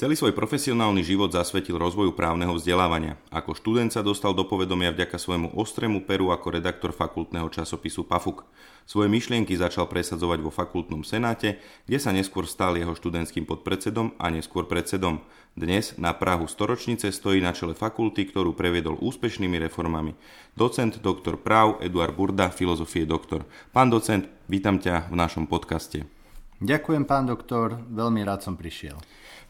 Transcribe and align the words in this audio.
Celý 0.00 0.16
svoj 0.16 0.32
profesionálny 0.32 1.04
život 1.04 1.28
zasvetil 1.28 1.76
rozvoju 1.76 2.16
právneho 2.16 2.56
vzdelávania. 2.56 3.20
Ako 3.28 3.52
študent 3.52 3.92
sa 3.92 4.00
dostal 4.00 4.32
do 4.32 4.48
povedomia 4.48 4.88
vďaka 4.96 5.20
svojmu 5.20 5.52
ostrému 5.52 6.08
peru 6.08 6.32
ako 6.32 6.56
redaktor 6.56 6.96
fakultného 6.96 7.44
časopisu 7.52 8.08
PAFUK. 8.08 8.48
Svoje 8.88 9.12
myšlienky 9.12 9.52
začal 9.60 9.92
presadzovať 9.92 10.40
vo 10.40 10.48
fakultnom 10.48 11.04
senáte, 11.04 11.60
kde 11.84 12.00
sa 12.00 12.16
neskôr 12.16 12.48
stal 12.48 12.80
jeho 12.80 12.96
študentským 12.96 13.44
podpredsedom 13.44 14.16
a 14.16 14.32
neskôr 14.32 14.64
predsedom. 14.64 15.20
Dnes 15.52 15.92
na 16.00 16.16
Prahu 16.16 16.48
storočnice 16.48 17.12
stojí 17.12 17.44
na 17.44 17.52
čele 17.52 17.76
fakulty, 17.76 18.24
ktorú 18.24 18.56
previedol 18.56 18.96
úspešnými 19.04 19.60
reformami. 19.68 20.16
Docent 20.56 20.96
doktor 21.04 21.36
práv 21.36 21.76
Eduard 21.84 22.16
Burda, 22.16 22.48
filozofie 22.48 23.04
doktor. 23.04 23.44
Pán 23.76 23.92
docent, 23.92 24.24
vítam 24.48 24.80
ťa 24.80 25.12
v 25.12 25.20
našom 25.20 25.44
podcaste. 25.44 26.08
Ďakujem, 26.64 27.04
pán 27.04 27.28
doktor, 27.28 27.84
veľmi 27.92 28.24
rád 28.24 28.48
som 28.48 28.56
prišiel. 28.56 28.96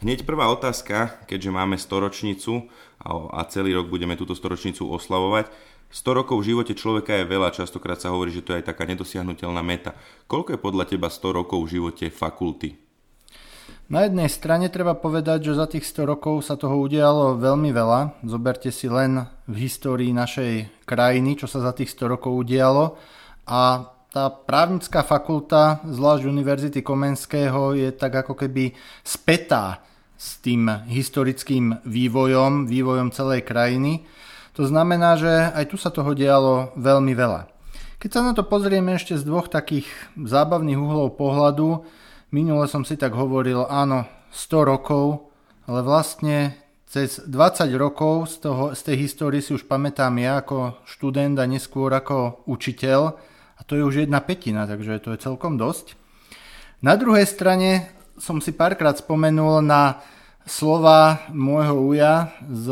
Hneď 0.01 0.25
prvá 0.25 0.49
otázka, 0.49 1.21
keďže 1.29 1.53
máme 1.53 1.77
storočnicu 1.77 2.73
a 3.05 3.45
celý 3.53 3.77
rok 3.77 3.93
budeme 3.93 4.17
túto 4.17 4.33
storočnicu 4.33 4.89
oslavovať. 4.89 5.53
100 5.93 6.19
rokov 6.25 6.41
v 6.41 6.57
živote 6.57 6.73
človeka 6.73 7.21
je 7.21 7.29
veľa, 7.29 7.53
častokrát 7.53 8.01
sa 8.01 8.09
hovorí, 8.09 8.33
že 8.33 8.41
to 8.41 8.57
je 8.57 8.65
aj 8.65 8.73
taká 8.73 8.89
nedosiahnutelná 8.89 9.61
meta. 9.61 9.93
Koľko 10.25 10.57
je 10.57 10.65
podľa 10.65 10.85
teba 10.89 11.13
100 11.13 11.45
rokov 11.45 11.69
v 11.69 11.73
živote 11.77 12.09
fakulty? 12.09 12.81
Na 13.93 14.09
jednej 14.09 14.33
strane 14.33 14.73
treba 14.73 14.97
povedať, 14.97 15.53
že 15.53 15.61
za 15.61 15.69
tých 15.69 15.85
100 15.85 16.17
rokov 16.17 16.49
sa 16.49 16.57
toho 16.57 16.81
udialo 16.81 17.37
veľmi 17.37 17.69
veľa. 17.69 18.25
Zoberte 18.25 18.73
si 18.73 18.89
len 18.89 19.29
v 19.53 19.69
histórii 19.69 20.17
našej 20.17 20.81
krajiny, 20.89 21.37
čo 21.37 21.45
sa 21.45 21.61
za 21.61 21.77
tých 21.77 21.93
100 21.93 22.17
rokov 22.17 22.41
udialo. 22.41 22.97
A 23.45 23.85
tá 24.09 24.33
právnická 24.33 25.05
fakulta, 25.05 25.85
zvlášť 25.85 26.25
Univerzity 26.25 26.81
Komenského, 26.81 27.77
je 27.77 27.93
tak 27.93 28.25
ako 28.25 28.33
keby 28.33 28.73
spätá 29.05 29.90
s 30.21 30.37
tým 30.45 30.69
historickým 30.85 31.81
vývojom, 31.89 32.69
vývojom 32.69 33.09
celej 33.09 33.49
krajiny. 33.49 34.05
To 34.53 34.69
znamená, 34.69 35.17
že 35.17 35.49
aj 35.57 35.73
tu 35.73 35.81
sa 35.81 35.89
toho 35.89 36.13
dialo 36.13 36.77
veľmi 36.77 37.17
veľa. 37.17 37.49
Keď 37.97 38.11
sa 38.13 38.21
na 38.21 38.37
to 38.37 38.45
pozrieme 38.45 39.01
ešte 39.01 39.17
z 39.17 39.25
dvoch 39.25 39.49
takých 39.49 39.89
zábavných 40.21 40.77
uhlov 40.77 41.17
pohľadu, 41.17 41.89
minule 42.37 42.69
som 42.69 42.85
si 42.85 43.01
tak 43.01 43.17
hovoril, 43.17 43.65
áno, 43.65 44.05
100 44.29 44.73
rokov, 44.77 45.33
ale 45.65 45.81
vlastne 45.81 46.53
cez 46.85 47.23
20 47.25 47.71
rokov 47.81 48.29
z, 48.29 48.45
toho, 48.45 48.65
z 48.77 48.81
tej 48.93 48.97
histórie 49.09 49.41
si 49.41 49.57
už 49.57 49.65
pamätám 49.65 50.13
ja 50.21 50.45
ako 50.45 50.85
študent 50.85 51.41
a 51.41 51.49
neskôr 51.49 51.89
ako 51.97 52.45
učiteľ 52.45 53.01
a 53.57 53.61
to 53.65 53.79
je 53.79 53.87
už 53.87 54.05
jedna 54.05 54.21
petina, 54.21 54.69
takže 54.69 55.01
to 55.01 55.17
je 55.17 55.23
celkom 55.25 55.57
dosť. 55.57 55.97
Na 56.81 56.97
druhej 56.97 57.29
strane 57.29 58.00
som 58.21 58.37
si 58.39 58.53
párkrát 58.53 58.93
spomenul 58.93 59.65
na 59.65 60.05
slova 60.45 61.25
môjho 61.33 61.77
uja 61.81 62.37
z 62.45 62.67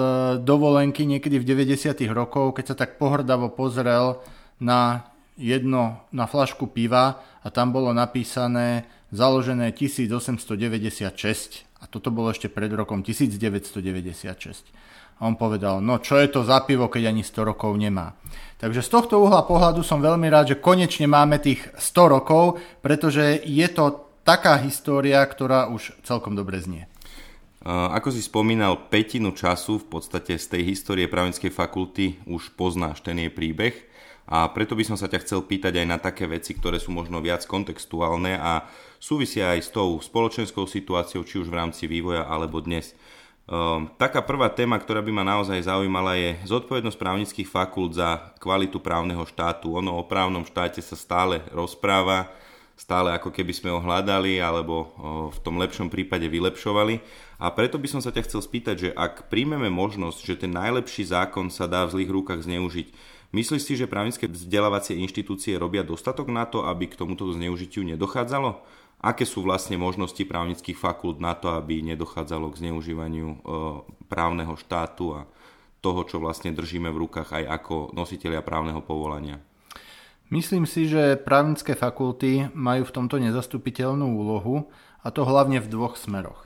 dovolenky 0.44 1.08
niekedy 1.08 1.41
v 1.41 1.48
90. 1.48 1.96
rokov, 2.12 2.52
keď 2.60 2.64
sa 2.72 2.77
tak 2.77 3.00
pohrdavo 3.00 3.48
pozrel 3.48 4.20
na 4.60 5.08
jedno, 5.41 6.04
na 6.12 6.28
flašku 6.28 6.69
piva 6.69 7.24
a 7.41 7.48
tam 7.48 7.72
bolo 7.72 7.96
napísané 7.96 8.84
založené 9.08 9.72
1896 9.72 11.64
a 11.80 11.84
toto 11.88 12.12
bolo 12.12 12.28
ešte 12.28 12.52
pred 12.52 12.69
rokom 12.74 13.00
1996. 13.00 14.69
A 15.19 15.26
on 15.26 15.34
povedal, 15.34 15.82
no 15.82 15.98
čo 15.98 16.14
je 16.20 16.30
to 16.30 16.46
za 16.46 16.62
pivo, 16.62 16.86
keď 16.86 17.10
ani 17.10 17.26
100 17.26 17.50
rokov 17.54 17.74
nemá. 17.74 18.14
Takže 18.58 18.86
z 18.86 18.91
tohto 18.91 19.19
uhla 19.19 19.42
pohľadu 19.46 19.82
som 19.82 19.98
veľmi 19.98 20.30
rád, 20.30 20.54
že 20.54 20.62
konečne 20.62 21.10
máme 21.10 21.42
tých 21.42 21.62
100 21.74 22.14
rokov, 22.14 22.62
pretože 22.82 23.42
je 23.42 23.66
to 23.70 24.07
taká 24.22 24.58
história, 24.62 25.20
ktorá 25.24 25.69
už 25.69 25.94
celkom 26.02 26.34
dobre 26.38 26.58
znie. 26.62 26.86
Ako 27.69 28.14
si 28.14 28.22
spomínal, 28.22 28.88
petinu 28.88 29.34
času 29.34 29.83
v 29.83 29.98
podstate 29.98 30.38
z 30.38 30.47
tej 30.47 30.62
histórie 30.72 31.10
právnickej 31.10 31.50
fakulty 31.50 32.16
už 32.30 32.55
poznáš 32.55 33.02
ten 33.02 33.19
jej 33.19 33.34
príbeh 33.34 33.75
a 34.28 34.47
preto 34.52 34.78
by 34.78 34.84
som 34.84 34.97
sa 35.00 35.09
ťa 35.09 35.25
chcel 35.25 35.41
pýtať 35.42 35.82
aj 35.82 35.87
na 35.88 35.98
také 35.98 36.28
veci, 36.28 36.53
ktoré 36.53 36.76
sú 36.76 36.92
možno 36.94 37.19
viac 37.19 37.42
kontextuálne 37.48 38.37
a 38.37 38.69
súvisia 39.00 39.56
aj 39.56 39.60
s 39.65 39.70
tou 39.72 39.97
spoločenskou 39.98 40.69
situáciou, 40.69 41.25
či 41.25 41.41
už 41.41 41.48
v 41.48 41.59
rámci 41.59 41.88
vývoja 41.88 42.28
alebo 42.28 42.60
dnes. 42.60 42.92
Um, 43.48 43.88
taká 43.97 44.21
prvá 44.21 44.53
téma, 44.53 44.76
ktorá 44.76 45.00
by 45.00 45.09
ma 45.09 45.25
naozaj 45.25 45.65
zaujímala 45.65 46.21
je 46.21 46.37
zodpovednosť 46.44 47.00
právnických 47.00 47.48
fakult 47.48 47.97
za 47.97 48.37
kvalitu 48.37 48.76
právneho 48.76 49.25
štátu. 49.25 49.72
Ono 49.81 49.97
o 49.97 50.04
právnom 50.04 50.44
štáte 50.44 50.84
sa 50.84 50.92
stále 50.92 51.41
rozpráva, 51.48 52.28
stále 52.78 53.11
ako 53.11 53.34
keby 53.34 53.50
sme 53.50 53.75
ho 53.75 53.83
hľadali 53.83 54.39
alebo 54.39 54.94
v 55.34 55.39
tom 55.43 55.59
lepšom 55.59 55.91
prípade 55.91 56.31
vylepšovali. 56.31 57.03
A 57.43 57.50
preto 57.50 57.75
by 57.75 57.91
som 57.91 57.99
sa 57.99 58.15
ťa 58.15 58.22
chcel 58.31 58.39
spýtať, 58.39 58.77
že 58.78 58.91
ak 58.94 59.27
príjmeme 59.27 59.66
možnosť, 59.66 60.19
že 60.22 60.47
ten 60.47 60.55
najlepší 60.55 61.11
zákon 61.11 61.50
sa 61.50 61.66
dá 61.66 61.83
v 61.91 61.99
zlých 61.99 62.15
rukách 62.15 62.47
zneužiť, 62.47 62.94
myslíš 63.34 63.62
si, 63.66 63.75
že 63.75 63.91
právnické 63.91 64.31
vzdelávacie 64.31 64.94
inštitúcie 64.94 65.59
robia 65.59 65.83
dostatok 65.83 66.31
na 66.31 66.47
to, 66.47 66.62
aby 66.71 66.87
k 66.87 66.94
tomuto 66.94 67.27
zneužitiu 67.34 67.83
nedochádzalo? 67.83 68.62
Aké 69.03 69.27
sú 69.27 69.43
vlastne 69.43 69.78
možnosti 69.78 70.22
právnických 70.22 70.78
fakult 70.78 71.19
na 71.19 71.34
to, 71.34 71.55
aby 71.55 71.83
nedochádzalo 71.83 72.50
k 72.55 72.66
zneužívaniu 72.66 73.43
právneho 74.06 74.55
štátu 74.55 75.19
a 75.19 75.21
toho, 75.78 76.03
čo 76.06 76.19
vlastne 76.19 76.50
držíme 76.50 76.91
v 76.91 77.06
rukách 77.06 77.43
aj 77.43 77.45
ako 77.62 77.95
nositeľia 77.95 78.43
právneho 78.43 78.83
povolania? 78.83 79.39
Myslím 80.28 80.69
si, 80.69 80.84
že 80.84 81.16
právnické 81.16 81.72
fakulty 81.72 82.53
majú 82.53 82.84
v 82.84 82.94
tomto 82.94 83.16
nezastupiteľnú 83.16 84.12
úlohu 84.12 84.69
a 85.00 85.09
to 85.09 85.25
hlavne 85.25 85.56
v 85.56 85.71
dvoch 85.72 85.97
smeroch. 85.97 86.44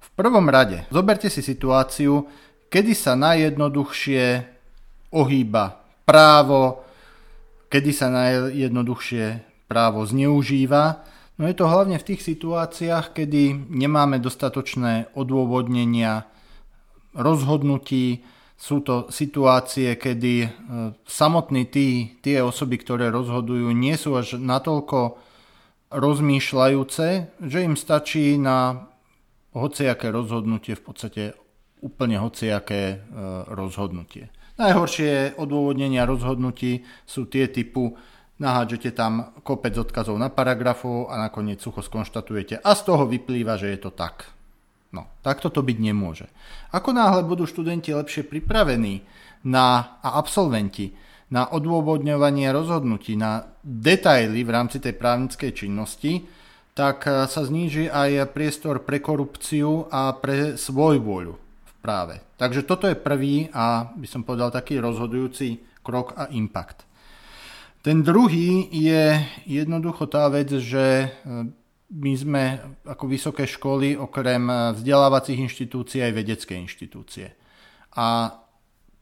V 0.00 0.08
prvom 0.16 0.48
rade, 0.48 0.88
zoberte 0.88 1.28
si 1.28 1.44
situáciu, 1.44 2.24
kedy 2.72 2.96
sa 2.96 3.12
najjednoduchšie 3.20 4.24
ohýba 5.12 5.84
právo, 6.08 6.80
kedy 7.68 7.90
sa 7.92 8.08
najjednoduchšie 8.08 9.24
právo 9.68 10.08
zneužíva. 10.08 11.04
No 11.36 11.44
je 11.44 11.54
to 11.54 11.68
hlavne 11.68 12.00
v 12.00 12.06
tých 12.08 12.24
situáciách, 12.24 13.12
kedy 13.12 13.68
nemáme 13.68 14.16
dostatočné 14.16 15.12
odôvodnenia 15.12 16.24
rozhodnutí, 17.12 18.24
sú 18.60 18.84
to 18.84 19.08
situácie, 19.08 19.96
kedy 19.96 20.34
e, 20.44 20.48
samotní 21.08 21.72
tí, 21.72 22.20
tie 22.20 22.44
osoby, 22.44 22.76
ktoré 22.76 23.08
rozhodujú, 23.08 23.72
nie 23.72 23.96
sú 23.96 24.20
až 24.20 24.36
natoľko 24.36 25.16
rozmýšľajúce, 25.88 27.06
že 27.40 27.58
im 27.64 27.72
stačí 27.72 28.36
na 28.36 28.84
hociaké 29.56 30.12
rozhodnutie, 30.12 30.76
v 30.76 30.84
podstate 30.84 31.22
úplne 31.80 32.20
hociaké 32.20 32.80
e, 32.92 32.96
rozhodnutie. 33.48 34.28
Najhoršie 34.60 35.40
odôvodnenia 35.40 36.04
rozhodnutí 36.04 36.84
sú 37.08 37.32
tie 37.32 37.48
typu 37.48 37.96
nahádžete 38.36 38.92
tam 38.92 39.32
kopec 39.40 39.72
odkazov 39.72 40.20
na 40.20 40.28
paragrafov 40.28 41.08
a 41.08 41.16
nakoniec 41.16 41.64
sucho 41.64 41.80
skonštatujete 41.80 42.60
a 42.60 42.70
z 42.76 42.80
toho 42.84 43.08
vyplýva, 43.08 43.56
že 43.56 43.72
je 43.72 43.78
to 43.80 43.92
tak. 43.96 44.39
No, 44.90 45.06
takto 45.22 45.54
to 45.54 45.62
byť 45.62 45.78
nemôže. 45.78 46.26
Ako 46.74 46.90
náhle 46.90 47.22
budú 47.22 47.46
študenti 47.46 47.94
lepšie 47.94 48.26
pripravení 48.26 49.06
na, 49.46 49.98
a 50.02 50.18
absolventi 50.18 50.90
na 51.30 51.46
odôvodňovanie 51.46 52.50
rozhodnutí, 52.50 53.14
na 53.14 53.46
detaily 53.62 54.42
v 54.42 54.50
rámci 54.50 54.82
tej 54.82 54.98
právnickej 54.98 55.50
činnosti, 55.54 56.26
tak 56.74 57.06
e, 57.06 57.30
sa 57.30 57.42
zníži 57.46 57.86
aj 57.86 58.34
priestor 58.34 58.82
pre 58.82 58.98
korupciu 58.98 59.86
a 59.94 60.10
pre 60.18 60.58
svoj 60.58 60.98
vôľu 60.98 61.34
v 61.38 61.72
práve. 61.78 62.18
Takže 62.34 62.66
toto 62.66 62.90
je 62.90 62.98
prvý 62.98 63.46
a 63.54 63.94
by 63.94 64.06
som 64.10 64.26
povedal 64.26 64.50
taký 64.50 64.82
rozhodujúci 64.82 65.62
krok 65.86 66.18
a 66.18 66.26
impact. 66.34 66.82
Ten 67.80 68.04
druhý 68.04 68.68
je 68.68 69.16
jednoducho 69.48 70.04
tá 70.10 70.26
vec, 70.28 70.50
že 70.50 71.06
e, 71.06 71.08
my 71.90 72.12
sme 72.14 72.44
ako 72.86 73.04
vysoké 73.10 73.50
školy 73.50 73.98
okrem 73.98 74.46
eh, 74.46 74.56
vzdelávacích 74.78 75.38
inštitúcií 75.50 76.00
aj 76.06 76.12
vedecké 76.14 76.54
inštitúcie. 76.54 77.34
A 77.98 78.30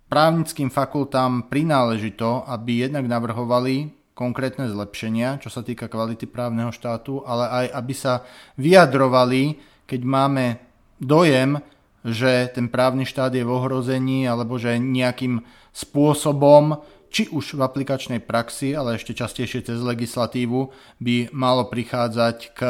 právnickým 0.09 0.73
fakultám 0.73 1.53
prináleží 1.53 2.17
to, 2.17 2.43
aby 2.49 2.89
jednak 2.89 3.05
navrhovali 3.05 3.93
konkrétne 4.17 4.67
zlepšenia, 4.67 5.39
čo 5.39 5.53
sa 5.53 5.63
týka 5.63 5.87
kvality 5.87 6.27
právneho 6.27 6.75
štátu, 6.75 7.23
ale 7.23 7.47
aj 7.47 7.67
aby 7.77 7.95
sa 7.95 8.27
vyjadrovali, 8.59 9.63
keď 9.87 10.01
máme 10.03 10.59
dojem, 10.99 11.63
že 12.03 12.51
ten 12.51 12.67
právny 12.67 13.07
štát 13.07 13.31
je 13.31 13.47
v 13.47 13.53
ohrození 13.53 14.27
alebo 14.27 14.59
že 14.59 14.81
nejakým 14.81 15.45
spôsobom 15.71 16.83
či 17.09 17.29
už 17.33 17.57
v 17.57 17.65
aplikačnej 17.65 18.21
praxi, 18.23 18.77
ale 18.77 18.97
ešte 18.97 19.17
častejšie 19.17 19.65
cez 19.65 19.79
legislatívu, 19.81 20.71
by 21.01 21.33
malo 21.33 21.67
prichádzať 21.67 22.37
k 22.53 22.61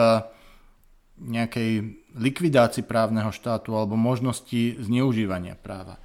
nejakej 1.18 1.98
likvidácii 2.14 2.86
právneho 2.86 3.34
štátu 3.34 3.74
alebo 3.74 3.98
možnosti 3.98 4.78
zneužívania 4.78 5.58
práva. 5.58 5.98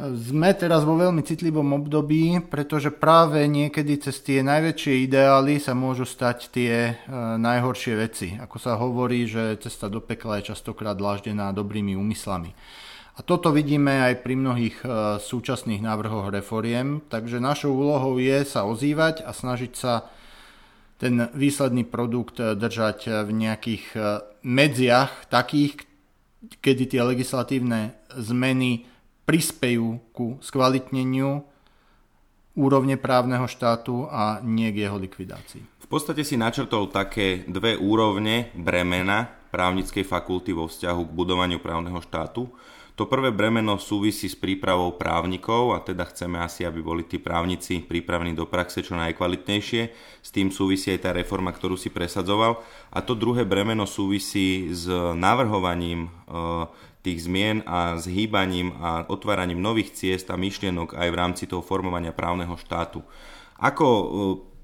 Sme 0.00 0.56
teraz 0.56 0.86
vo 0.86 0.96
veľmi 0.96 1.20
citlivom 1.20 1.76
období, 1.76 2.40
pretože 2.48 2.88
práve 2.88 3.44
niekedy 3.44 4.00
cez 4.00 4.22
tie 4.24 4.40
najväčšie 4.40 5.04
ideály 5.04 5.60
sa 5.60 5.76
môžu 5.76 6.06
stať 6.08 6.48
tie 6.48 6.72
e, 6.72 6.92
najhoršie 7.36 7.94
veci. 7.98 8.32
Ako 8.38 8.56
sa 8.56 8.78
hovorí, 8.80 9.28
že 9.28 9.60
cesta 9.60 9.92
do 9.92 10.00
pekla 10.00 10.40
je 10.40 10.54
častokrát 10.54 10.96
dláždená 10.96 11.52
dobrými 11.52 11.98
úmyslami. 11.98 12.54
A 13.20 13.24
toto 13.28 13.52
vidíme 13.52 14.00
aj 14.00 14.24
pri 14.24 14.32
mnohých 14.32 14.80
e, 14.80 14.86
súčasných 15.20 15.84
návrhoch 15.84 16.32
reforiem, 16.32 17.04
takže 17.12 17.36
našou 17.36 17.76
úlohou 17.76 18.16
je 18.16 18.48
sa 18.48 18.64
ozývať 18.64 19.28
a 19.28 19.36
snažiť 19.36 19.72
sa 19.76 20.08
ten 20.96 21.28
výsledný 21.36 21.84
produkt 21.84 22.40
e, 22.40 22.56
držať 22.56 23.28
v 23.28 23.30
nejakých 23.36 23.84
medziach 24.40 25.28
takých, 25.28 25.84
kedy 26.64 26.96
tie 26.96 27.04
legislatívne 27.04 27.92
zmeny 28.16 28.88
prispejú 29.28 30.00
ku 30.16 30.40
skvalitneniu 30.40 31.44
úrovne 32.56 32.96
právneho 32.96 33.44
štátu 33.44 34.08
a 34.08 34.40
nie 34.40 34.72
k 34.72 34.88
jeho 34.88 34.96
likvidácii. 34.96 35.84
V 35.84 35.86
podstate 35.92 36.24
si 36.24 36.40
načrtol 36.40 36.88
také 36.88 37.44
dve 37.44 37.76
úrovne 37.76 38.48
bremena 38.56 39.28
právnickej 39.52 40.08
fakulty 40.08 40.56
vo 40.56 40.72
vzťahu 40.72 41.02
k 41.04 41.12
budovaniu 41.12 41.60
právneho 41.60 42.00
štátu. 42.00 42.48
To 43.00 43.08
prvé 43.08 43.32
bremeno 43.32 43.80
súvisí 43.80 44.28
s 44.28 44.36
prípravou 44.36 44.92
právnikov 44.92 45.72
a 45.72 45.80
teda 45.80 46.04
chceme 46.12 46.36
asi, 46.36 46.68
aby 46.68 46.84
boli 46.84 47.00
tí 47.08 47.16
právnici 47.16 47.80
pripravení 47.80 48.36
do 48.36 48.44
praxe 48.44 48.84
čo 48.84 48.92
najkvalitnejšie. 48.92 49.82
S 50.20 50.28
tým 50.28 50.52
súvisí 50.52 50.92
aj 50.92 51.08
tá 51.08 51.10
reforma, 51.16 51.48
ktorú 51.48 51.80
si 51.80 51.88
presadzoval. 51.88 52.60
A 52.92 53.00
to 53.00 53.16
druhé 53.16 53.48
bremeno 53.48 53.88
súvisí 53.88 54.68
s 54.68 54.84
navrhovaním 55.16 56.12
e, 56.28 56.68
tých 57.00 57.24
zmien 57.24 57.64
a 57.64 57.96
s 57.96 58.04
hýbaním 58.04 58.76
a 58.76 59.08
otváraním 59.08 59.64
nových 59.64 59.96
ciest 59.96 60.28
a 60.28 60.36
myšlienok 60.36 60.92
aj 60.92 61.08
v 61.08 61.16
rámci 61.16 61.48
toho 61.48 61.64
formovania 61.64 62.12
právneho 62.12 62.52
štátu. 62.60 63.00
Ako 63.56 63.86
e, 63.88 64.04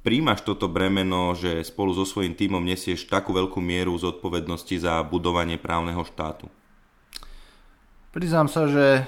príjmaš 0.04 0.44
toto 0.44 0.68
bremeno, 0.68 1.32
že 1.32 1.64
spolu 1.64 1.96
so 1.96 2.04
svojím 2.04 2.36
tímom 2.36 2.60
nesieš 2.60 3.08
takú 3.08 3.32
veľkú 3.32 3.64
mieru 3.64 3.96
zodpovednosti 3.96 4.76
za 4.76 5.00
budovanie 5.08 5.56
právneho 5.56 6.04
štátu? 6.04 6.52
Priznám 8.16 8.48
sa, 8.48 8.64
že 8.64 9.04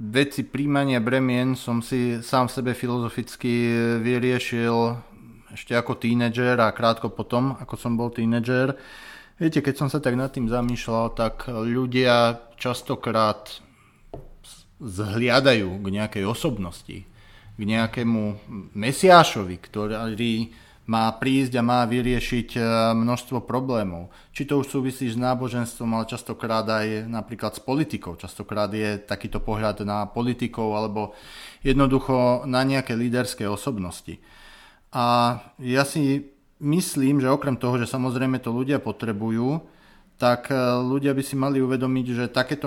veci 0.00 0.40
príjmania 0.40 1.04
bremien 1.04 1.52
som 1.52 1.84
si 1.84 2.16
sám 2.24 2.48
v 2.48 2.56
sebe 2.56 2.72
filozoficky 2.72 3.76
vyriešil 4.00 4.96
ešte 5.52 5.76
ako 5.76 6.00
tínedžer 6.00 6.56
a 6.56 6.72
krátko 6.72 7.12
potom, 7.12 7.60
ako 7.60 7.76
som 7.76 8.00
bol 8.00 8.08
tínedžer. 8.08 8.72
Viete, 9.36 9.60
keď 9.60 9.74
som 9.76 9.88
sa 9.92 10.00
tak 10.00 10.16
nad 10.16 10.32
tým 10.32 10.48
zamýšľal, 10.48 11.12
tak 11.12 11.44
ľudia 11.52 12.40
častokrát 12.56 13.60
zhliadajú 14.80 15.68
k 15.68 15.86
nejakej 16.00 16.24
osobnosti, 16.24 17.04
k 17.52 17.60
nejakému 17.60 18.48
mesiášovi, 18.72 19.60
ktorý 19.60 20.48
má 20.88 21.12
prísť 21.20 21.60
a 21.60 21.62
má 21.62 21.84
vyriešiť 21.84 22.56
e, 22.56 22.60
množstvo 22.96 23.44
problémov. 23.44 24.08
Či 24.32 24.48
to 24.48 24.64
už 24.64 24.72
súvisí 24.72 25.04
s 25.12 25.20
náboženstvom, 25.20 25.84
ale 25.92 26.08
častokrát 26.08 26.64
aj 26.64 27.04
napríklad 27.04 27.52
s 27.52 27.60
politikou. 27.60 28.16
Častokrát 28.16 28.72
je 28.72 28.96
takýto 28.96 29.44
pohľad 29.44 29.84
na 29.84 30.08
politikov 30.08 30.72
alebo 30.72 31.12
jednoducho 31.60 32.48
na 32.48 32.64
nejaké 32.64 32.96
líderské 32.96 33.44
osobnosti. 33.44 34.16
A 34.88 35.36
ja 35.60 35.84
si 35.84 36.32
myslím, 36.64 37.20
že 37.20 37.28
okrem 37.28 37.60
toho, 37.60 37.76
že 37.76 37.84
samozrejme 37.84 38.40
to 38.40 38.48
ľudia 38.48 38.80
potrebujú, 38.80 39.60
tak 40.16 40.48
e, 40.48 40.56
ľudia 40.88 41.12
by 41.12 41.20
si 41.20 41.36
mali 41.36 41.60
uvedomiť, 41.60 42.06
že 42.16 42.32
takéto 42.32 42.64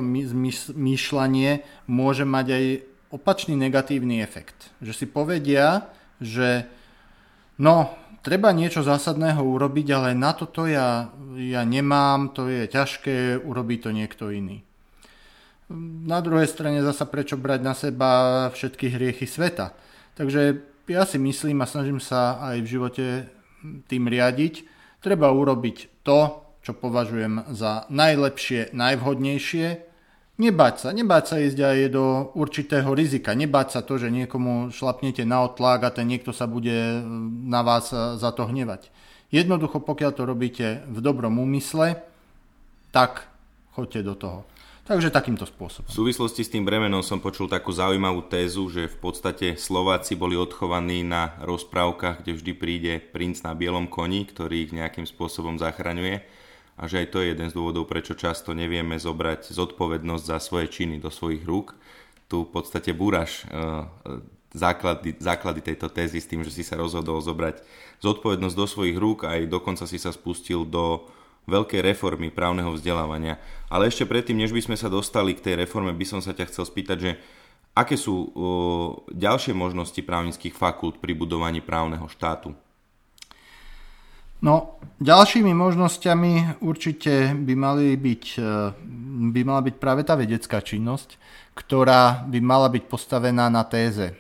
myšľanie 0.78 1.52
môže 1.90 2.24
mať 2.30 2.48
aj 2.54 2.64
opačný 3.10 3.58
negatívny 3.58 4.22
efekt. 4.22 4.70
Že 4.78 4.94
si 4.94 5.06
povedia, 5.10 5.90
že 6.22 6.70
no, 7.62 7.94
treba 8.26 8.50
niečo 8.50 8.82
zásadného 8.82 9.42
urobiť, 9.46 9.88
ale 9.94 10.10
na 10.18 10.34
toto 10.34 10.66
ja, 10.66 11.14
ja 11.38 11.62
nemám, 11.62 12.34
to 12.34 12.50
je 12.50 12.66
ťažké, 12.66 13.38
urobí 13.46 13.78
to 13.78 13.94
niekto 13.94 14.34
iný. 14.34 14.66
Na 16.04 16.20
druhej 16.20 16.52
strane 16.52 16.84
zasa 16.84 17.08
prečo 17.08 17.40
brať 17.40 17.60
na 17.64 17.72
seba 17.72 18.10
všetky 18.52 18.92
hriechy 18.92 19.24
sveta. 19.24 19.72
Takže 20.20 20.60
ja 20.92 21.08
si 21.08 21.16
myslím 21.16 21.64
a 21.64 21.70
snažím 21.70 22.04
sa 22.04 22.44
aj 22.44 22.58
v 22.60 22.72
živote 22.72 23.06
tým 23.88 24.10
riadiť, 24.12 24.68
treba 25.00 25.32
urobiť 25.32 26.04
to, 26.04 26.44
čo 26.62 26.78
považujem 26.78 27.56
za 27.56 27.88
najlepšie, 27.88 28.76
najvhodnejšie. 28.76 29.68
Nebáť 30.42 30.76
sa, 30.82 30.90
nebáť 30.90 31.24
sa 31.30 31.36
ísť 31.38 31.60
aj 31.62 31.78
do 31.94 32.34
určitého 32.34 32.90
rizika, 32.98 33.38
nebáť 33.38 33.78
sa 33.78 33.82
to, 33.86 34.02
že 34.02 34.10
niekomu 34.10 34.74
šlapnete 34.74 35.22
na 35.22 35.46
otlák 35.46 35.86
a 35.86 35.94
ten 35.94 36.10
niekto 36.10 36.34
sa 36.34 36.50
bude 36.50 36.98
na 37.46 37.62
vás 37.62 37.94
za 37.94 38.30
to 38.34 38.50
hnevať. 38.50 38.90
Jednoducho, 39.30 39.78
pokiaľ 39.86 40.12
to 40.18 40.26
robíte 40.26 40.82
v 40.90 40.98
dobrom 40.98 41.38
úmysle, 41.38 42.02
tak 42.90 43.30
choďte 43.78 44.02
do 44.02 44.18
toho. 44.18 44.40
Takže 44.82 45.14
takýmto 45.14 45.46
spôsobom. 45.46 45.94
V 45.94 45.94
súvislosti 45.94 46.42
s 46.42 46.50
tým 46.50 46.66
bremenom 46.66 47.06
som 47.06 47.22
počul 47.22 47.46
takú 47.46 47.70
zaujímavú 47.70 48.26
tézu, 48.26 48.66
že 48.74 48.90
v 48.90 48.98
podstate 48.98 49.62
Slováci 49.62 50.18
boli 50.18 50.34
odchovaní 50.34 51.06
na 51.06 51.38
rozprávkach, 51.46 52.26
kde 52.26 52.34
vždy 52.34 52.52
príde 52.58 52.94
princ 52.98 53.46
na 53.46 53.54
bielom 53.54 53.86
koni, 53.86 54.26
ktorý 54.26 54.66
ich 54.66 54.74
nejakým 54.74 55.06
spôsobom 55.06 55.62
zachraňuje 55.62 56.41
a 56.82 56.90
že 56.90 57.06
aj 57.06 57.08
to 57.14 57.22
je 57.22 57.38
jeden 57.38 57.48
z 57.48 57.54
dôvodov, 57.54 57.86
prečo 57.86 58.18
často 58.18 58.58
nevieme 58.58 58.98
zobrať 58.98 59.54
zodpovednosť 59.54 60.24
za 60.26 60.42
svoje 60.42 60.66
činy 60.74 60.98
do 60.98 61.14
svojich 61.14 61.46
rúk. 61.46 61.78
Tu 62.26 62.42
v 62.42 62.50
podstate 62.50 62.90
búraš 62.98 63.46
uh, 63.54 63.86
základy, 64.50 65.14
základy 65.22 65.62
tejto 65.62 65.94
tézy 65.94 66.18
s 66.18 66.26
tým, 66.26 66.42
že 66.42 66.50
si 66.50 66.66
sa 66.66 66.82
rozhodol 66.82 67.22
zobrať 67.22 67.62
zodpovednosť 68.02 68.56
do 68.58 68.66
svojich 68.66 68.98
rúk 68.98 69.30
a 69.30 69.38
aj 69.38 69.54
dokonca 69.54 69.86
si 69.86 70.02
sa 70.02 70.10
spustil 70.10 70.66
do 70.66 71.06
veľkej 71.46 71.86
reformy 71.86 72.34
právneho 72.34 72.74
vzdelávania. 72.74 73.38
Ale 73.70 73.90
ešte 73.90 74.10
predtým, 74.10 74.42
než 74.42 74.50
by 74.50 74.62
sme 74.66 74.78
sa 74.78 74.90
dostali 74.90 75.38
k 75.38 75.44
tej 75.44 75.56
reforme, 75.62 75.94
by 75.94 76.06
som 76.06 76.22
sa 76.22 76.34
ťa 76.34 76.50
chcel 76.50 76.66
spýtať, 76.66 76.98
že 76.98 77.12
aké 77.74 77.96
sú 77.98 78.14
o, 78.14 78.26
ďalšie 79.10 79.54
možnosti 79.54 79.98
právnických 80.02 80.54
fakult 80.54 80.98
pri 80.98 81.14
budovaní 81.14 81.62
právneho 81.62 82.06
štátu? 82.10 82.54
No, 84.42 84.82
ďalšími 84.98 85.54
možnosťami 85.54 86.62
určite 86.66 87.38
by, 87.38 87.54
mali 87.54 87.94
byť, 87.94 88.24
e, 88.42 88.52
by 89.32 89.42
mala 89.46 89.62
byť 89.62 89.76
práve 89.78 90.02
tá 90.02 90.18
vedecká 90.18 90.66
činnosť, 90.66 91.22
ktorá 91.54 92.26
by 92.26 92.40
mala 92.42 92.68
byť 92.74 92.84
postavená 92.90 93.54
na 93.54 93.62
téze 93.64 94.18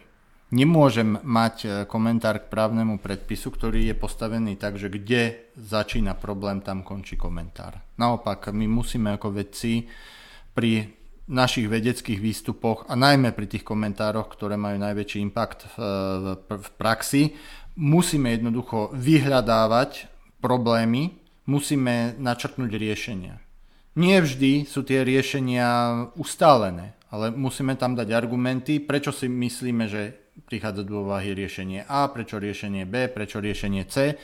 Nemôžem 0.51 1.15
mať 1.23 1.55
e, 1.63 1.67
komentár 1.87 2.43
k 2.43 2.51
právnemu 2.51 2.99
predpisu, 2.99 3.55
ktorý 3.55 3.87
je 3.87 3.95
postavený 3.95 4.59
tak, 4.59 4.75
že 4.75 4.91
kde 4.91 5.47
začína 5.55 6.11
problém, 6.19 6.59
tam 6.59 6.83
končí 6.83 7.15
komentár. 7.15 7.79
Naopak, 7.95 8.51
my 8.51 8.67
musíme 8.67 9.15
ako 9.15 9.31
vedci 9.31 9.87
pri 10.51 10.91
našich 11.31 11.71
vedeckých 11.71 12.19
výstupoch 12.19 12.83
a 12.91 12.99
najmä 12.99 13.31
pri 13.31 13.47
tých 13.47 13.63
komentároch, 13.63 14.27
ktoré 14.27 14.59
majú 14.59 14.75
najväčší 14.75 15.23
impact 15.23 15.71
v, 15.71 15.77
v 16.43 16.69
praxi, 16.75 17.31
musíme 17.79 18.35
jednoducho 18.35 18.91
vyhľadávať 18.91 20.10
problémy, 20.41 21.15
musíme 21.45 22.17
načrtnúť 22.17 22.71
riešenia. 22.75 23.37
Nie 23.95 24.23
vždy 24.23 24.65
sú 24.65 24.81
tie 24.81 25.05
riešenia 25.05 25.67
ustálené, 26.17 26.97
ale 27.11 27.29
musíme 27.29 27.75
tam 27.75 27.93
dať 27.93 28.09
argumenty, 28.15 28.79
prečo 28.79 29.11
si 29.11 29.27
myslíme, 29.27 29.85
že 29.85 30.15
prichádza 30.47 30.87
do 30.87 31.03
úvahy 31.03 31.35
riešenie 31.35 31.85
A, 31.85 32.07
prečo 32.07 32.39
riešenie 32.39 32.87
B, 32.87 33.11
prečo 33.11 33.43
riešenie 33.43 33.83
C 33.85 34.15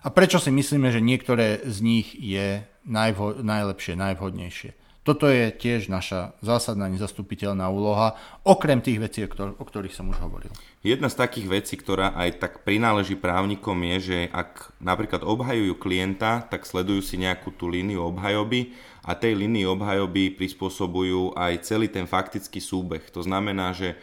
a 0.00 0.08
prečo 0.12 0.36
si 0.36 0.52
myslíme, 0.52 0.92
že 0.92 1.00
niektoré 1.00 1.64
z 1.64 1.80
nich 1.80 2.12
je 2.12 2.64
najvho- 2.88 3.40
najlepšie, 3.40 3.96
najvhodnejšie. 3.96 4.70
Toto 5.00 5.32
je 5.32 5.48
tiež 5.48 5.88
naša 5.88 6.36
zásadná 6.44 6.84
nezastupiteľná 6.92 7.72
úloha, 7.72 8.20
okrem 8.44 8.84
tých 8.84 9.00
vecí, 9.00 9.24
o 9.24 9.64
ktorých 9.64 9.96
som 9.96 10.12
už 10.12 10.20
hovoril. 10.20 10.52
Jedna 10.84 11.08
z 11.08 11.16
takých 11.16 11.48
vecí, 11.48 11.80
ktorá 11.80 12.12
aj 12.12 12.36
tak 12.36 12.52
prináleží 12.68 13.16
právnikom 13.16 13.80
je, 13.96 13.96
že 14.00 14.18
ak 14.28 14.76
napríklad 14.76 15.24
obhajujú 15.24 15.80
klienta, 15.80 16.44
tak 16.44 16.68
sledujú 16.68 17.00
si 17.00 17.16
nejakú 17.16 17.48
tú 17.56 17.72
líniu 17.72 18.12
obhajoby 18.12 18.76
a 19.00 19.16
tej 19.16 19.40
línii 19.40 19.64
obhajoby 19.64 20.36
prispôsobujú 20.36 21.32
aj 21.32 21.64
celý 21.64 21.88
ten 21.88 22.04
faktický 22.04 22.60
súbeh. 22.60 23.00
To 23.16 23.24
znamená, 23.24 23.72
že 23.72 23.96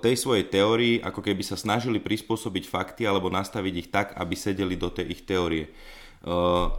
tej 0.00 0.16
svojej 0.18 0.48
teórii, 0.48 1.04
ako 1.04 1.20
keby 1.20 1.44
sa 1.44 1.54
snažili 1.54 2.00
prispôsobiť 2.00 2.64
fakty 2.66 3.04
alebo 3.04 3.28
nastaviť 3.28 3.74
ich 3.76 3.88
tak, 3.92 4.16
aby 4.16 4.34
sedeli 4.34 4.74
do 4.74 4.88
tej 4.88 5.14
ich 5.14 5.22
teórie. 5.28 5.70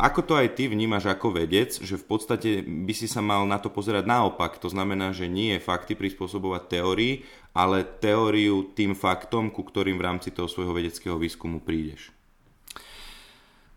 Ako 0.02 0.26
to 0.26 0.34
aj 0.34 0.58
ty 0.58 0.66
vnímaš 0.66 1.06
ako 1.06 1.38
vedec, 1.38 1.78
že 1.78 2.02
v 2.02 2.06
podstate 2.06 2.66
by 2.66 2.94
si 2.98 3.06
sa 3.06 3.22
mal 3.22 3.46
na 3.46 3.62
to 3.62 3.70
pozerať 3.70 4.10
naopak. 4.10 4.58
To 4.58 4.74
znamená, 4.74 5.14
že 5.14 5.30
nie 5.30 5.54
je 5.54 5.62
fakty 5.62 5.94
prispôsobovať 5.94 6.66
teórii, 6.66 7.22
ale 7.54 7.86
teóriu 7.86 8.74
tým 8.74 8.98
faktom, 8.98 9.54
ku 9.54 9.62
ktorým 9.62 10.02
v 10.02 10.06
rámci 10.06 10.34
toho 10.34 10.50
svojho 10.50 10.74
vedeckého 10.74 11.22
výskumu 11.22 11.62
prídeš. 11.62 12.10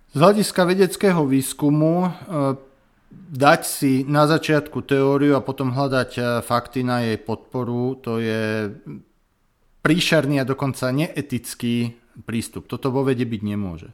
Z 0.09 0.25
hľadiska 0.25 0.65
vedeckého 0.65 1.21
výskumu 1.29 2.17
dať 3.13 3.61
si 3.65 3.93
na 4.09 4.25
začiatku 4.25 4.85
teóriu 4.85 5.37
a 5.37 5.45
potom 5.45 5.73
hľadať 5.73 6.11
e, 6.17 6.23
fakty 6.45 6.85
na 6.85 7.05
jej 7.05 7.17
podporu, 7.17 7.97
to 7.97 8.21
je 8.21 8.73
príšerný 9.81 10.45
a 10.45 10.49
dokonca 10.49 10.93
neetický 10.93 11.97
prístup. 12.29 12.69
Toto 12.69 12.93
vo 12.93 13.05
vede 13.05 13.25
byť 13.25 13.41
nemôže. 13.41 13.89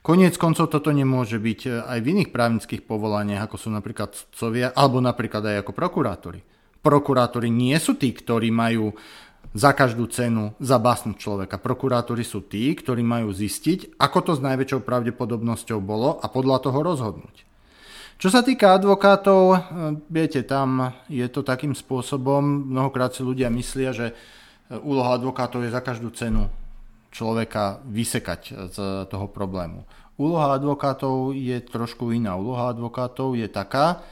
Koniec 0.00 0.40
koncov 0.40 0.72
toto 0.72 0.88
nemôže 0.96 1.36
byť 1.36 1.60
e, 1.66 1.70
aj 1.84 1.98
v 2.00 2.08
iných 2.16 2.30
právnických 2.32 2.82
povolaniach, 2.88 3.44
ako 3.44 3.56
sú 3.60 3.68
napríklad 3.68 4.16
sudcovia, 4.16 4.72
alebo 4.72 4.96
napríklad 4.96 5.44
aj 5.44 5.56
ako 5.60 5.72
prokurátori. 5.76 6.40
Prokurátori 6.80 7.52
nie 7.52 7.76
sú 7.76 8.00
tí, 8.00 8.08
ktorí 8.16 8.48
majú 8.48 8.96
za 9.52 9.74
každú 9.74 10.06
cenu 10.08 10.56
zabásnuť 10.62 11.16
človeka. 11.18 11.60
Prokurátori 11.60 12.22
sú 12.22 12.46
tí, 12.46 12.72
ktorí 12.72 13.04
majú 13.04 13.34
zistiť, 13.34 13.98
ako 13.98 14.18
to 14.24 14.32
s 14.38 14.40
najväčšou 14.40 14.80
pravdepodobnosťou 14.86 15.78
bolo 15.82 16.16
a 16.22 16.26
podľa 16.30 16.70
toho 16.70 16.78
rozhodnúť. 16.80 17.36
Čo 18.20 18.28
sa 18.28 18.44
týka 18.44 18.76
advokátov, 18.76 19.42
eh, 19.52 19.60
viete, 20.12 20.44
tam 20.44 20.92
je 21.08 21.24
to 21.28 21.40
takým 21.40 21.72
spôsobom, 21.72 22.68
mnohokrát 22.68 23.16
si 23.16 23.24
ľudia 23.24 23.48
myslia, 23.48 23.90
že 23.96 24.12
eh, 24.12 24.14
úloha 24.80 25.16
advokátov 25.16 25.66
je 25.66 25.72
za 25.72 25.84
každú 25.84 26.12
cenu 26.12 26.48
človeka 27.10 27.82
vysekať 27.86 28.70
z 28.70 28.76
toho 29.10 29.26
problému. 29.28 29.84
Úloha 30.20 30.54
advokátov 30.54 31.32
je 31.32 31.58
trošku 31.64 32.12
iná. 32.12 32.36
Úloha 32.36 32.70
advokátov 32.70 33.34
je 33.34 33.48
taká, 33.48 34.04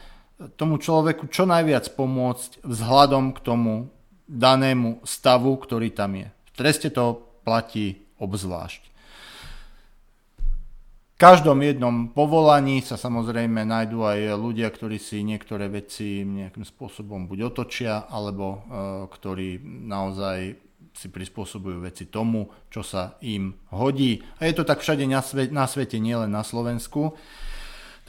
tomu 0.55 0.79
človeku 0.79 1.27
čo 1.27 1.43
najviac 1.43 1.91
pomôcť 1.93 2.63
vzhľadom 2.63 3.35
k 3.35 3.39
tomu 3.43 3.73
danému 4.29 5.03
stavu, 5.03 5.57
ktorý 5.57 5.91
tam 5.91 6.15
je. 6.15 6.27
V 6.29 6.51
treste 6.55 6.89
to 6.93 7.19
platí 7.43 8.05
obzvlášť. 8.21 8.81
V 11.13 11.17
každom 11.19 11.59
jednom 11.59 12.07
povolaní 12.15 12.79
sa 12.79 12.95
samozrejme 12.95 13.67
nájdú 13.67 14.07
aj 14.07 14.39
ľudia, 14.39 14.71
ktorí 14.71 14.95
si 14.95 15.19
niektoré 15.19 15.67
veci 15.67 16.23
nejakým 16.23 16.63
spôsobom 16.63 17.27
buď 17.27 17.51
otočia, 17.51 18.07
alebo 18.07 18.45
e, 18.55 18.57
ktorí 19.11 19.59
naozaj 19.83 20.68
si 20.99 21.07
prispôsobujú 21.07 21.79
veci 21.79 22.11
tomu, 22.11 22.51
čo 22.67 22.83
sa 22.83 23.15
im 23.23 23.55
hodí. 23.71 24.19
A 24.43 24.51
je 24.51 24.59
to 24.59 24.67
tak 24.67 24.83
všade 24.83 25.07
na, 25.07 25.23
svete, 25.23 25.55
na 25.55 25.63
svete, 25.63 25.95
nielen 25.95 26.27
na 26.27 26.43
Slovensku. 26.43 27.15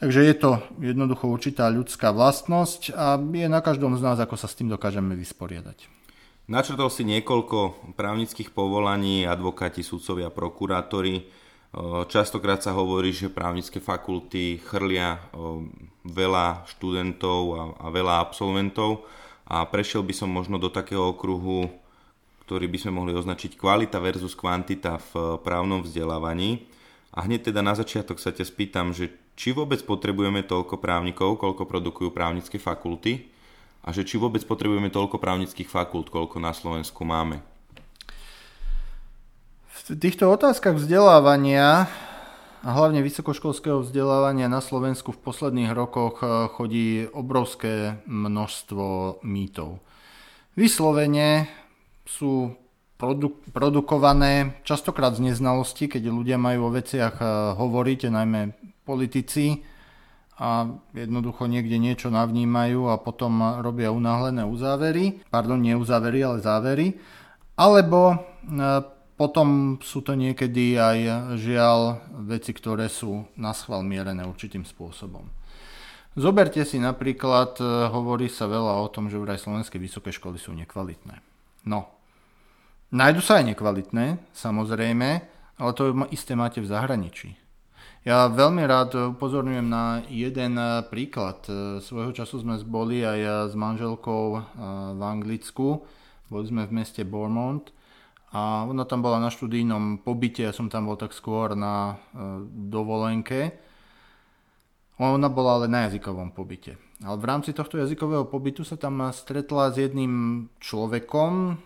Takže 0.03 0.27
je 0.27 0.35
to 0.35 0.59
jednoducho 0.83 1.31
určitá 1.31 1.71
ľudská 1.71 2.11
vlastnosť 2.11 2.97
a 2.97 3.15
je 3.21 3.47
na 3.47 3.63
každom 3.63 3.95
z 3.95 4.03
nás, 4.03 4.19
ako 4.19 4.35
sa 4.35 4.51
s 4.51 4.59
tým 4.59 4.67
dokážeme 4.73 5.15
vysporiadať. 5.15 5.87
Načrtol 6.51 6.91
si 6.91 7.07
niekoľko 7.07 7.95
právnických 7.95 8.51
povolaní, 8.51 9.23
advokáti, 9.23 9.87
sudcovia, 9.87 10.35
prokurátori. 10.35 11.31
Častokrát 12.11 12.59
sa 12.59 12.75
hovorí, 12.75 13.15
že 13.15 13.31
právnické 13.31 13.79
fakulty 13.79 14.59
chrlia 14.59 15.23
veľa 16.03 16.67
študentov 16.67 17.41
a 17.79 17.87
veľa 17.87 18.19
absolventov 18.19 19.07
a 19.47 19.63
prešiel 19.63 20.03
by 20.03 20.11
som 20.11 20.27
možno 20.27 20.59
do 20.59 20.67
takého 20.67 21.15
okruhu, 21.15 21.71
ktorý 22.51 22.67
by 22.67 22.83
sme 22.83 22.99
mohli 22.99 23.15
označiť 23.15 23.55
kvalita 23.55 24.03
versus 24.03 24.35
kvantita 24.35 24.99
v 25.15 25.39
právnom 25.47 25.87
vzdelávaní. 25.87 26.67
A 27.15 27.23
hneď 27.23 27.55
teda 27.55 27.63
na 27.63 27.79
začiatok 27.79 28.19
sa 28.19 28.35
ťa 28.35 28.43
spýtam, 28.43 28.91
že 28.91 29.15
či 29.39 29.55
vôbec 29.55 29.79
potrebujeme 29.87 30.43
toľko 30.43 30.83
právnikov, 30.83 31.39
koľko 31.39 31.63
produkujú 31.63 32.11
právnické 32.11 32.59
fakulty 32.59 33.31
a 33.87 33.95
že 33.95 34.03
či 34.03 34.19
vôbec 34.19 34.43
potrebujeme 34.43 34.91
toľko 34.91 35.23
právnických 35.23 35.71
fakult, 35.71 36.11
koľko 36.11 36.43
na 36.43 36.51
Slovensku 36.51 37.07
máme. 37.07 37.39
V 39.71 39.95
týchto 39.95 40.27
otázkach 40.27 40.75
vzdelávania 40.75 41.87
a 42.67 42.69
hlavne 42.75 42.99
vysokoškolského 42.99 43.87
vzdelávania 43.87 44.51
na 44.51 44.59
Slovensku 44.59 45.15
v 45.15 45.23
posledných 45.23 45.71
rokoch 45.71 46.19
eh, 46.19 46.51
chodí 46.51 47.07
obrovské 47.15 48.03
množstvo 48.11 49.23
mýtov. 49.23 49.79
Vyslovene 50.59 51.61
sú 52.11 52.59
produ- 52.99 53.39
produkované 53.55 54.59
častokrát 54.67 55.15
z 55.15 55.31
neznalosti, 55.31 55.87
keď 55.87 56.11
ľudia 56.11 56.37
majú 56.37 56.69
o 56.69 56.75
veciach 56.75 57.15
eh, 57.23 57.29
hovoriť, 57.55 58.11
najmä 58.11 58.41
politici, 58.83 59.63
a 60.41 60.65
jednoducho 60.97 61.45
niekde 61.45 61.77
niečo 61.77 62.09
navnímajú 62.09 62.89
a 62.89 62.97
potom 62.97 63.61
robia 63.61 63.93
unáhlené 63.93 64.41
uzávery, 64.49 65.21
pardon, 65.29 65.61
nie 65.61 65.77
uzávery, 65.77 66.25
ale 66.25 66.41
závery, 66.41 66.97
alebo 67.61 68.17
e, 68.17 68.19
potom 69.21 69.77
sú 69.85 70.01
to 70.01 70.17
niekedy 70.17 70.81
aj 70.81 70.99
žiaľ 71.37 72.01
veci, 72.25 72.57
ktoré 72.57 72.89
sú 72.89 73.29
na 73.37 73.53
schvál 73.53 73.85
mierené 73.85 74.25
určitým 74.25 74.65
spôsobom. 74.65 75.29
Zoberte 76.17 76.65
si 76.65 76.81
napríklad, 76.81 77.61
hovorí 77.93 78.33
sa 78.33 78.49
veľa 78.49 78.81
o 78.81 78.89
tom, 78.89 79.13
že 79.13 79.21
vraj 79.21 79.37
slovenské 79.37 79.77
vysoké 79.77 80.09
školy 80.09 80.41
sú 80.41 80.57
nekvalitné. 80.57 81.21
No, 81.69 82.00
nájdu 82.91 83.21
sa 83.23 83.39
aj 83.43 83.55
nekvalitné, 83.55 84.19
samozrejme, 84.35 85.09
ale 85.59 85.71
to 85.75 85.95
isté 86.11 86.35
máte 86.35 86.63
v 86.63 86.71
zahraničí. 86.71 87.41
Ja 88.01 88.33
veľmi 88.33 88.65
rád 88.65 89.13
upozorňujem 89.13 89.69
na 89.69 90.01
jeden 90.09 90.57
eh, 90.57 90.81
príklad. 90.89 91.45
Eh, 91.45 91.85
svojho 91.85 92.17
času 92.17 92.41
sme 92.41 92.57
boli 92.65 93.05
aj 93.05 93.21
eh, 93.21 93.33
s 93.53 93.53
manželkou 93.53 94.25
v 94.97 95.01
Anglicku. 95.05 95.85
Boli 96.33 96.45
sme 96.49 96.65
v 96.65 96.81
meste 96.81 97.05
Bournemouth 97.05 97.69
a 98.33 98.65
ona 98.65 98.89
tam 98.89 99.03
bola 99.03 99.21
na 99.21 99.29
študijnom 99.29 100.07
pobyte, 100.07 100.47
ja 100.47 100.55
som 100.55 100.71
tam 100.71 100.87
bol 100.87 100.95
tak 100.95 101.11
skôr 101.11 101.59
na 101.59 101.99
dovolenke. 102.47 103.59
Ona 105.03 105.27
bola 105.27 105.59
ale 105.59 105.67
na 105.67 105.91
jazykovom 105.91 106.31
pobyte. 106.31 106.79
Ale 107.03 107.19
v 107.19 107.27
rámci 107.27 107.51
tohto 107.51 107.83
jazykového 107.83 108.31
pobytu 108.31 108.63
sa 108.63 108.79
tam 108.79 109.03
stretla 109.11 109.75
s 109.75 109.83
jedným 109.83 110.47
človekom 110.63 111.59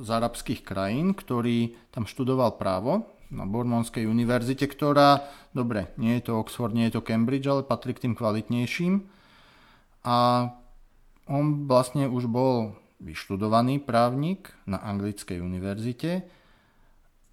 z 0.00 0.08
arabských 0.08 0.66
krajín, 0.66 1.16
ktorý 1.16 1.76
tam 1.94 2.04
študoval 2.04 2.58
právo 2.60 3.06
na 3.30 3.46
Bournemouthskej 3.46 4.10
univerzite, 4.10 4.66
ktorá, 4.66 5.22
dobre, 5.54 5.94
nie 5.96 6.18
je 6.18 6.30
to 6.30 6.42
Oxford, 6.42 6.74
nie 6.74 6.90
je 6.90 6.98
to 6.98 7.06
Cambridge, 7.06 7.46
ale 7.46 7.62
patrí 7.62 7.94
k 7.94 8.10
tým 8.10 8.14
kvalitnejším. 8.18 9.06
A 10.02 10.50
on 11.30 11.70
vlastne 11.70 12.10
už 12.10 12.26
bol 12.26 12.74
vyštudovaný 12.98 13.80
právnik 13.80 14.50
na 14.66 14.82
anglickej 14.82 15.40
univerzite, 15.40 16.26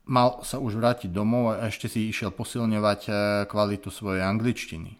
mal 0.07 0.39
sa 0.47 0.61
už 0.63 0.79
vrátiť 0.79 1.11
domov 1.11 1.51
a 1.51 1.67
ešte 1.67 1.91
si 1.91 2.07
išiel 2.07 2.31
posilňovať 2.31 3.01
e, 3.03 3.11
kvalitu 3.51 3.91
svojej 3.91 4.23
angličtiny. 4.23 4.95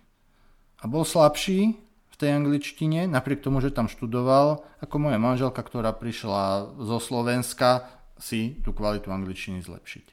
A 0.83 0.85
bol 0.91 1.07
slabší 1.07 1.79
tej 2.17 2.33
angličtine, 2.33 3.05
napriek 3.05 3.45
tomu, 3.45 3.61
že 3.61 3.69
tam 3.69 3.85
študoval, 3.85 4.65
ako 4.81 4.95
moja 4.97 5.21
manželka, 5.21 5.61
ktorá 5.61 5.93
prišla 5.93 6.73
zo 6.81 6.97
Slovenska 6.97 7.85
si 8.17 8.57
tú 8.65 8.73
kvalitu 8.73 9.13
angličtiny 9.13 9.61
zlepšiť. 9.61 10.05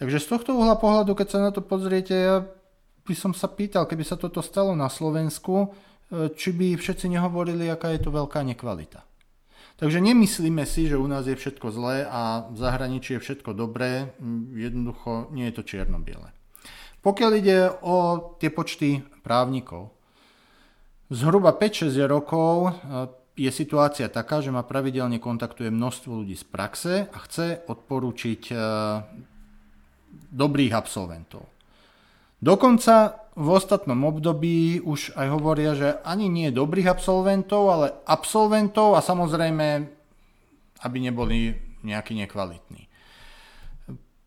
Takže 0.00 0.16
z 0.16 0.26
tohto 0.32 0.56
uhla 0.56 0.80
pohľadu, 0.80 1.12
keď 1.12 1.28
sa 1.28 1.38
na 1.44 1.52
to 1.52 1.60
pozriete, 1.60 2.16
ja 2.16 2.36
by 3.04 3.12
som 3.12 3.36
sa 3.36 3.52
pýtal, 3.52 3.84
keby 3.84 4.00
sa 4.00 4.16
toto 4.16 4.40
stalo 4.40 4.72
na 4.72 4.88
Slovensku, 4.88 5.68
e, 6.08 6.32
či 6.32 6.56
by 6.56 6.80
všetci 6.80 7.12
nehovorili, 7.12 7.68
aká 7.68 7.92
je 7.92 8.00
to 8.00 8.08
veľká 8.08 8.40
nekvalita. 8.40 9.04
Takže 9.76 10.00
nemyslíme 10.00 10.64
si, 10.64 10.88
že 10.88 11.00
u 11.00 11.04
nás 11.04 11.24
je 11.28 11.36
všetko 11.36 11.68
zlé 11.72 12.04
a 12.08 12.48
v 12.48 12.56
zahraničí 12.56 13.16
je 13.16 13.24
všetko 13.24 13.56
dobré, 13.56 14.12
jednoducho 14.56 15.32
nie 15.32 15.48
je 15.48 15.56
to 15.56 15.62
čierno-biele. 15.64 16.32
Pokiaľ 17.00 17.30
ide 17.40 17.72
o 17.80 17.96
tie 18.36 18.52
počty 18.52 19.00
právnikov, 19.24 19.99
zhruba 21.10 21.50
5-6 21.52 21.90
rokov 22.06 22.54
e, 22.66 22.70
je 23.34 23.50
situácia 23.50 24.06
taká, 24.06 24.38
že 24.38 24.54
ma 24.54 24.62
pravidelne 24.62 25.18
kontaktuje 25.18 25.68
množstvo 25.68 26.22
ľudí 26.22 26.38
z 26.38 26.46
praxe 26.46 26.94
a 27.10 27.18
chce 27.26 27.66
odporúčiť 27.66 28.42
e, 28.50 28.54
dobrých 30.30 30.72
absolventov. 30.72 31.50
Dokonca 32.40 33.28
v 33.36 33.48
ostatnom 33.52 34.00
období 34.08 34.80
už 34.80 35.12
aj 35.12 35.28
hovoria, 35.28 35.76
že 35.76 36.00
ani 36.00 36.32
nie 36.32 36.48
dobrých 36.48 36.88
absolventov, 36.88 37.62
ale 37.68 37.86
absolventov 38.08 38.96
a 38.96 39.04
samozrejme, 39.04 39.66
aby 40.80 40.96
neboli 40.98 41.52
nejakí 41.84 42.16
nekvalitní. 42.16 42.88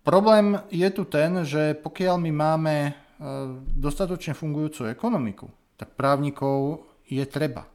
Problém 0.04 0.60
je 0.68 0.90
tu 0.92 1.08
ten, 1.08 1.48
že 1.48 1.80
pokiaľ 1.80 2.16
my 2.20 2.32
máme 2.36 2.76
e, 2.84 2.92
dostatočne 3.72 4.36
fungujúcu 4.36 4.92
ekonomiku, 4.92 5.48
tak 5.80 5.96
právnikov 5.98 6.88
je 7.08 7.24
treba. 7.26 7.70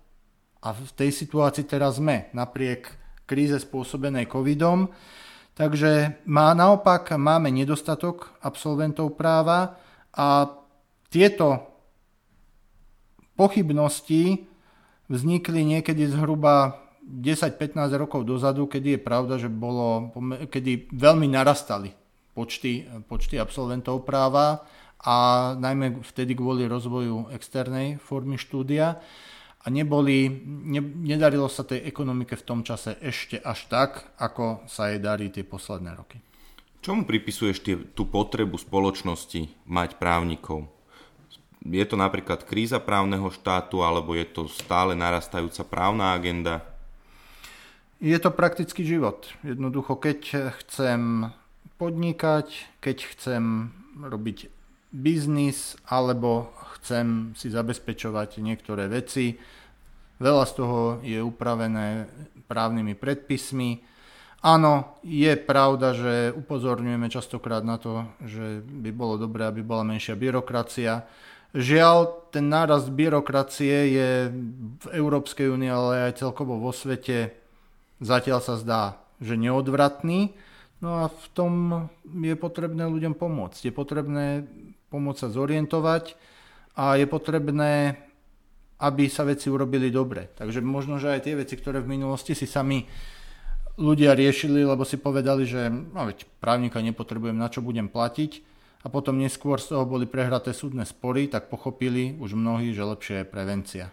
A 0.62 0.74
v 0.74 0.90
tej 0.94 1.10
situácii 1.14 1.64
teraz 1.66 2.02
sme, 2.02 2.30
napriek 2.34 2.90
kríze 3.28 3.58
spôsobenej 3.60 4.26
covidom, 4.26 4.90
Takže 5.58 6.22
má, 6.30 6.54
naopak 6.54 7.18
máme 7.18 7.50
nedostatok 7.50 8.30
absolventov 8.38 9.18
práva 9.18 9.74
a 10.14 10.54
tieto 11.10 11.66
pochybnosti 13.34 14.46
vznikli 15.10 15.66
niekedy 15.66 16.06
zhruba 16.14 16.78
10-15 17.02 17.74
rokov 17.98 18.22
dozadu, 18.22 18.70
kedy 18.70 18.94
je 18.94 19.00
pravda, 19.02 19.34
že 19.34 19.50
bolo, 19.50 20.14
kedy 20.46 20.94
veľmi 20.94 21.26
narastali 21.26 21.90
počty, 22.38 22.86
počty 23.10 23.42
absolventov 23.42 24.06
práva 24.06 24.62
a 25.04 25.16
najmä 25.54 26.02
vtedy 26.02 26.34
kvôli 26.34 26.66
rozvoju 26.66 27.30
externej 27.30 28.02
formy 28.02 28.34
štúdia 28.34 28.98
a 29.62 29.66
neboli, 29.70 30.26
ne, 30.46 30.82
nedarilo 30.82 31.46
sa 31.46 31.62
tej 31.62 31.86
ekonomike 31.86 32.34
v 32.34 32.46
tom 32.46 32.60
čase 32.66 32.98
ešte 32.98 33.38
až 33.38 33.70
tak, 33.70 34.14
ako 34.18 34.66
sa 34.66 34.90
jej 34.90 34.98
darí 34.98 35.30
tie 35.30 35.46
posledné 35.46 35.94
roky. 35.94 36.18
Čomu 36.78 37.06
pripisuješ 37.06 37.58
tie, 37.62 37.74
tú 37.94 38.06
potrebu 38.06 38.54
spoločnosti 38.58 39.50
mať 39.66 39.98
právnikov? 39.98 40.70
Je 41.66 41.82
to 41.82 41.98
napríklad 41.98 42.46
kríza 42.46 42.78
právneho 42.78 43.28
štátu, 43.34 43.82
alebo 43.82 44.14
je 44.14 44.26
to 44.30 44.46
stále 44.46 44.94
narastajúca 44.94 45.66
právna 45.66 46.14
agenda? 46.14 46.62
Je 47.98 48.14
to 48.22 48.30
praktický 48.30 48.86
život. 48.86 49.26
Jednoducho, 49.42 49.98
keď 49.98 50.54
chcem 50.62 51.34
podnikať, 51.82 52.78
keď 52.78 52.96
chcem 53.10 53.74
robiť 53.98 54.57
biznis, 54.90 55.76
alebo 55.88 56.52
chcem 56.78 57.36
si 57.36 57.52
zabezpečovať 57.52 58.40
niektoré 58.40 58.88
veci, 58.88 59.36
veľa 60.18 60.44
z 60.48 60.52
toho 60.56 60.80
je 61.04 61.20
upravené 61.20 62.08
právnymi 62.48 62.94
predpismi, 62.96 63.98
Áno, 64.38 65.02
je 65.02 65.34
pravda, 65.34 65.98
že 65.98 66.30
upozorňujeme 66.30 67.10
častokrát 67.10 67.66
na 67.66 67.74
to, 67.74 68.06
že 68.22 68.62
by 68.62 68.94
bolo 68.94 69.18
dobré, 69.18 69.50
aby 69.50 69.66
bola 69.66 69.82
menšia 69.82 70.14
byrokracia. 70.14 71.10
Žiaľ, 71.58 72.30
ten 72.30 72.46
nárast 72.46 72.94
byrokracie 72.94 73.98
je 73.98 74.10
v 74.78 74.86
Európskej 74.94 75.50
únii, 75.50 75.70
ale 75.72 75.92
aj 76.06 76.22
celkovo 76.22 76.62
vo 76.62 76.70
svete 76.70 77.34
zatiaľ 77.98 78.38
sa 78.38 78.54
zdá, 78.54 78.82
že 79.18 79.34
neodvratný. 79.34 80.30
No 80.78 81.02
a 81.02 81.10
v 81.10 81.26
tom 81.34 81.52
je 82.06 82.38
potrebné 82.38 82.86
ľuďom 82.86 83.18
pomôcť. 83.18 83.66
Je 83.66 83.72
potrebné 83.74 84.46
pomôcť 84.88 85.20
sa 85.24 85.28
zorientovať 85.28 86.16
a 86.78 86.96
je 86.96 87.06
potrebné, 87.08 88.00
aby 88.78 89.10
sa 89.10 89.26
veci 89.26 89.50
urobili 89.50 89.90
dobre. 89.90 90.30
Takže 90.38 90.62
možno, 90.62 91.02
že 91.02 91.12
aj 91.14 91.24
tie 91.26 91.34
veci, 91.34 91.54
ktoré 91.58 91.82
v 91.82 91.98
minulosti 91.98 92.32
si 92.32 92.46
sami 92.46 92.86
ľudia 93.78 94.14
riešili, 94.18 94.66
lebo 94.66 94.82
si 94.82 94.98
povedali, 94.98 95.46
že 95.46 95.70
no, 95.70 96.10
veď 96.10 96.26
právnika 96.42 96.82
nepotrebujem, 96.82 97.38
na 97.38 97.46
čo 97.46 97.62
budem 97.62 97.86
platiť 97.86 98.42
a 98.82 98.86
potom 98.90 99.18
neskôr 99.18 99.58
z 99.58 99.74
toho 99.74 99.86
boli 99.86 100.06
prehraté 100.06 100.54
súdne 100.54 100.86
spory, 100.86 101.26
tak 101.26 101.50
pochopili 101.50 102.14
už 102.18 102.34
mnohí, 102.34 102.74
že 102.74 102.86
lepšia 102.86 103.16
je 103.22 103.30
prevencia. 103.30 103.86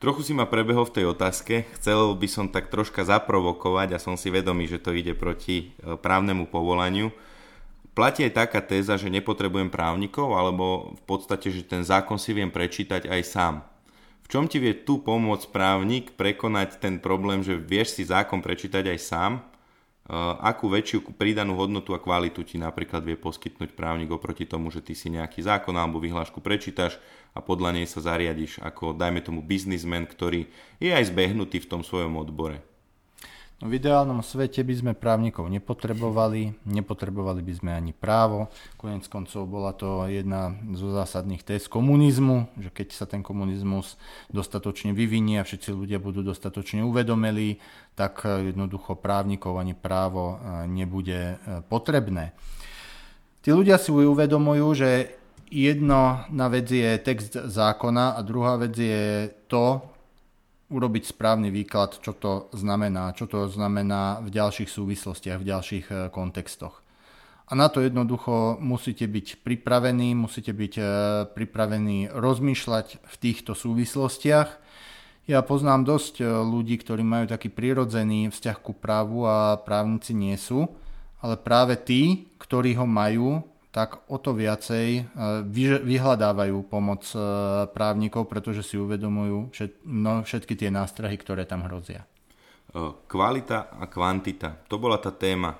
Trochu 0.00 0.24
si 0.24 0.32
ma 0.32 0.48
prebehol 0.48 0.88
v 0.88 0.96
tej 0.96 1.06
otázke, 1.12 1.68
chcel 1.76 2.16
by 2.16 2.24
som 2.24 2.48
tak 2.48 2.72
troška 2.72 3.04
zaprovokovať 3.04 3.92
a 3.92 4.00
som 4.00 4.16
si 4.16 4.32
vedomý, 4.32 4.64
že 4.64 4.80
to 4.80 4.96
ide 4.96 5.12
proti 5.12 5.76
e, 5.76 5.92
právnemu 6.00 6.48
povolaniu. 6.48 7.12
Platí 7.90 8.22
aj 8.22 8.46
taká 8.46 8.60
téza, 8.62 8.94
že 8.96 9.10
nepotrebujem 9.10 9.68
právnikov, 9.68 10.32
alebo 10.38 10.94
v 10.94 11.02
podstate, 11.04 11.50
že 11.50 11.66
ten 11.66 11.82
zákon 11.82 12.16
si 12.16 12.30
viem 12.32 12.48
prečítať 12.48 13.10
aj 13.10 13.22
sám 13.26 13.54
čom 14.30 14.46
ti 14.46 14.62
vie 14.62 14.78
tu 14.86 15.02
pomôcť 15.02 15.50
právnik 15.50 16.14
prekonať 16.14 16.78
ten 16.78 17.02
problém, 17.02 17.42
že 17.42 17.58
vieš 17.58 17.98
si 17.98 18.06
zákon 18.06 18.38
prečítať 18.38 18.86
aj 18.86 18.98
sám, 19.02 19.32
akú 20.38 20.70
väčšiu 20.70 21.18
pridanú 21.18 21.58
hodnotu 21.58 21.94
a 21.94 22.02
kvalitu 22.02 22.46
ti 22.46 22.54
napríklad 22.54 23.02
vie 23.02 23.18
poskytnúť 23.18 23.74
právnik 23.74 24.10
oproti 24.10 24.46
tomu, 24.46 24.70
že 24.70 24.82
ty 24.82 24.94
si 24.94 25.10
nejaký 25.10 25.42
zákon 25.42 25.74
alebo 25.74 25.98
vyhlášku 25.98 26.38
prečítaš 26.38 27.02
a 27.34 27.42
podľa 27.42 27.78
nej 27.78 27.86
sa 27.90 28.02
zariadiš 28.02 28.62
ako, 28.62 28.94
dajme 28.94 29.18
tomu, 29.22 29.42
biznismen, 29.42 30.06
ktorý 30.06 30.46
je 30.78 30.90
aj 30.94 31.10
zbehnutý 31.10 31.62
v 31.62 31.70
tom 31.70 31.82
svojom 31.82 32.14
odbore. 32.18 32.69
V 33.60 33.76
ideálnom 33.76 34.24
svete 34.24 34.64
by 34.64 34.72
sme 34.72 34.92
právnikov 34.96 35.44
nepotrebovali, 35.52 36.64
nepotrebovali 36.64 37.44
by 37.44 37.52
sme 37.60 37.70
ani 37.76 37.92
právo. 37.92 38.48
Konec 38.80 39.04
koncov 39.04 39.44
bola 39.44 39.76
to 39.76 40.08
jedna 40.08 40.56
zo 40.72 40.88
zásadných 40.96 41.44
test 41.44 41.68
komunizmu, 41.68 42.56
že 42.56 42.72
keď 42.72 42.88
sa 42.96 43.04
ten 43.04 43.20
komunizmus 43.20 44.00
dostatočne 44.32 44.96
vyvinie 44.96 45.36
a 45.36 45.44
všetci 45.44 45.76
ľudia 45.76 46.00
budú 46.00 46.24
dostatočne 46.24 46.80
uvedomelí, 46.88 47.60
tak 48.00 48.24
jednoducho 48.24 48.96
právnikov 48.96 49.60
ani 49.60 49.76
právo 49.76 50.40
e, 50.40 50.64
nebude 50.64 51.20
e, 51.20 51.60
potrebné. 51.68 52.32
Tí 53.44 53.52
ľudia 53.52 53.76
si 53.76 53.92
uvedomujú, 53.92 54.66
že 54.72 55.20
jedna 55.52 56.48
vec 56.48 56.64
je 56.64 56.96
text 56.96 57.36
zákona 57.36 58.16
a 58.16 58.24
druhá 58.24 58.56
vec 58.56 58.72
je 58.72 59.28
to, 59.52 59.84
urobiť 60.70 61.10
správny 61.10 61.50
výklad, 61.50 61.98
čo 61.98 62.14
to 62.14 62.46
znamená, 62.54 63.10
čo 63.12 63.26
to 63.26 63.50
znamená 63.50 64.22
v 64.22 64.30
ďalších 64.30 64.70
súvislostiach, 64.70 65.42
v 65.42 65.48
ďalších 65.50 65.86
e, 65.90 65.94
kontextoch. 66.14 66.80
A 67.50 67.58
na 67.58 67.66
to 67.66 67.82
jednoducho 67.82 68.62
musíte 68.62 69.10
byť 69.10 69.42
pripravení, 69.42 70.14
musíte 70.14 70.54
byť 70.54 70.74
e, 70.78 70.82
pripravení 71.34 72.14
rozmýšľať 72.14 73.02
v 73.02 73.14
týchto 73.18 73.58
súvislostiach. 73.58 74.48
Ja 75.26 75.42
poznám 75.42 75.82
dosť 75.82 76.22
e, 76.22 76.24
ľudí, 76.30 76.78
ktorí 76.78 77.02
majú 77.02 77.26
taký 77.26 77.50
prirodzený 77.50 78.30
vzťah 78.30 78.56
ku 78.62 78.70
právu 78.70 79.26
a 79.26 79.58
právnici 79.58 80.14
nie 80.14 80.38
sú, 80.38 80.70
ale 81.18 81.34
práve 81.34 81.74
tí, 81.74 82.30
ktorí 82.38 82.78
ho 82.78 82.86
majú, 82.86 83.42
tak 83.70 84.02
o 84.10 84.18
to 84.18 84.34
viacej 84.34 84.86
e, 84.98 85.02
vyhľadávajú 85.86 86.66
pomoc 86.66 87.06
e, 87.14 87.18
právnikov, 87.70 88.26
pretože 88.26 88.66
si 88.66 88.74
uvedomujú 88.74 89.54
všetky 90.26 90.58
tie 90.58 90.74
nástrahy, 90.74 91.14
ktoré 91.14 91.46
tam 91.46 91.62
hrozia. 91.70 92.02
E, 92.02 92.06
kvalita 93.06 93.70
a 93.78 93.86
kvantita, 93.86 94.58
to 94.66 94.74
bola 94.82 94.98
tá 94.98 95.14
téma. 95.14 95.54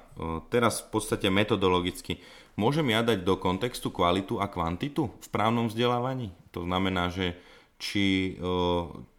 Teraz 0.50 0.82
v 0.84 0.98
podstate 0.98 1.30
metodologicky. 1.30 2.18
Môžem 2.58 2.90
ja 2.90 3.00
dať 3.06 3.22
do 3.22 3.38
kontextu 3.38 3.94
kvalitu 3.94 4.42
a 4.42 4.50
kvantitu 4.50 5.08
v 5.08 5.28
právnom 5.30 5.70
vzdelávaní? 5.70 6.34
To 6.50 6.66
znamená, 6.66 7.08
že 7.08 7.38
či 7.80 8.36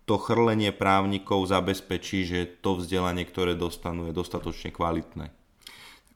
to 0.05 0.15
chrlenie 0.21 0.69
právnikov 0.69 1.49
zabezpečí, 1.49 2.27
že 2.27 2.45
to 2.61 2.77
vzdelanie, 2.77 3.25
ktoré 3.25 3.57
dostanú, 3.57 4.05
je 4.05 4.13
dostatočne 4.13 4.69
kvalitné. 4.69 5.33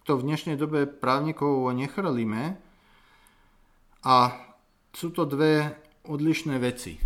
To 0.05 0.21
v 0.21 0.29
dnešnej 0.29 0.53
dobe 0.53 0.85
právnikov 0.85 1.65
nechrlíme, 1.73 2.61
a 4.05 4.37
sú 4.93 5.09
to 5.09 5.25
dve 5.25 5.73
odlišné 6.05 6.61
veci. 6.61 7.01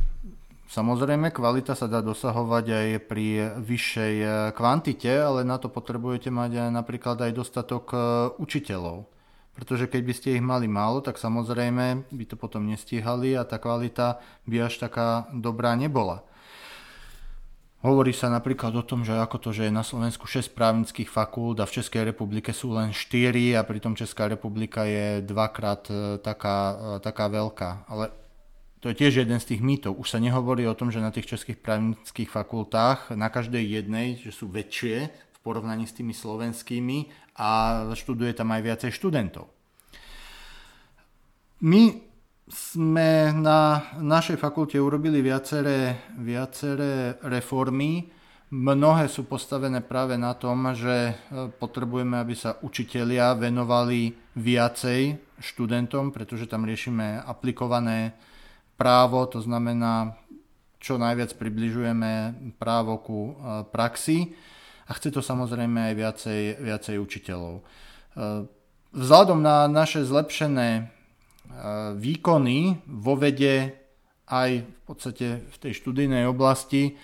Samozrejme, 0.70 1.34
kvalita 1.34 1.74
sa 1.74 1.90
dá 1.90 2.06
dosahovať 2.06 2.66
aj 2.70 2.88
pri 3.10 3.58
vyššej 3.58 4.16
eh, 4.22 4.32
kvantite, 4.54 5.10
ale 5.10 5.42
na 5.42 5.58
to 5.58 5.72
potrebujete 5.72 6.30
mať 6.30 6.70
aj 6.70 6.70
napríklad 6.70 7.18
aj 7.26 7.32
dostatok 7.34 7.86
eh, 7.90 8.02
učiteľov. 8.38 9.10
Pretože 9.58 9.90
keď 9.90 10.02
by 10.06 10.14
ste 10.14 10.30
ich 10.38 10.46
mali 10.46 10.70
málo, 10.70 11.02
tak 11.02 11.18
samozrejme 11.18 12.06
by 12.14 12.26
to 12.30 12.38
potom 12.38 12.70
nestíhali 12.70 13.34
a 13.34 13.44
tá 13.44 13.58
kvalita 13.58 14.22
by 14.46 14.70
až 14.70 14.78
taká 14.78 15.28
dobrá 15.34 15.74
nebola. 15.74 16.24
Hovorí 17.80 18.12
sa 18.12 18.28
napríklad 18.28 18.76
o 18.76 18.84
tom, 18.84 19.08
že 19.08 19.16
ako 19.16 19.40
to, 19.40 19.50
že 19.56 19.72
je 19.72 19.72
na 19.72 19.88
Slovensku 19.88 20.28
6 20.28 20.52
právnických 20.52 21.08
fakult 21.08 21.64
a 21.64 21.70
v 21.70 21.80
Českej 21.80 22.12
republike 22.12 22.52
sú 22.52 22.76
len 22.76 22.92
4 22.92 23.56
a 23.56 23.64
pritom 23.64 23.96
Česká 23.96 24.28
republika 24.28 24.84
je 24.84 25.24
dvakrát 25.24 25.88
e, 25.88 26.20
taká, 26.20 26.58
e, 26.76 26.76
taká 27.00 27.32
veľká. 27.32 27.88
Ale 27.88 28.12
to 28.84 28.92
je 28.92 29.00
tiež 29.00 29.24
jeden 29.24 29.40
z 29.40 29.56
tých 29.56 29.64
mýtov. 29.64 29.96
Už 29.96 30.12
sa 30.12 30.20
nehovorí 30.20 30.68
o 30.68 30.76
tom, 30.76 30.92
že 30.92 31.00
na 31.00 31.08
tých 31.08 31.32
českých 31.32 31.64
právnických 31.64 32.28
fakultách 32.28 33.16
na 33.16 33.32
každej 33.32 33.64
jednej, 33.64 34.20
že 34.20 34.36
sú 34.36 34.52
väčšie 34.52 35.08
v 35.08 35.40
porovnaní 35.40 35.88
s 35.88 35.96
tými 35.96 36.12
slovenskými 36.12 37.32
a 37.40 37.48
študuje 37.96 38.36
tam 38.36 38.52
aj 38.52 38.60
viacej 38.60 38.92
študentov. 38.92 39.48
My 41.64 42.09
sme 42.50 43.30
na 43.38 43.94
našej 44.02 44.42
fakulte 44.42 44.82
urobili 44.82 45.22
viaceré, 45.22 46.02
viaceré 46.18 47.22
reformy. 47.22 48.10
Mnohé 48.50 49.06
sú 49.06 49.30
postavené 49.30 49.86
práve 49.86 50.18
na 50.18 50.34
tom, 50.34 50.74
že 50.74 51.14
e, 51.14 51.14
potrebujeme, 51.54 52.18
aby 52.18 52.34
sa 52.34 52.58
učitelia 52.66 53.38
venovali 53.38 54.18
viacej 54.34 55.22
študentom, 55.38 56.10
pretože 56.10 56.50
tam 56.50 56.66
riešime 56.66 57.22
aplikované 57.22 58.18
právo, 58.74 59.30
to 59.30 59.38
znamená, 59.46 60.18
čo 60.82 60.98
najviac 60.98 61.38
približujeme 61.38 62.34
právo 62.58 62.98
ku 63.06 63.20
e, 63.30 63.34
praxi 63.70 64.34
a 64.90 64.98
chce 64.98 65.14
to 65.14 65.22
samozrejme 65.22 65.94
aj 65.94 65.94
viacej, 65.94 66.42
viacej 66.66 66.96
učiteľov. 66.98 67.62
E, 67.62 67.64
vzhľadom 68.98 69.46
na 69.46 69.70
naše 69.70 70.02
zlepšené 70.02 70.98
výkony 71.98 72.86
vo 72.86 73.18
vede 73.18 73.74
aj 74.30 74.50
v 74.62 74.82
podstate 74.86 75.28
v 75.50 75.58
tej 75.58 75.74
študijnej 75.82 76.30
oblasti, 76.30 76.96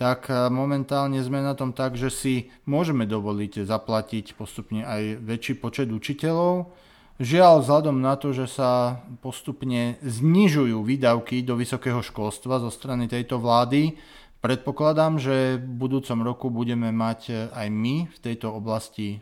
tak 0.00 0.32
momentálne 0.48 1.20
sme 1.20 1.44
na 1.44 1.52
tom 1.52 1.76
tak, 1.76 2.00
že 2.00 2.08
si 2.08 2.48
môžeme 2.64 3.04
dovoliť 3.04 3.68
zaplatiť 3.68 4.32
postupne 4.32 4.80
aj 4.80 5.20
väčší 5.20 5.60
počet 5.60 5.92
učiteľov. 5.92 6.72
Žiaľ, 7.20 7.60
vzhľadom 7.60 8.00
na 8.00 8.16
to, 8.16 8.32
že 8.32 8.48
sa 8.48 9.04
postupne 9.20 10.00
znižujú 10.00 10.80
výdavky 10.80 11.44
do 11.44 11.52
vysokého 11.52 12.00
školstva 12.00 12.64
zo 12.64 12.72
strany 12.72 13.12
tejto 13.12 13.36
vlády, 13.36 13.92
predpokladám, 14.40 15.20
že 15.20 15.60
v 15.60 15.68
budúcom 15.68 16.24
roku 16.24 16.48
budeme 16.48 16.88
mať 16.88 17.52
aj 17.52 17.68
my 17.68 18.08
v 18.08 18.18
tejto 18.24 18.56
oblasti 18.56 19.20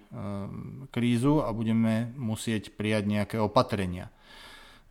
krízu 0.95 1.43
a 1.43 1.51
budeme 1.51 2.14
musieť 2.14 2.71
prijať 2.79 3.11
nejaké 3.11 3.37
opatrenia. 3.43 4.14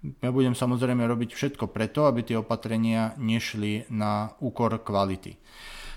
Ja 0.02 0.30
budem 0.30 0.54
samozrejme 0.54 1.10
robiť 1.10 1.34
všetko 1.34 1.74
preto, 1.74 2.06
aby 2.06 2.22
tie 2.22 2.38
opatrenia 2.38 3.18
nešli 3.18 3.90
na 3.90 4.38
úkor 4.38 4.78
kvality. 4.78 5.34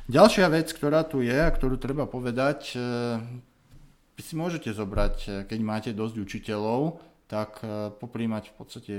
Ďalšia 0.09 0.49
vec, 0.49 0.73
ktorá 0.73 1.05
tu 1.05 1.21
je 1.21 1.37
a 1.37 1.53
ktorú 1.53 1.77
treba 1.77 2.09
povedať, 2.09 2.75
e, 2.75 2.81
vy 4.17 4.23
si 4.25 4.35
môžete 4.35 4.73
zobrať, 4.75 5.17
e, 5.23 5.29
keď 5.47 5.59
máte 5.63 5.91
dosť 5.95 6.17
učiteľov, 6.17 6.99
tak 7.31 7.63
e, 7.63 7.95
poprímať 7.95 8.51
v 8.51 8.55
podstate 8.57 8.95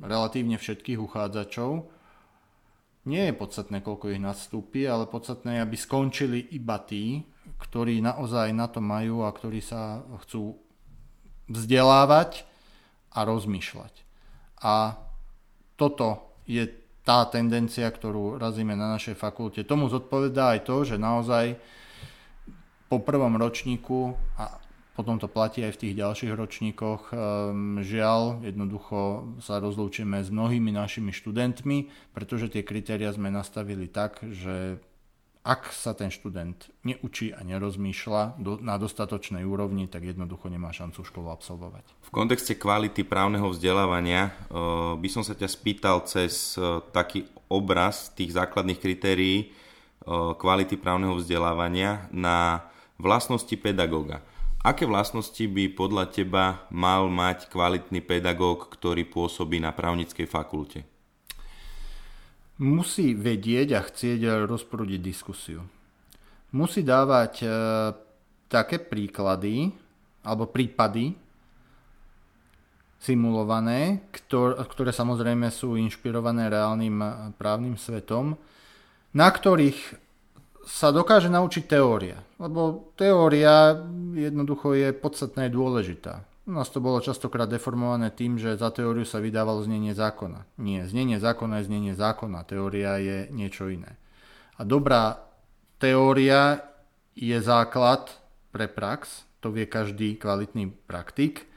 relatívne 0.00 0.56
všetkých 0.56 0.96
uchádzačov. 0.96 1.90
Nie 3.04 3.28
je 3.28 3.34
podstatné, 3.36 3.84
koľko 3.84 4.14
ich 4.14 4.22
nastúpi, 4.22 4.88
ale 4.88 5.10
podstatné 5.10 5.60
je, 5.60 5.64
aby 5.66 5.76
skončili 5.76 6.40
iba 6.54 6.80
tí, 6.80 7.26
ktorí 7.60 8.00
naozaj 8.00 8.56
na 8.56 8.72
to 8.72 8.80
majú 8.80 9.26
a 9.26 9.34
ktorí 9.34 9.60
sa 9.60 10.00
chcú 10.24 10.56
vzdelávať 11.50 12.49
a 13.10 13.18
rozmýšľať. 13.26 13.94
A 14.62 14.94
toto 15.74 16.36
je 16.44 16.68
tá 17.00 17.24
tendencia, 17.26 17.88
ktorú 17.88 18.36
razíme 18.36 18.76
na 18.76 18.92
našej 18.94 19.16
fakulte. 19.16 19.64
Tomu 19.64 19.88
zodpovedá 19.88 20.54
aj 20.54 20.60
to, 20.68 20.76
že 20.84 21.00
naozaj 21.00 21.56
po 22.92 23.00
prvom 23.00 23.38
ročníku 23.40 24.14
a 24.36 24.60
potom 24.98 25.16
to 25.16 25.32
platí 25.32 25.64
aj 25.64 25.78
v 25.78 25.80
tých 25.80 25.94
ďalších 25.96 26.32
ročníkoch. 26.36 27.02
Ehm, 27.08 27.80
žiaľ, 27.80 28.44
jednoducho 28.44 29.32
sa 29.40 29.56
rozlúčime 29.56 30.20
s 30.20 30.28
mnohými 30.28 30.74
našimi 30.76 31.08
študentmi, 31.08 31.88
pretože 32.12 32.52
tie 32.52 32.60
kritéria 32.60 33.08
sme 33.08 33.32
nastavili 33.32 33.88
tak, 33.88 34.20
že 34.20 34.76
ak 35.40 35.72
sa 35.72 35.96
ten 35.96 36.12
študent 36.12 36.68
neučí 36.84 37.32
a 37.32 37.40
nerozmýšľa 37.40 38.36
do, 38.36 38.60
na 38.60 38.76
dostatočnej 38.76 39.40
úrovni, 39.40 39.88
tak 39.88 40.04
jednoducho 40.04 40.52
nemá 40.52 40.68
šancu 40.68 41.00
školu 41.00 41.32
absolvovať. 41.32 41.84
V 42.04 42.10
kontexte 42.12 42.60
kvality 42.60 43.08
právneho 43.08 43.48
vzdelávania 43.48 44.36
uh, 44.52 45.00
by 45.00 45.08
som 45.08 45.24
sa 45.24 45.32
ťa 45.32 45.48
spýtal 45.48 46.04
cez 46.04 46.60
uh, 46.60 46.84
taký 46.92 47.24
obraz 47.48 48.12
tých 48.12 48.36
základných 48.36 48.80
kritérií 48.84 49.48
uh, 49.48 50.36
kvality 50.36 50.76
právneho 50.76 51.16
vzdelávania 51.16 52.04
na 52.12 52.68
vlastnosti 53.00 53.56
pedagóga. 53.56 54.20
Aké 54.60 54.84
vlastnosti 54.84 55.40
by 55.40 55.72
podľa 55.72 56.12
teba 56.12 56.68
mal 56.68 57.08
mať 57.08 57.48
kvalitný 57.48 58.04
pedagóg, 58.04 58.68
ktorý 58.68 59.08
pôsobí 59.08 59.56
na 59.56 59.72
právnickej 59.72 60.28
fakulte? 60.28 60.84
Musí 62.60 63.16
vedieť 63.16 63.68
a 63.74 63.80
chcieť 63.80 64.44
rozprúdiť 64.44 65.00
diskusiu. 65.00 65.64
Musí 66.52 66.84
dávať 66.84 67.32
e, 67.40 67.46
také 68.52 68.76
príklady 68.82 69.72
alebo 70.20 70.50
prípady 70.50 71.16
simulované, 73.00 74.04
ktoré, 74.12 74.92
samozrejme 74.92 75.48
sú 75.48 75.80
inšpirované 75.80 76.52
reálnym 76.52 77.00
právnym 77.40 77.80
svetom, 77.80 78.36
na 79.16 79.28
ktorých 79.32 79.96
sa 80.68 80.92
dokáže 80.92 81.32
naučiť 81.32 81.64
teória. 81.64 82.20
Lebo 82.36 82.92
teória 83.00 83.72
jednoducho 84.12 84.76
je 84.76 84.92
podstatná 84.92 85.48
a 85.48 85.54
dôležitá. 85.54 86.28
U 86.48 86.56
nás 86.56 86.72
to 86.72 86.80
bolo 86.80 87.04
častokrát 87.04 87.46
deformované 87.46 88.08
tým, 88.10 88.40
že 88.40 88.56
za 88.56 88.72
teóriu 88.72 89.04
sa 89.04 89.20
vydávalo 89.20 89.60
znenie 89.60 89.92
zákona. 89.92 90.48
Nie, 90.56 90.88
znenie 90.88 91.20
zákona 91.20 91.60
je 91.60 91.68
znenie 91.68 91.92
zákona, 91.92 92.48
teória 92.48 92.96
je 92.96 93.28
niečo 93.28 93.68
iné. 93.68 94.00
A 94.56 94.64
dobrá 94.64 95.20
teória 95.76 96.64
je 97.12 97.36
základ 97.44 98.08
pre 98.50 98.66
prax, 98.66 99.28
to 99.44 99.52
vie 99.52 99.68
každý 99.68 100.16
kvalitný 100.16 100.72
praktik. 100.88 101.48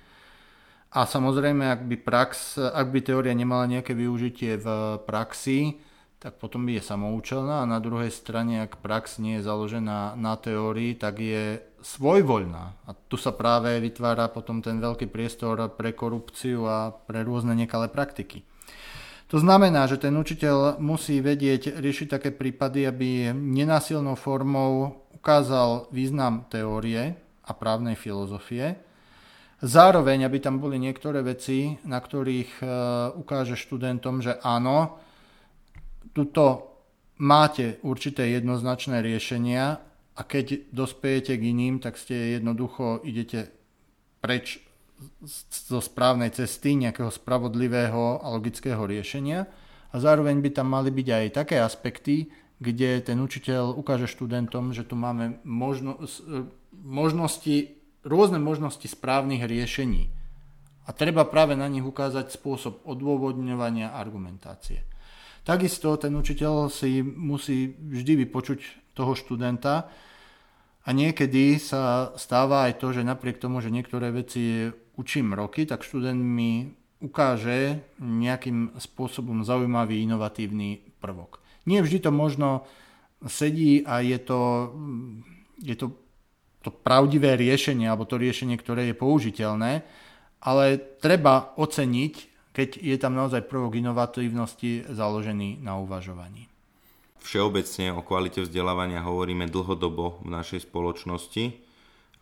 A 0.93 1.09
samozrejme, 1.09 1.73
ak 1.73 1.81
by, 1.89 1.95
prax, 2.05 2.59
ak 2.61 2.93
by 2.93 2.99
teória 3.01 3.33
nemala 3.33 3.65
nejaké 3.65 3.97
využitie 3.97 4.61
v 4.61 4.67
praxi, 5.09 5.81
tak 6.21 6.39
potom 6.39 6.63
je 6.69 6.79
samoučelná 6.79 7.65
a 7.65 7.69
na 7.69 7.83
druhej 7.83 8.07
strane, 8.07 8.63
ak 8.63 8.79
prax 8.79 9.19
nie 9.19 9.41
je 9.41 9.47
založená 9.47 10.15
na 10.15 10.39
teórii, 10.39 10.95
tak 10.95 11.19
je 11.19 11.59
svojvoľná. 11.83 12.87
A 12.87 12.91
tu 12.95 13.19
sa 13.19 13.35
práve 13.35 13.75
vytvára 13.83 14.31
potom 14.31 14.63
ten 14.63 14.79
veľký 14.79 15.11
priestor 15.11 15.59
pre 15.75 15.91
korupciu 15.91 16.63
a 16.65 16.95
pre 16.95 17.27
rôzne 17.27 17.51
nekalé 17.53 17.91
praktiky. 17.91 18.47
To 19.27 19.37
znamená, 19.41 19.85
že 19.91 19.99
ten 19.99 20.15
učiteľ 20.15 20.79
musí 20.79 21.19
vedieť 21.19 21.75
riešiť 21.77 22.07
také 22.07 22.29
prípady, 22.31 22.87
aby 22.87 23.33
nenásilnou 23.35 24.15
formou 24.15 25.03
ukázal 25.11 25.91
význam 25.91 26.47
teórie 26.47 27.19
a 27.43 27.51
právnej 27.51 27.99
filozofie, 27.99 28.79
Zároveň, 29.63 30.27
aby 30.27 30.43
tam 30.43 30.59
boli 30.59 30.75
niektoré 30.75 31.23
veci, 31.23 31.79
na 31.87 31.95
ktorých 31.95 32.51
e, 32.59 32.63
ukáže 33.15 33.55
študentom, 33.55 34.19
že 34.19 34.35
áno, 34.43 34.99
tuto 36.11 36.75
máte 37.23 37.79
určité 37.87 38.27
jednoznačné 38.35 38.99
riešenia 38.99 39.79
a 40.13 40.21
keď 40.21 40.69
dospejete 40.69 41.33
k 41.37 41.43
iným, 41.49 41.81
tak 41.81 41.97
ste 41.97 42.37
jednoducho 42.37 43.01
idete 43.01 43.49
preč 44.21 44.61
zo 45.49 45.81
správnej 45.81 46.31
cesty, 46.31 46.77
nejakého 46.77 47.09
spravodlivého 47.09 48.21
a 48.23 48.27
logického 48.31 48.85
riešenia 48.85 49.49
a 49.91 49.95
zároveň 49.97 50.39
by 50.39 50.49
tam 50.53 50.71
mali 50.71 50.93
byť 50.93 51.07
aj 51.09 51.25
také 51.33 51.57
aspekty, 51.59 52.29
kde 52.61 53.03
ten 53.03 53.19
učiteľ 53.19 53.75
ukáže 53.75 54.07
študentom, 54.07 54.71
že 54.71 54.87
tu 54.87 54.95
máme 54.95 55.43
možno, 55.43 55.99
možnosti, 56.71 57.75
rôzne 58.05 58.39
možnosti 58.39 58.85
správnych 58.87 59.43
riešení. 59.43 60.13
A 60.83 60.91
treba 60.91 61.27
práve 61.27 61.55
na 61.55 61.67
nich 61.67 61.83
ukázať 61.83 62.31
spôsob 62.31 62.83
odôvodňovania 62.83 63.95
argumentácie. 63.95 64.83
Takisto 65.43 65.99
ten 65.99 66.15
učiteľ 66.15 66.71
si 66.71 67.03
musí 67.03 67.75
vždy 67.75 68.23
vypočuť 68.23 68.59
toho 68.95 69.11
študenta 69.11 69.91
a 70.83 70.89
niekedy 70.91 71.59
sa 71.59 72.15
stáva 72.15 72.71
aj 72.71 72.79
to, 72.79 72.95
že 72.95 73.03
napriek 73.03 73.43
tomu, 73.43 73.59
že 73.59 73.67
niektoré 73.67 74.15
veci 74.15 74.71
učím 74.95 75.35
roky, 75.35 75.67
tak 75.67 75.83
študent 75.83 76.19
mi 76.19 76.71
ukáže 77.03 77.83
nejakým 77.99 78.79
spôsobom 78.79 79.43
zaujímavý, 79.43 79.99
inovatívny 80.07 80.95
prvok. 81.03 81.43
Nie 81.67 81.83
vždy 81.83 82.07
to 82.07 82.11
možno 82.15 82.63
sedí 83.27 83.83
a 83.83 83.99
je 83.99 84.19
to, 84.23 84.71
je 85.59 85.75
to, 85.75 85.91
to 86.63 86.71
pravdivé 86.71 87.35
riešenie 87.35 87.87
alebo 87.87 88.07
to 88.07 88.15
riešenie, 88.15 88.55
ktoré 88.55 88.87
je 88.91 88.95
použiteľné, 88.95 89.83
ale 90.39 90.65
treba 90.99 91.51
oceniť 91.59 92.32
keď 92.53 92.79
je 92.79 92.97
tam 93.01 93.17
naozaj 93.17 93.49
prvok 93.49 93.81
inovatívnosti 93.81 94.85
založený 94.87 95.59
na 95.65 95.81
uvažovaní. 95.81 96.47
Všeobecne 97.23 97.97
o 97.97 98.05
kvalite 98.05 98.45
vzdelávania 98.45 99.01
hovoríme 99.01 99.49
dlhodobo 99.49 100.21
v 100.21 100.29
našej 100.29 100.69
spoločnosti 100.69 101.55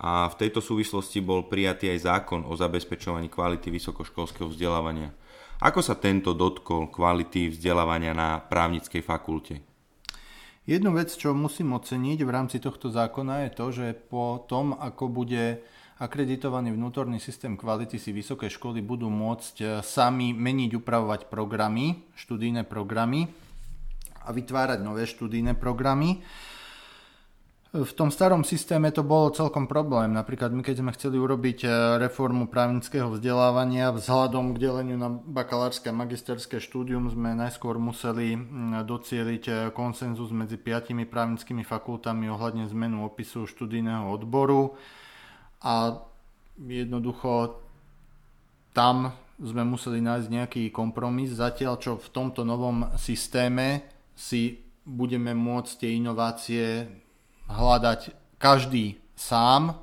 a 0.02 0.30
v 0.32 0.38
tejto 0.40 0.64
súvislosti 0.64 1.20
bol 1.20 1.46
prijatý 1.46 1.92
aj 1.92 2.06
zákon 2.08 2.42
o 2.48 2.54
zabezpečovaní 2.56 3.28
kvality 3.28 3.70
vysokoškolského 3.70 4.50
vzdelávania. 4.50 5.12
Ako 5.62 5.82
sa 5.86 5.94
tento 5.94 6.34
dotkol 6.34 6.90
kvality 6.90 7.54
vzdelávania 7.54 8.18
na 8.18 8.42
právnickej 8.42 9.02
fakulte? 9.06 9.62
Jednu 10.66 10.94
vec, 10.94 11.10
čo 11.18 11.34
musím 11.34 11.74
oceniť 11.74 12.22
v 12.22 12.34
rámci 12.34 12.58
tohto 12.62 12.94
zákona 12.94 13.46
je 13.46 13.50
to, 13.54 13.66
že 13.74 13.88
po 13.98 14.46
tom, 14.46 14.78
ako 14.78 15.10
bude 15.10 15.66
akreditovaný 16.02 16.74
vnútorný 16.74 17.22
systém 17.22 17.54
kvality 17.54 18.02
si 18.02 18.10
vysoké 18.10 18.50
školy 18.50 18.82
budú 18.82 19.06
môcť 19.14 19.56
e, 19.62 19.66
sami 19.86 20.34
meniť, 20.34 20.74
upravovať 20.82 21.30
programy, 21.30 22.02
študijné 22.18 22.66
programy 22.66 23.30
a 24.26 24.34
vytvárať 24.34 24.82
nové 24.82 25.06
študijné 25.06 25.54
programy. 25.62 26.26
V 27.72 27.94
tom 27.96 28.12
starom 28.12 28.44
systéme 28.44 28.92
to 28.92 29.00
bolo 29.00 29.32
celkom 29.32 29.64
problém. 29.64 30.12
Napríklad 30.12 30.52
my 30.52 30.60
keď 30.60 30.84
sme 30.84 30.92
chceli 30.98 31.22
urobiť 31.22 31.60
e, 31.64 31.70
reformu 32.02 32.50
právnického 32.50 33.14
vzdelávania 33.14 33.94
vzhľadom 33.94 34.58
k 34.58 34.62
deleniu 34.68 34.98
na 34.98 35.14
bakalárske 35.14 35.94
a 35.94 35.96
magisterské 35.96 36.58
štúdium 36.58 37.14
sme 37.14 37.38
najskôr 37.38 37.78
museli 37.78 38.42
docieliť 38.90 39.44
e, 39.46 39.54
konsenzus 39.70 40.34
medzi 40.34 40.58
piatimi 40.58 41.06
právnickými 41.06 41.62
fakultami 41.62 42.26
ohľadne 42.26 42.66
zmenu 42.74 43.06
opisu 43.06 43.46
študijného 43.46 44.10
odboru 44.10 44.74
a 45.62 46.02
jednoducho 46.58 47.62
tam 48.74 49.14
sme 49.42 49.66
museli 49.66 50.02
nájsť 50.02 50.28
nejaký 50.30 50.64
kompromis, 50.70 51.34
zatiaľ 51.34 51.82
čo 51.82 51.98
v 51.98 52.08
tomto 52.14 52.46
novom 52.46 52.94
systéme 52.98 53.82
si 54.14 54.62
budeme 54.86 55.34
môcť 55.34 55.72
tie 55.82 55.98
inovácie 55.98 56.86
hľadať 57.50 58.14
každý 58.38 59.02
sám 59.18 59.78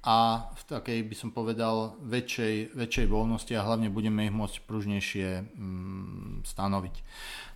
a 0.00 0.48
v 0.56 0.62
takej, 0.64 0.98
by 1.04 1.14
som 1.14 1.30
povedal, 1.30 2.00
väčšej, 2.00 2.72
väčšej 2.72 3.06
voľnosti 3.06 3.52
a 3.52 3.66
hlavne 3.66 3.92
budeme 3.92 4.24
ich 4.24 4.34
môcť 4.34 4.64
pružnejšie 4.64 5.28
mm, 5.44 6.48
stanoviť. 6.48 6.94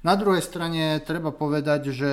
Na 0.05 0.13
druhej 0.21 0.45
strane 0.45 1.01
treba 1.01 1.33
povedať, 1.33 1.97
že 1.97 2.13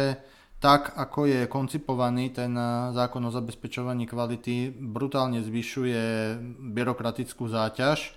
tak, 0.61 0.93
ako 0.93 1.25
je 1.25 1.49
koncipovaný 1.49 2.29
ten 2.29 2.53
eh, 2.53 2.93
zákon 2.93 3.25
o 3.25 3.33
zabezpečovaní 3.33 4.05
kvality, 4.05 4.69
brutálne 4.69 5.41
zvyšuje 5.41 6.37
byrokratickú 6.71 7.49
záťaž. 7.49 8.13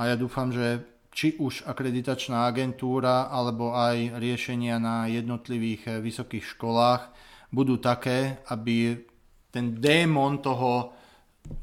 A 0.00 0.08
ja 0.08 0.16
dúfam, 0.16 0.48
že 0.48 0.80
či 1.12 1.36
už 1.36 1.66
akreditačná 1.68 2.46
agentúra 2.48 3.28
alebo 3.28 3.74
aj 3.74 4.16
riešenia 4.22 4.78
na 4.78 5.10
jednotlivých 5.10 5.98
vysokých 5.98 6.56
školách 6.56 7.10
budú 7.50 7.80
také, 7.80 8.38
aby 8.48 9.02
ten 9.50 9.80
démon 9.80 10.38
toho 10.38 10.94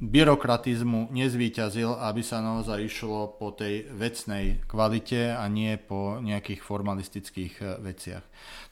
byrokratizmu 0.01 1.13
nezvíťazil, 1.13 1.97
aby 2.01 2.21
sa 2.25 2.41
naozaj 2.41 2.85
išlo 2.85 3.37
po 3.37 3.53
tej 3.53 3.87
vecnej 3.93 4.65
kvalite 4.65 5.31
a 5.31 5.45
nie 5.47 5.77
po 5.77 6.19
nejakých 6.19 6.61
formalistických 6.61 7.53
eh, 7.61 7.67
veciach. 7.79 8.23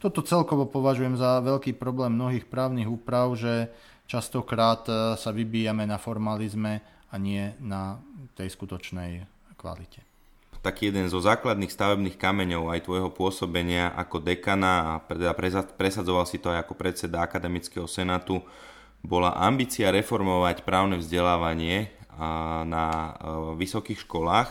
Toto 0.01 0.25
celkovo 0.25 0.67
považujem 0.67 1.15
za 1.15 1.39
veľký 1.39 1.77
problém 1.77 2.17
mnohých 2.17 2.49
právnych 2.49 2.89
úprav, 2.89 3.33
že 3.37 3.71
častokrát 4.09 4.83
eh, 4.89 5.15
sa 5.15 5.29
vybíjame 5.31 5.87
na 5.87 6.01
formalizme 6.01 6.83
a 7.13 7.15
nie 7.21 7.53
na 7.61 8.01
tej 8.33 8.49
skutočnej 8.49 9.29
kvalite. 9.55 10.01
Taký 10.63 10.95
jeden 10.95 11.11
zo 11.11 11.19
základných 11.19 11.75
stavebných 11.75 12.15
kameňov 12.15 12.71
aj 12.71 12.87
tvojho 12.87 13.11
pôsobenia 13.11 13.91
ako 13.99 14.23
dekana 14.23 14.95
a 14.95 15.03
presadzoval 15.75 16.23
si 16.23 16.39
to 16.39 16.55
aj 16.55 16.63
ako 16.63 16.73
predseda 16.79 17.19
Akademického 17.19 17.83
senátu, 17.83 18.39
bola 19.03 19.35
ambícia 19.35 19.91
reformovať 19.91 20.63
právne 20.63 20.95
vzdelávanie 20.95 21.91
na 22.63 22.87
e, 22.87 23.09
vysokých 23.59 24.07
školách. 24.07 24.49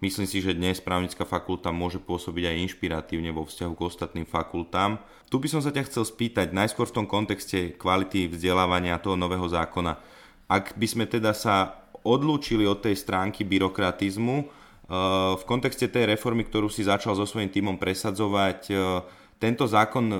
Myslím 0.00 0.24
si, 0.24 0.40
že 0.40 0.56
dnes 0.56 0.80
právnická 0.80 1.28
fakulta 1.28 1.68
môže 1.68 2.00
pôsobiť 2.00 2.48
aj 2.48 2.60
inšpiratívne 2.70 3.36
vo 3.36 3.44
vzťahu 3.44 3.72
k 3.76 3.84
ostatným 3.84 4.24
fakultám. 4.24 4.96
Tu 5.28 5.36
by 5.36 5.48
som 5.50 5.60
sa 5.60 5.68
ťa 5.74 5.84
chcel 5.90 6.08
spýtať, 6.08 6.56
najskôr 6.56 6.88
v 6.88 6.96
tom 7.02 7.06
kontexte 7.10 7.76
kvality 7.76 8.32
vzdelávania 8.32 8.96
toho 9.02 9.18
nového 9.18 9.44
zákona. 9.44 10.00
Ak 10.48 10.72
by 10.78 10.86
sme 10.88 11.04
teda 11.04 11.36
sa 11.36 11.84
odlúčili 12.00 12.64
od 12.64 12.80
tej 12.80 12.96
stránky 12.96 13.44
byrokratizmu, 13.44 14.36
e, 14.40 14.44
v 15.36 15.42
kontexte 15.44 15.90
tej 15.90 16.16
reformy, 16.16 16.46
ktorú 16.48 16.70
si 16.70 16.86
začal 16.86 17.12
so 17.18 17.26
svojím 17.28 17.52
týmom 17.52 17.76
presadzovať, 17.76 18.60
e, 18.70 18.74
tento 19.40 19.64
zákon 19.64 20.06
e, 20.12 20.18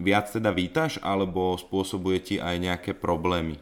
viac 0.00 0.32
teda 0.32 0.48
vítaš, 0.48 0.96
alebo 1.04 1.54
spôsobuje 1.60 2.18
ti 2.24 2.36
aj 2.40 2.56
nejaké 2.56 2.90
problémy? 2.96 3.60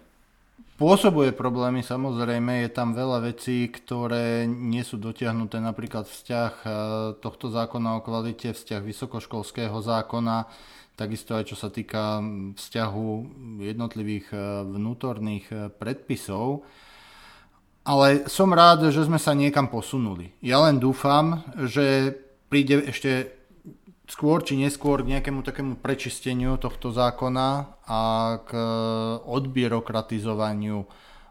Spôsobuje 0.78 1.34
problémy, 1.34 1.82
samozrejme, 1.82 2.66
je 2.66 2.70
tam 2.70 2.94
veľa 2.94 3.34
vecí, 3.34 3.66
ktoré 3.66 4.46
nie 4.46 4.86
sú 4.86 5.02
dotiahnuté, 5.02 5.58
napríklad 5.58 6.06
vzťah 6.06 6.52
e, 6.62 6.66
tohto 7.18 7.50
zákona 7.50 7.98
o 7.98 8.04
kvalite, 8.06 8.54
vzťah 8.54 8.82
vysokoškolského 8.82 9.74
zákona, 9.74 10.46
takisto 10.94 11.34
aj 11.34 11.50
čo 11.50 11.56
sa 11.58 11.66
týka 11.66 12.22
vzťahu 12.54 13.06
jednotlivých 13.58 14.30
e, 14.30 14.38
vnútorných 14.70 15.76
predpisov. 15.82 16.62
Ale 17.82 18.30
som 18.30 18.54
rád, 18.54 18.94
že 18.94 19.02
sme 19.02 19.18
sa 19.18 19.34
niekam 19.34 19.66
posunuli. 19.66 20.30
Ja 20.38 20.62
len 20.62 20.78
dúfam, 20.78 21.42
že 21.66 22.14
príde 22.46 22.86
ešte 22.86 23.41
skôr 24.12 24.44
či 24.44 24.60
neskôr 24.60 25.00
k 25.00 25.16
nejakému 25.16 25.40
takému 25.40 25.80
prečisteniu 25.80 26.60
tohto 26.60 26.92
zákona 26.92 27.80
a 27.88 28.00
k 28.44 28.50
e, 28.52 28.64
odbyrokratizovaniu, 29.24 30.84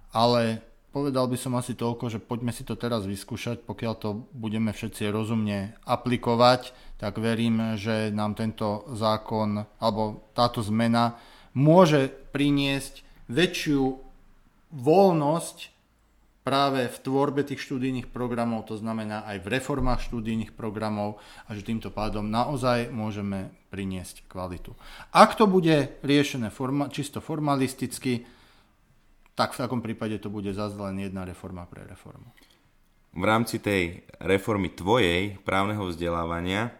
ale 0.10 0.66
povedal 0.90 1.30
by 1.30 1.38
som 1.38 1.54
asi 1.62 1.78
toľko, 1.78 2.10
že 2.10 2.18
poďme 2.18 2.50
si 2.50 2.66
to 2.66 2.74
teraz 2.74 3.06
vyskúšať, 3.06 3.62
pokiaľ 3.70 3.94
to 4.02 4.26
budeme 4.34 4.74
všetci 4.74 5.14
rozumne 5.14 5.78
aplikovať, 5.86 6.74
tak 6.98 7.22
verím, 7.22 7.78
že 7.78 8.10
nám 8.10 8.34
tento 8.34 8.90
zákon 8.98 9.62
alebo 9.78 10.26
táto 10.34 10.66
zmena 10.66 11.22
môže 11.54 12.10
priniesť 12.34 13.06
väčšiu 13.30 14.02
voľnosť 14.74 15.58
práve 16.42 16.90
v 16.90 16.98
tvorbe 17.06 17.46
tých 17.46 17.62
študijných 17.62 18.10
programov, 18.10 18.66
to 18.66 18.78
znamená 18.78 19.26
aj 19.30 19.46
v 19.46 19.52
reformách 19.62 20.02
študijných 20.10 20.58
programov 20.58 21.22
a 21.46 21.54
že 21.54 21.66
týmto 21.66 21.94
pádom 21.94 22.26
naozaj 22.26 22.90
môžeme 22.90 23.54
priniesť 23.70 24.26
kvalitu. 24.26 24.74
Ak 25.14 25.38
to 25.38 25.46
bude 25.46 26.02
riešené 26.02 26.50
forma, 26.50 26.90
čisto 26.90 27.22
formalisticky, 27.22 28.26
tak 29.38 29.54
v 29.56 29.62
takom 29.64 29.80
prípade 29.80 30.18
to 30.18 30.34
bude 30.34 30.52
zase 30.52 30.76
len 30.76 31.00
jedna 31.00 31.24
reforma 31.24 31.64
pre 31.70 31.86
reformu. 31.86 32.30
V 33.12 33.24
rámci 33.28 33.60
tej 33.60 34.08
reformy 34.24 34.72
tvojej 34.72 35.36
právneho 35.44 35.84
vzdelávania 35.88 36.72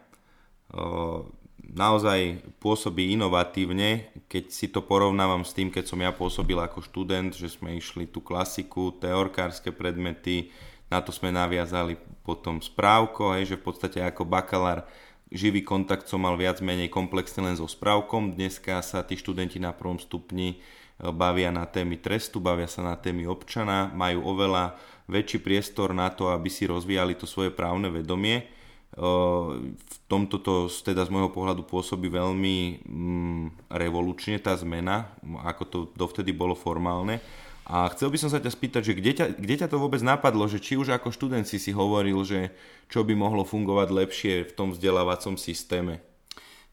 naozaj 1.72 2.44
pôsobí 2.60 3.16
inovatívne, 3.16 4.12
keď 4.28 4.44
si 4.52 4.68
to 4.68 4.84
porovnávam 4.84 5.40
s 5.42 5.56
tým, 5.56 5.72
keď 5.72 5.84
som 5.88 5.98
ja 6.04 6.12
pôsobil 6.12 6.56
ako 6.60 6.84
študent, 6.84 7.32
že 7.32 7.48
sme 7.48 7.80
išli 7.80 8.04
tú 8.04 8.20
klasiku, 8.20 8.92
teorkárske 9.00 9.72
predmety, 9.72 10.52
na 10.92 11.00
to 11.00 11.08
sme 11.08 11.32
naviazali 11.32 11.96
potom 12.20 12.60
správko, 12.60 13.32
hej, 13.40 13.56
že 13.56 13.58
v 13.58 13.64
podstate 13.64 13.98
ako 14.04 14.28
bakalár 14.28 14.84
živý 15.32 15.64
kontakt 15.64 16.04
som 16.04 16.20
mal 16.20 16.36
viac 16.36 16.60
menej 16.60 16.92
komplexne 16.92 17.48
len 17.48 17.56
so 17.56 17.64
správkom. 17.64 18.36
Dneska 18.36 18.84
sa 18.84 19.00
tí 19.00 19.16
študenti 19.16 19.56
na 19.56 19.72
prvom 19.72 19.96
stupni 19.96 20.60
e, 20.60 21.08
bavia 21.08 21.48
na 21.48 21.64
témy 21.64 21.96
trestu, 22.04 22.44
bavia 22.44 22.68
sa 22.68 22.84
na 22.84 23.00
témy 23.00 23.24
občana, 23.24 23.88
majú 23.96 24.28
oveľa 24.28 24.76
väčší 25.08 25.40
priestor 25.40 25.96
na 25.96 26.12
to, 26.12 26.28
aby 26.28 26.52
si 26.52 26.68
rozvíjali 26.68 27.16
to 27.16 27.24
svoje 27.24 27.48
právne 27.48 27.88
vedomie 27.88 28.44
v 28.92 29.96
tomto 30.04 30.36
to 30.36 30.68
teda 30.68 31.08
z 31.08 31.12
môjho 31.12 31.32
pohľadu 31.32 31.64
pôsobí 31.64 32.12
veľmi 32.12 32.84
mm, 32.84 33.72
revolučne 33.72 34.36
tá 34.36 34.52
zmena, 34.52 35.08
ako 35.48 35.62
to 35.64 35.78
dovtedy 35.96 36.36
bolo 36.36 36.52
formálne. 36.52 37.24
A 37.62 37.88
chcel 37.94 38.12
by 38.12 38.18
som 38.20 38.28
sa 38.28 38.42
ťa 38.42 38.52
spýtať, 38.52 38.82
že 38.92 38.96
kde 38.98 39.12
ťa, 39.16 39.26
kde 39.38 39.54
ťa 39.64 39.68
to 39.70 39.80
vôbec 39.80 40.02
napadlo, 40.04 40.44
že 40.50 40.60
či 40.60 40.76
už 40.76 40.92
ako 40.92 41.14
študent 41.14 41.48
si 41.48 41.56
si 41.56 41.72
hovoril, 41.72 42.20
že 42.26 42.52
čo 42.92 43.00
by 43.06 43.16
mohlo 43.16 43.48
fungovať 43.48 43.88
lepšie 43.88 44.34
v 44.44 44.52
tom 44.52 44.74
vzdelávacom 44.76 45.40
systéme? 45.40 46.04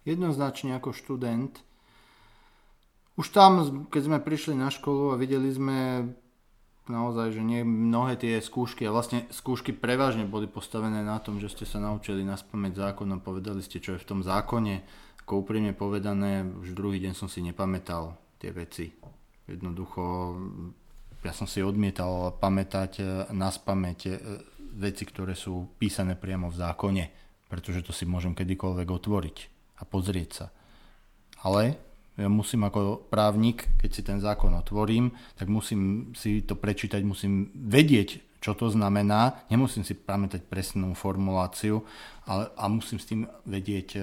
Jednoznačne 0.03 0.75
ako 0.75 0.91
študent. 0.91 1.61
Už 3.15 3.31
tam, 3.31 3.85
keď 3.87 4.01
sme 4.11 4.19
prišli 4.19 4.57
na 4.57 4.73
školu 4.73 5.13
a 5.13 5.19
videli 5.19 5.47
sme 5.53 6.09
naozaj, 6.89 7.37
že 7.37 7.45
nie 7.45 7.61
mnohé 7.61 8.17
tie 8.17 8.41
skúšky 8.41 8.83
a 8.83 8.91
vlastne 8.91 9.29
skúšky 9.29 9.71
prevažne 9.71 10.25
boli 10.25 10.49
postavené 10.49 11.05
na 11.05 11.21
tom, 11.21 11.37
že 11.37 11.47
ste 11.47 11.63
sa 11.63 11.77
naučili 11.77 12.25
naspamäť 12.25 12.89
zákon 12.89 13.07
a 13.13 13.21
povedali 13.21 13.61
ste, 13.61 13.77
čo 13.77 13.95
je 13.95 14.03
v 14.03 14.09
tom 14.09 14.19
zákone. 14.25 14.81
Ako 15.23 15.45
úprimne 15.45 15.77
povedané, 15.77 16.41
už 16.41 16.73
druhý 16.73 16.97
deň 16.99 17.13
som 17.13 17.29
si 17.29 17.45
nepamätal 17.45 18.17
tie 18.41 18.49
veci. 18.49 18.89
Jednoducho, 19.45 20.35
ja 21.21 21.33
som 21.33 21.45
si 21.45 21.61
odmietal 21.61 22.33
pamätať 22.41 22.91
e, 22.97 23.03
naspamäť 23.33 23.99
e, 24.09 24.11
veci, 24.77 25.03
ktoré 25.05 25.33
sú 25.33 25.73
písané 25.77 26.17
priamo 26.17 26.49
v 26.49 26.59
zákone, 26.59 27.03
pretože 27.49 27.85
to 27.85 27.93
si 27.93 28.09
môžem 28.09 28.33
kedykoľvek 28.33 28.87
otvoriť 28.89 29.37
a 29.79 29.83
pozrieť 29.85 30.29
sa. 30.29 30.47
Ale 31.45 31.88
ja 32.19 32.27
musím 32.27 32.67
ako 32.67 33.07
právnik, 33.07 33.71
keď 33.79 33.89
si 33.95 34.01
ten 34.03 34.19
zákon 34.19 34.51
otvorím, 34.59 35.15
tak 35.39 35.47
musím 35.47 36.11
si 36.11 36.43
to 36.43 36.59
prečítať, 36.59 36.99
musím 37.07 37.47
vedieť, 37.55 38.39
čo 38.43 38.55
to 38.59 38.67
znamená. 38.67 39.47
Nemusím 39.47 39.87
si 39.87 39.95
pamätať 39.95 40.43
presnú 40.43 40.91
formuláciu, 40.99 41.79
ale, 42.27 42.51
a 42.59 42.67
musím 42.67 42.99
s 42.99 43.07
tým 43.07 43.23
vedieť 43.47 43.89
e, 43.95 43.99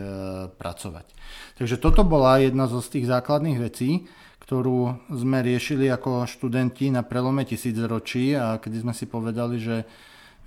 pracovať. 0.48 1.06
Takže 1.60 1.76
toto 1.76 2.08
bola 2.08 2.40
jedna 2.40 2.64
zo 2.64 2.80
z 2.80 2.96
tých 2.96 3.06
základných 3.12 3.60
vecí, 3.60 4.08
ktorú 4.40 5.12
sme 5.12 5.44
riešili 5.44 5.92
ako 5.92 6.24
študenti 6.24 6.88
na 6.88 7.04
prelome 7.04 7.44
tisícročí 7.44 8.32
a 8.32 8.56
kedy 8.56 8.80
sme 8.80 8.94
si 8.96 9.04
povedali, 9.04 9.60
že 9.60 9.84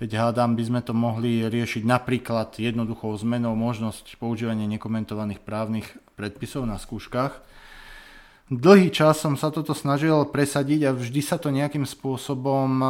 Veď 0.00 0.16
hádam, 0.16 0.56
by 0.56 0.64
sme 0.64 0.80
to 0.80 0.96
mohli 0.96 1.44
riešiť 1.44 1.84
napríklad 1.84 2.56
jednoduchou 2.56 3.12
zmenou 3.20 3.52
možnosť 3.52 4.16
používania 4.16 4.64
nekomentovaných 4.64 5.44
právnych 5.44 5.84
predpisov 6.16 6.64
na 6.64 6.80
skúškach. 6.80 7.44
Dlhý 8.50 8.90
čas 8.90 9.22
som 9.22 9.38
sa 9.38 9.54
toto 9.54 9.78
snažil 9.78 10.26
presadiť 10.26 10.90
a 10.90 10.90
vždy 10.90 11.22
sa 11.22 11.38
to 11.38 11.54
nejakým 11.54 11.86
spôsobom 11.86 12.82
e, 12.82 12.86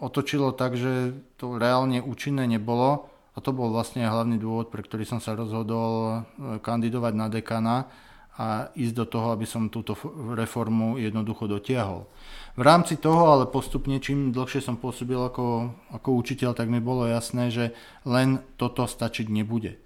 otočilo 0.00 0.56
tak, 0.56 0.72
že 0.72 1.12
to 1.36 1.60
reálne 1.60 2.00
účinné 2.00 2.48
nebolo. 2.48 3.04
A 3.36 3.44
to 3.44 3.52
bol 3.52 3.68
vlastne 3.68 4.08
hlavný 4.08 4.40
dôvod, 4.40 4.72
pre 4.72 4.80
ktorý 4.80 5.04
som 5.04 5.20
sa 5.20 5.36
rozhodol 5.36 5.92
e, 6.00 6.16
kandidovať 6.64 7.12
na 7.12 7.28
dekana 7.28 7.92
a 8.40 8.72
ísť 8.72 8.96
do 8.96 9.04
toho, 9.04 9.36
aby 9.36 9.44
som 9.44 9.68
túto 9.68 9.92
reformu 10.32 10.96
jednoducho 10.96 11.44
dotiahol. 11.44 12.08
V 12.56 12.62
rámci 12.64 12.96
toho, 12.96 13.36
ale 13.36 13.52
postupne, 13.52 14.00
čím 14.00 14.32
dlhšie 14.32 14.64
som 14.64 14.80
pôsobil 14.80 15.20
ako, 15.20 15.76
ako 15.92 16.08
učiteľ, 16.24 16.56
tak 16.56 16.72
mi 16.72 16.80
bolo 16.80 17.04
jasné, 17.04 17.52
že 17.52 17.76
len 18.08 18.40
toto 18.56 18.88
stačiť 18.88 19.28
nebude. 19.28 19.76
E, 19.76 19.78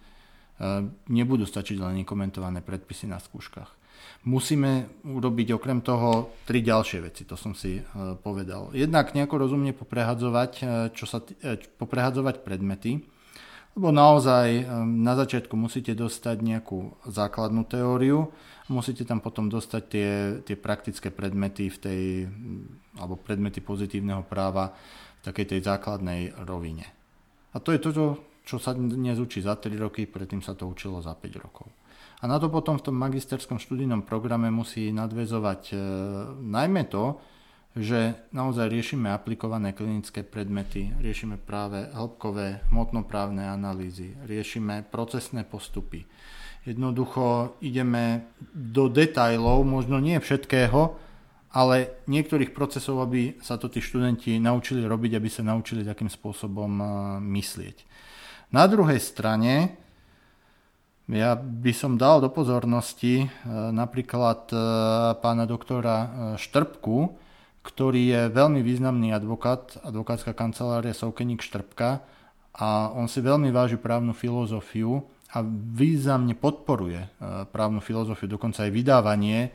nebudú 1.10 1.50
stačiť 1.50 1.82
len 1.82 1.98
nekomentované 1.98 2.62
predpisy 2.62 3.10
na 3.10 3.18
skúškach 3.18 3.79
musíme 4.28 5.00
urobiť 5.08 5.56
okrem 5.56 5.80
toho 5.80 6.36
tri 6.44 6.60
ďalšie 6.60 6.98
veci, 7.00 7.24
to 7.24 7.40
som 7.40 7.56
si 7.56 7.80
e, 7.80 7.82
povedal. 8.20 8.68
Jednak 8.76 9.16
nejako 9.16 9.48
rozumne 9.48 9.72
poprehadzovať, 9.72 10.52
e, 10.60 10.62
čo 10.92 11.08
sa, 11.08 11.24
e, 11.40 11.56
poprehadzovať 11.80 12.44
predmety, 12.44 13.00
lebo 13.78 13.94
naozaj 13.94 14.66
na 14.82 15.14
začiatku 15.14 15.54
musíte 15.54 15.94
dostať 15.94 16.42
nejakú 16.42 16.90
základnú 17.06 17.62
teóriu, 17.70 18.26
musíte 18.66 19.06
tam 19.06 19.22
potom 19.22 19.46
dostať 19.46 19.82
tie, 19.86 20.10
tie 20.42 20.56
praktické 20.58 21.14
predmety 21.14 21.70
v 21.70 21.78
tej, 21.78 22.02
alebo 22.98 23.14
predmety 23.14 23.62
pozitívneho 23.62 24.26
práva 24.26 24.74
v 25.22 25.22
takej 25.22 25.54
tej 25.54 25.60
základnej 25.70 26.34
rovine. 26.50 26.82
A 27.54 27.62
to 27.62 27.70
je 27.70 27.78
to, 27.78 28.18
čo 28.42 28.58
sa 28.58 28.74
dnes 28.74 29.22
učí 29.22 29.38
za 29.38 29.54
3 29.54 29.70
roky, 29.78 30.02
predtým 30.10 30.42
sa 30.42 30.58
to 30.58 30.66
učilo 30.66 30.98
za 30.98 31.14
5 31.14 31.38
rokov. 31.38 31.70
A 32.20 32.28
na 32.28 32.36
to 32.36 32.52
potom 32.52 32.76
v 32.76 32.84
tom 32.84 32.96
magisterskom 33.00 33.56
študijnom 33.56 34.04
programe 34.04 34.52
musí 34.52 34.92
nadvezovať 34.92 35.62
e, 35.72 35.76
najmä 36.36 36.84
to, 36.92 37.16
že 37.72 38.28
naozaj 38.34 38.66
riešime 38.66 39.08
aplikované 39.14 39.72
klinické 39.72 40.26
predmety, 40.26 40.90
riešime 41.00 41.38
práve 41.38 41.88
hĺbkové 41.94 42.68
hmotnoprávne 42.68 43.46
analýzy, 43.46 44.12
riešime 44.26 44.84
procesné 44.90 45.46
postupy. 45.46 46.04
Jednoducho 46.66 47.56
ideme 47.64 48.28
do 48.52 48.92
detajlov, 48.92 49.64
možno 49.64 49.96
nie 49.96 50.20
všetkého, 50.20 50.98
ale 51.56 52.04
niektorých 52.04 52.52
procesov, 52.52 53.00
aby 53.00 53.40
sa 53.40 53.56
to 53.56 53.72
tí 53.72 53.80
študenti 53.80 54.36
naučili 54.36 54.84
robiť, 54.84 55.16
aby 55.16 55.28
sa 55.30 55.46
naučili 55.46 55.86
takým 55.86 56.12
spôsobom 56.12 56.68
myslieť. 57.22 57.76
Na 58.50 58.66
druhej 58.66 58.98
strane, 58.98 59.79
ja 61.10 61.34
by 61.34 61.72
som 61.74 61.98
dal 61.98 62.22
do 62.22 62.30
pozornosti 62.30 63.26
napríklad 63.50 64.46
pána 65.18 65.44
doktora 65.44 65.96
Štrbku, 66.38 67.18
ktorý 67.60 68.02
je 68.08 68.22
veľmi 68.32 68.64
významný 68.64 69.12
advokát, 69.12 69.76
advokátska 69.84 70.32
kancelária 70.32 70.96
Soukeník 70.96 71.44
Štrbka 71.44 72.00
a 72.56 72.90
on 72.96 73.06
si 73.06 73.20
veľmi 73.20 73.52
váži 73.52 73.76
právnu 73.76 74.16
filozofiu 74.16 75.04
a 75.30 75.44
významne 75.76 76.34
podporuje 76.34 77.06
e, 77.06 77.08
právnu 77.54 77.78
filozofiu, 77.78 78.26
dokonca 78.26 78.66
aj 78.66 78.74
vydávanie 78.74 79.38
e, 79.46 79.50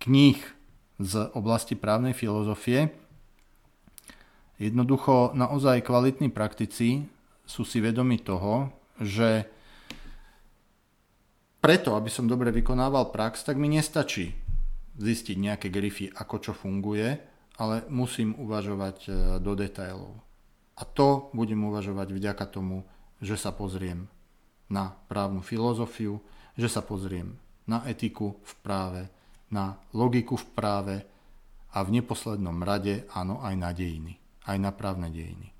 kníh 0.00 0.40
z 0.96 1.12
oblasti 1.36 1.76
právnej 1.76 2.16
filozofie. 2.16 2.88
Jednoducho 4.56 5.36
naozaj 5.36 5.84
kvalitní 5.84 6.32
praktici 6.32 7.04
sú 7.44 7.62
si 7.68 7.78
vedomi 7.84 8.16
toho, 8.18 8.72
že 8.98 9.46
preto, 11.58 11.98
aby 11.98 12.10
som 12.10 12.30
dobre 12.30 12.54
vykonával 12.54 13.10
prax, 13.10 13.42
tak 13.46 13.58
mi 13.58 13.70
nestačí 13.70 14.34
zistiť 14.98 15.36
nejaké 15.38 15.68
grify, 15.70 16.10
ako 16.10 16.36
čo 16.42 16.52
funguje, 16.54 17.08
ale 17.58 17.86
musím 17.90 18.34
uvažovať 18.38 18.96
e, 19.06 19.10
do 19.38 19.52
detailov. 19.54 20.14
A 20.78 20.86
to 20.86 21.30
budem 21.34 21.58
uvažovať 21.66 22.14
vďaka 22.14 22.46
tomu, 22.50 22.86
že 23.18 23.34
sa 23.34 23.50
pozriem 23.50 24.06
na 24.70 24.94
právnu 25.10 25.42
filozofiu, 25.42 26.22
že 26.54 26.70
sa 26.70 26.82
pozriem 26.82 27.34
na 27.66 27.82
etiku 27.86 28.38
v 28.42 28.52
práve, 28.62 29.02
na 29.50 29.78
logiku 29.90 30.38
v 30.38 30.46
práve 30.54 30.96
a 31.74 31.82
v 31.82 32.00
neposlednom 32.00 32.62
rade 32.62 33.06
áno 33.12 33.42
aj 33.42 33.54
na 33.58 33.70
dejiny, 33.74 34.16
aj 34.46 34.56
na 34.58 34.70
právne 34.70 35.10
dejiny. 35.10 35.50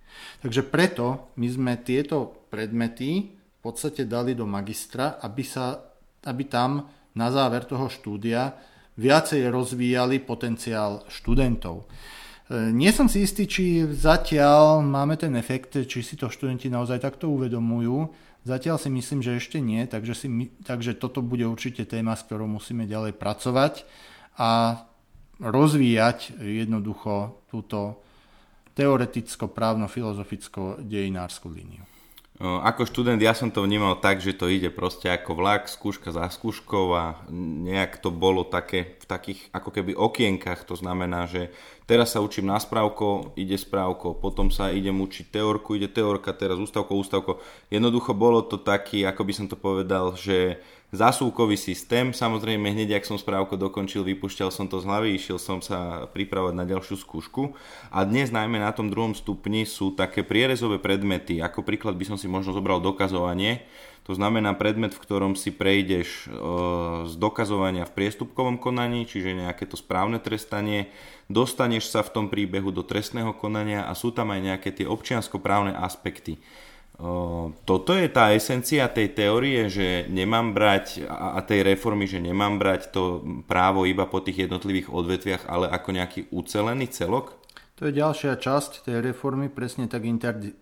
Takže 0.43 0.67
preto 0.67 1.31
my 1.37 1.47
sme 1.51 1.73
tieto 1.83 2.49
predmety 2.49 3.35
v 3.35 3.59
podstate 3.61 4.07
dali 4.07 4.33
do 4.39 4.47
magistra, 4.47 5.19
aby, 5.19 5.43
sa, 5.43 5.88
aby 6.25 6.45
tam 6.47 6.89
na 7.15 7.31
záver 7.31 7.65
toho 7.67 7.89
štúdia 7.91 8.55
viacej 8.99 9.51
rozvíjali 9.51 10.19
potenciál 10.23 11.03
študentov. 11.07 11.87
E, 11.87 11.89
nie 12.75 12.91
som 12.91 13.07
si 13.07 13.23
istý, 13.23 13.47
či 13.47 13.87
zatiaľ 13.87 14.83
máme 14.83 15.15
ten 15.15 15.39
efekt, 15.39 15.79
či 15.87 16.03
si 16.03 16.19
to 16.19 16.27
študenti 16.27 16.67
naozaj 16.67 16.99
takto 16.99 17.31
uvedomujú. 17.31 18.11
Zatiaľ 18.43 18.79
si 18.81 18.91
myslím, 18.91 19.23
že 19.23 19.37
ešte 19.39 19.61
nie, 19.63 19.87
takže, 19.87 20.15
si, 20.15 20.51
takže 20.67 20.95
toto 20.99 21.23
bude 21.23 21.47
určite 21.47 21.87
téma, 21.87 22.17
s 22.19 22.23
ktorou 22.27 22.49
musíme 22.49 22.87
ďalej 22.87 23.13
pracovať 23.19 23.85
a 24.39 24.83
rozvíjať 25.39 26.33
jednoducho 26.43 27.39
túto 27.51 28.03
teoreticko-právno-filozoficko-dejinársku 28.75 31.51
líniu. 31.51 31.98
Ako 32.39 32.87
študent 32.87 33.19
ja 33.19 33.35
som 33.35 33.51
to 33.51 33.67
vnímal 33.67 33.99
tak, 33.99 34.23
že 34.23 34.31
to 34.31 34.47
ide 34.47 34.71
proste 34.71 35.11
ako 35.11 35.35
vlak, 35.35 35.67
skúška 35.67 36.15
za 36.15 36.31
skúškou 36.31 36.87
a 36.95 37.05
nejak 37.35 37.99
to 37.99 38.15
bolo 38.15 38.47
také 38.47 38.98
takých 39.09 39.49
ako 39.57 39.73
keby 39.73 39.97
okienkach. 39.97 40.69
To 40.69 40.77
znamená, 40.77 41.25
že 41.25 41.49
teraz 41.89 42.13
sa 42.13 42.21
učím 42.21 42.53
na 42.53 42.61
správko, 42.61 43.33
ide 43.41 43.57
správko, 43.57 44.21
potom 44.21 44.53
sa 44.53 44.69
idem 44.69 44.95
učiť 45.01 45.33
teorku, 45.33 45.81
ide 45.81 45.89
teorka, 45.89 46.37
teraz 46.37 46.61
ústavko, 46.61 46.93
ústavko. 47.01 47.41
Jednoducho 47.73 48.13
bolo 48.13 48.45
to 48.45 48.61
taký, 48.61 49.09
ako 49.09 49.25
by 49.25 49.33
som 49.33 49.47
to 49.49 49.57
povedal, 49.57 50.13
že 50.13 50.61
zásuvkový 50.89 51.57
systém. 51.57 52.17
Samozrejme, 52.17 52.73
hneď 52.73 53.01
ak 53.01 53.09
som 53.09 53.21
správko 53.21 53.61
dokončil, 53.61 54.05
vypušťal 54.05 54.49
som 54.49 54.69
to 54.69 54.81
z 54.81 54.89
hlavy, 54.89 55.17
išiel 55.17 55.37
som 55.37 55.61
sa 55.61 56.09
pripravať 56.09 56.53
na 56.57 56.65
ďalšiu 56.65 56.97
skúšku. 57.01 57.53
A 57.93 58.05
dnes 58.09 58.33
najmä 58.33 58.57
na 58.61 58.73
tom 58.73 58.89
druhom 58.89 59.13
stupni 59.13 59.69
sú 59.69 59.93
také 59.93 60.25
prierezové 60.25 60.81
predmety. 60.81 61.45
Ako 61.45 61.61
príklad 61.61 61.97
by 61.97 62.05
som 62.09 62.17
si 62.17 62.29
možno 62.29 62.57
zobral 62.57 62.81
dokazovanie. 62.81 63.69
To 64.09 64.17
znamená 64.17 64.57
predmet, 64.57 64.97
v 64.97 65.05
ktorom 65.05 65.37
si 65.37 65.53
prejdeš 65.53 66.09
e, 66.09 66.41
z 67.07 67.15
dokazovania 67.21 67.85
v 67.85 67.93
priestupkovom 67.93 68.57
konaní, 68.57 69.05
čiže 69.05 69.37
nejaké 69.37 69.69
to 69.69 69.77
správne 69.77 70.17
trestanie, 70.17 70.89
dostaneš 71.29 71.93
sa 71.93 72.01
v 72.01 72.13
tom 72.17 72.27
príbehu 72.33 72.73
do 72.73 72.81
trestného 72.81 73.37
konania 73.37 73.85
a 73.85 73.93
sú 73.93 74.09
tam 74.11 74.33
aj 74.33 74.41
nejaké 74.41 74.73
tie 74.73 74.89
občianskoprávne 74.89 75.77
aspekty 75.77 76.41
toto 77.63 77.95
je 77.95 78.11
tá 78.11 78.35
esencia 78.35 78.91
tej 78.91 79.15
teórie, 79.15 79.71
že 79.71 80.11
nemám 80.11 80.51
brať 80.51 81.07
a 81.07 81.39
tej 81.47 81.63
reformy, 81.63 82.11
že 82.11 82.19
nemám 82.19 82.59
brať 82.59 82.91
to 82.91 83.23
právo 83.47 83.87
iba 83.87 84.03
po 84.11 84.19
tých 84.19 84.51
jednotlivých 84.51 84.91
odvetviach, 84.91 85.47
ale 85.47 85.71
ako 85.71 85.95
nejaký 85.95 86.21
ucelený 86.35 86.91
celok? 86.91 87.39
To 87.79 87.87
je 87.87 87.95
ďalšia 87.95 88.35
časť 88.43 88.91
tej 88.91 89.15
reformy, 89.15 89.47
presne 89.47 89.87
tak 89.87 90.03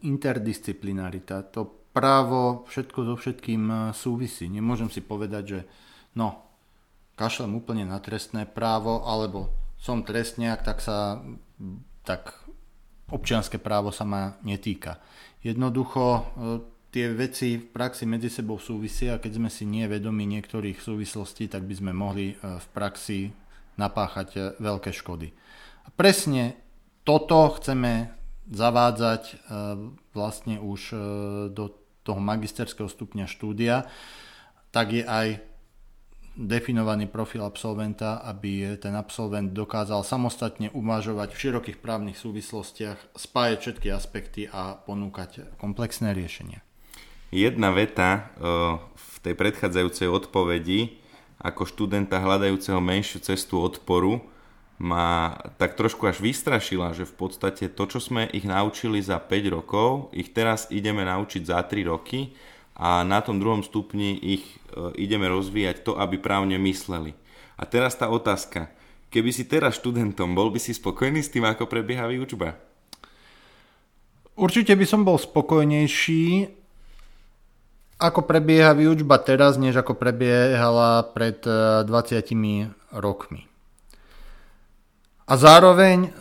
interdisciplinarita. 0.04 1.40
To 1.56 1.85
právo 1.96 2.68
všetko 2.68 2.98
so 3.08 3.14
všetkým 3.16 3.62
e, 3.72 3.76
súvisí. 3.96 4.52
Nemôžem 4.52 4.92
si 4.92 5.00
povedať, 5.00 5.44
že 5.48 5.60
no, 6.12 6.44
kašlem 7.16 7.56
úplne 7.56 7.88
na 7.88 7.96
trestné 8.04 8.44
právo, 8.44 9.00
alebo 9.08 9.48
som 9.80 10.04
trestniak, 10.04 10.60
tak 10.60 10.84
sa 10.84 11.24
tak 12.04 12.36
občianské 13.08 13.56
právo 13.56 13.88
sa 13.88 14.04
ma 14.04 14.36
netýka. 14.44 15.00
Jednoducho 15.40 16.04
e, 16.04 16.22
tie 16.92 17.08
veci 17.16 17.56
v 17.56 17.64
praxi 17.72 18.04
medzi 18.04 18.28
sebou 18.28 18.60
súvisia 18.60 19.16
a 19.16 19.22
keď 19.22 19.40
sme 19.40 19.48
si 19.48 19.64
nie 19.64 19.88
vedomi 19.88 20.28
niektorých 20.28 20.76
súvislostí, 20.76 21.48
tak 21.48 21.64
by 21.64 21.74
sme 21.80 21.92
mohli 21.96 22.26
e, 22.28 22.34
v 22.36 22.66
praxi 22.76 23.32
napáchať 23.80 24.60
veľké 24.60 24.92
škody. 24.92 25.32
A 25.84 25.88
presne 25.96 26.60
toto 27.04 27.56
chceme 27.56 28.08
zavádzať 28.48 29.52
vlastne 30.16 30.56
už 30.62 30.80
do 31.52 31.85
toho 32.06 32.22
magisterského 32.22 32.86
stupňa 32.86 33.26
štúdia, 33.26 33.90
tak 34.70 34.94
je 34.94 35.02
aj 35.02 35.42
definovaný 36.36 37.08
profil 37.08 37.40
absolventa, 37.42 38.20
aby 38.20 38.76
ten 38.76 38.92
absolvent 38.92 39.56
dokázal 39.56 40.04
samostatne 40.04 40.68
uvažovať 40.76 41.32
v 41.32 41.40
širokých 41.40 41.78
právnych 41.80 42.20
súvislostiach, 42.20 43.16
spájať 43.16 43.58
všetky 43.58 43.88
aspekty 43.90 44.42
a 44.52 44.76
ponúkať 44.76 45.48
komplexné 45.56 46.12
riešenia. 46.12 46.60
Jedna 47.32 47.72
veta 47.72 48.08
eh, 48.12 48.78
v 48.94 49.16
tej 49.24 49.34
predchádzajúcej 49.34 50.06
odpovedi 50.12 51.02
ako 51.40 51.66
študenta 51.66 52.20
hľadajúceho 52.20 52.78
menšiu 52.80 53.20
cestu 53.24 53.60
odporu 53.60 54.35
ma 54.76 55.32
tak 55.56 55.72
trošku 55.72 56.04
až 56.04 56.20
vystrašila, 56.20 56.92
že 56.92 57.08
v 57.08 57.14
podstate 57.16 57.72
to, 57.72 57.84
čo 57.88 57.96
sme 57.96 58.28
ich 58.28 58.44
naučili 58.44 59.00
za 59.00 59.16
5 59.16 59.56
rokov, 59.56 60.12
ich 60.12 60.36
teraz 60.36 60.68
ideme 60.68 61.00
naučiť 61.08 61.42
za 61.48 61.64
3 61.64 61.80
roky 61.88 62.36
a 62.76 63.00
na 63.00 63.24
tom 63.24 63.40
druhom 63.40 63.64
stupni 63.64 64.20
ich 64.20 64.44
e, 64.44 64.92
ideme 65.00 65.32
rozvíjať 65.32 65.80
to, 65.80 65.92
aby 65.96 66.20
právne 66.20 66.60
mysleli. 66.60 67.16
A 67.56 67.64
teraz 67.64 67.96
tá 67.96 68.12
otázka. 68.12 68.68
Keby 69.08 69.32
si 69.32 69.48
teraz 69.48 69.80
študentom, 69.80 70.36
bol 70.36 70.52
by 70.52 70.60
si 70.60 70.76
spokojný 70.76 71.24
s 71.24 71.32
tým, 71.32 71.48
ako 71.48 71.64
prebieha 71.64 72.04
výučba? 72.04 72.60
Určite 74.36 74.76
by 74.76 74.84
som 74.84 75.08
bol 75.08 75.16
spokojnejší, 75.16 76.52
ako 77.96 78.28
prebieha 78.28 78.76
výučba 78.76 79.16
teraz, 79.24 79.56
než 79.56 79.80
ako 79.80 79.96
prebiehala 79.96 81.00
pred 81.16 81.40
20 81.40 81.88
e, 81.88 82.68
rokmi. 82.92 83.55
A 85.26 85.34
zároveň 85.34 86.14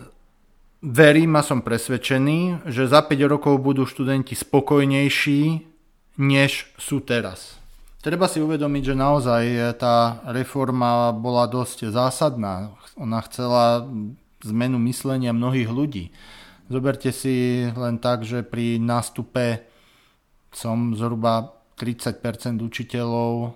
verím 0.81 1.37
a 1.37 1.45
som 1.45 1.61
presvedčený, 1.61 2.65
že 2.65 2.89
za 2.89 3.05
5 3.05 3.21
rokov 3.29 3.61
budú 3.61 3.85
študenti 3.85 4.33
spokojnejší 4.33 5.61
než 6.17 6.73
sú 6.81 7.05
teraz. 7.05 7.61
Treba 8.01 8.25
si 8.29 8.41
uvedomiť, 8.41 8.83
že 8.93 8.95
naozaj 8.97 9.43
tá 9.77 10.21
reforma 10.29 11.13
bola 11.13 11.45
dosť 11.45 11.89
zásadná. 11.89 12.73
Ona 12.97 13.21
chcela 13.29 13.85
zmenu 14.45 14.77
myslenia 14.89 15.33
mnohých 15.33 15.69
ľudí. 15.69 16.09
Zoberte 16.69 17.13
si 17.13 17.65
len 17.77 18.01
tak, 18.01 18.25
že 18.25 18.41
pri 18.41 18.81
nástupe 18.81 19.65
som 20.49 20.97
zhruba 20.97 21.53
30% 21.77 22.57
učiteľov 22.57 23.31
e, 23.35 23.47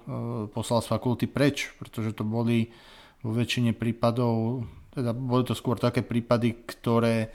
poslal 0.51 0.83
z 0.83 0.91
fakulty 0.91 1.25
preč, 1.25 1.73
pretože 1.79 2.13
to 2.13 2.27
boli 2.27 2.69
vo 3.23 3.31
väčšine 3.31 3.71
prípadov, 3.73 4.67
teda 4.93 5.11
boli 5.13 5.43
to 5.45 5.53
skôr 5.53 5.77
také 5.77 6.01
prípady, 6.01 6.65
ktoré 6.65 7.29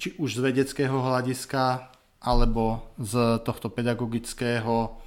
či 0.00 0.16
už 0.18 0.40
z 0.40 0.44
vedeckého 0.50 0.94
hľadiska 0.94 1.92
alebo 2.24 2.88
z 2.96 3.40
tohto 3.44 3.68
pedagogického 3.68 5.04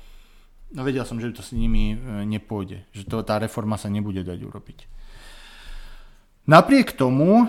no 0.72 0.82
vedel 0.84 1.06
som, 1.08 1.20
že 1.20 1.32
to 1.32 1.44
s 1.46 1.56
nimi 1.56 1.96
e, 1.96 1.98
nepôjde, 2.28 2.84
že 2.92 3.08
to, 3.08 3.24
tá 3.24 3.40
reforma 3.40 3.80
sa 3.80 3.88
nebude 3.88 4.24
dať 4.24 4.40
urobiť. 4.44 4.80
Napriek 6.48 6.96
tomu 6.96 7.46
e, 7.46 7.48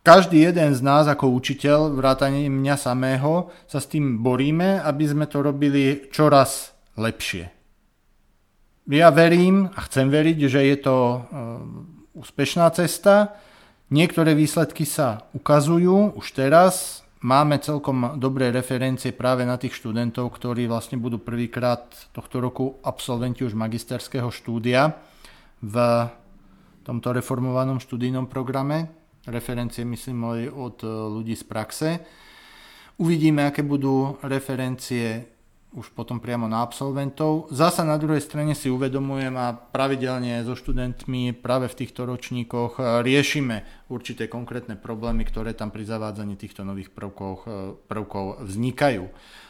každý 0.00 0.50
jeden 0.50 0.72
z 0.72 0.80
nás 0.80 1.04
ako 1.06 1.30
učiteľ, 1.36 1.94
vrátane 1.94 2.48
mňa 2.48 2.76
samého, 2.80 3.52
sa 3.68 3.78
s 3.78 3.90
tým 3.90 4.24
boríme, 4.24 4.80
aby 4.80 5.04
sme 5.04 5.28
to 5.28 5.44
robili 5.44 6.08
čoraz 6.08 6.72
lepšie. 6.96 7.52
Ja 8.90 9.12
verím 9.12 9.70
a 9.70 9.80
chcem 9.86 10.08
veriť, 10.08 10.38
že 10.50 10.60
je 10.66 10.76
to 10.82 10.96
uh, 10.96 11.22
úspešná 12.20 12.68
cesta. 12.76 13.40
Niektoré 13.88 14.36
výsledky 14.36 14.84
sa 14.84 15.26
ukazujú 15.32 16.14
už 16.14 16.26
teraz. 16.36 17.02
Máme 17.20 17.60
celkom 17.60 18.16
dobré 18.16 18.48
referencie 18.48 19.12
práve 19.12 19.44
na 19.44 19.56
tých 19.60 19.76
študentov, 19.76 20.32
ktorí 20.36 20.68
vlastne 20.68 20.96
budú 20.96 21.20
prvýkrát 21.20 21.88
tohto 22.12 22.40
roku 22.40 22.80
absolventi 22.84 23.44
už 23.44 23.56
magisterského 23.56 24.28
štúdia 24.32 24.96
v 25.60 25.76
tomto 26.84 27.12
reformovanom 27.12 27.76
študijnom 27.80 28.24
programe. 28.24 28.88
Referencie 29.28 29.84
myslím 29.84 30.16
aj 30.24 30.40
od 30.48 30.76
ľudí 30.86 31.36
z 31.36 31.44
praxe. 31.44 31.88
Uvidíme, 32.96 33.48
aké 33.48 33.64
budú 33.64 34.16
referencie 34.24 35.39
už 35.70 35.94
potom 35.94 36.18
priamo 36.18 36.50
na 36.50 36.66
absolventov. 36.66 37.46
Zasa 37.54 37.86
na 37.86 37.94
druhej 37.94 38.18
strane 38.18 38.58
si 38.58 38.66
uvedomujem 38.66 39.30
a 39.38 39.54
pravidelne 39.54 40.42
so 40.42 40.58
študentmi 40.58 41.30
práve 41.38 41.70
v 41.70 41.78
týchto 41.78 42.10
ročníkoch 42.10 42.82
e, 42.82 43.06
riešime 43.06 43.86
určité 43.86 44.26
konkrétne 44.26 44.74
problémy, 44.74 45.22
ktoré 45.22 45.54
tam 45.54 45.70
pri 45.70 45.86
zavádzaní 45.86 46.34
týchto 46.34 46.66
nových 46.66 46.90
prvkov, 46.90 47.32
e, 47.46 47.78
prvkov 47.86 48.50
vznikajú. 48.50 49.04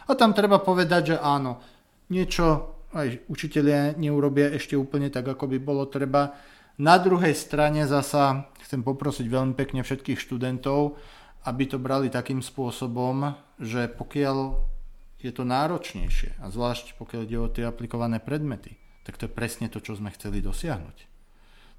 A 0.06 0.12
tam 0.12 0.36
treba 0.36 0.60
povedať, 0.60 1.16
že 1.16 1.16
áno, 1.16 1.64
niečo 2.12 2.76
aj 2.92 3.24
učitelia 3.32 3.96
neurobia 3.96 4.52
ešte 4.52 4.76
úplne 4.76 5.08
tak, 5.08 5.24
ako 5.24 5.48
by 5.56 5.58
bolo 5.62 5.88
treba. 5.88 6.36
Na 6.76 7.00
druhej 7.00 7.32
strane 7.32 7.88
zasa 7.88 8.44
chcem 8.60 8.84
poprosiť 8.84 9.24
veľmi 9.24 9.56
pekne 9.56 9.80
všetkých 9.80 10.20
študentov, 10.20 11.00
aby 11.48 11.64
to 11.64 11.80
brali 11.80 12.12
takým 12.12 12.44
spôsobom, 12.44 13.32
že 13.56 13.88
pokiaľ 13.88 14.36
je 15.20 15.32
to 15.32 15.44
náročnejšie 15.44 16.40
a 16.40 16.48
zvlášť 16.48 16.96
pokiaľ 16.96 17.20
ide 17.28 17.38
o 17.38 17.52
tie 17.52 17.64
aplikované 17.68 18.18
predmety, 18.20 18.80
tak 19.04 19.20
to 19.20 19.28
je 19.28 19.32
presne 19.32 19.68
to, 19.68 19.80
čo 19.80 19.96
sme 19.96 20.12
chceli 20.12 20.40
dosiahnuť. 20.40 21.08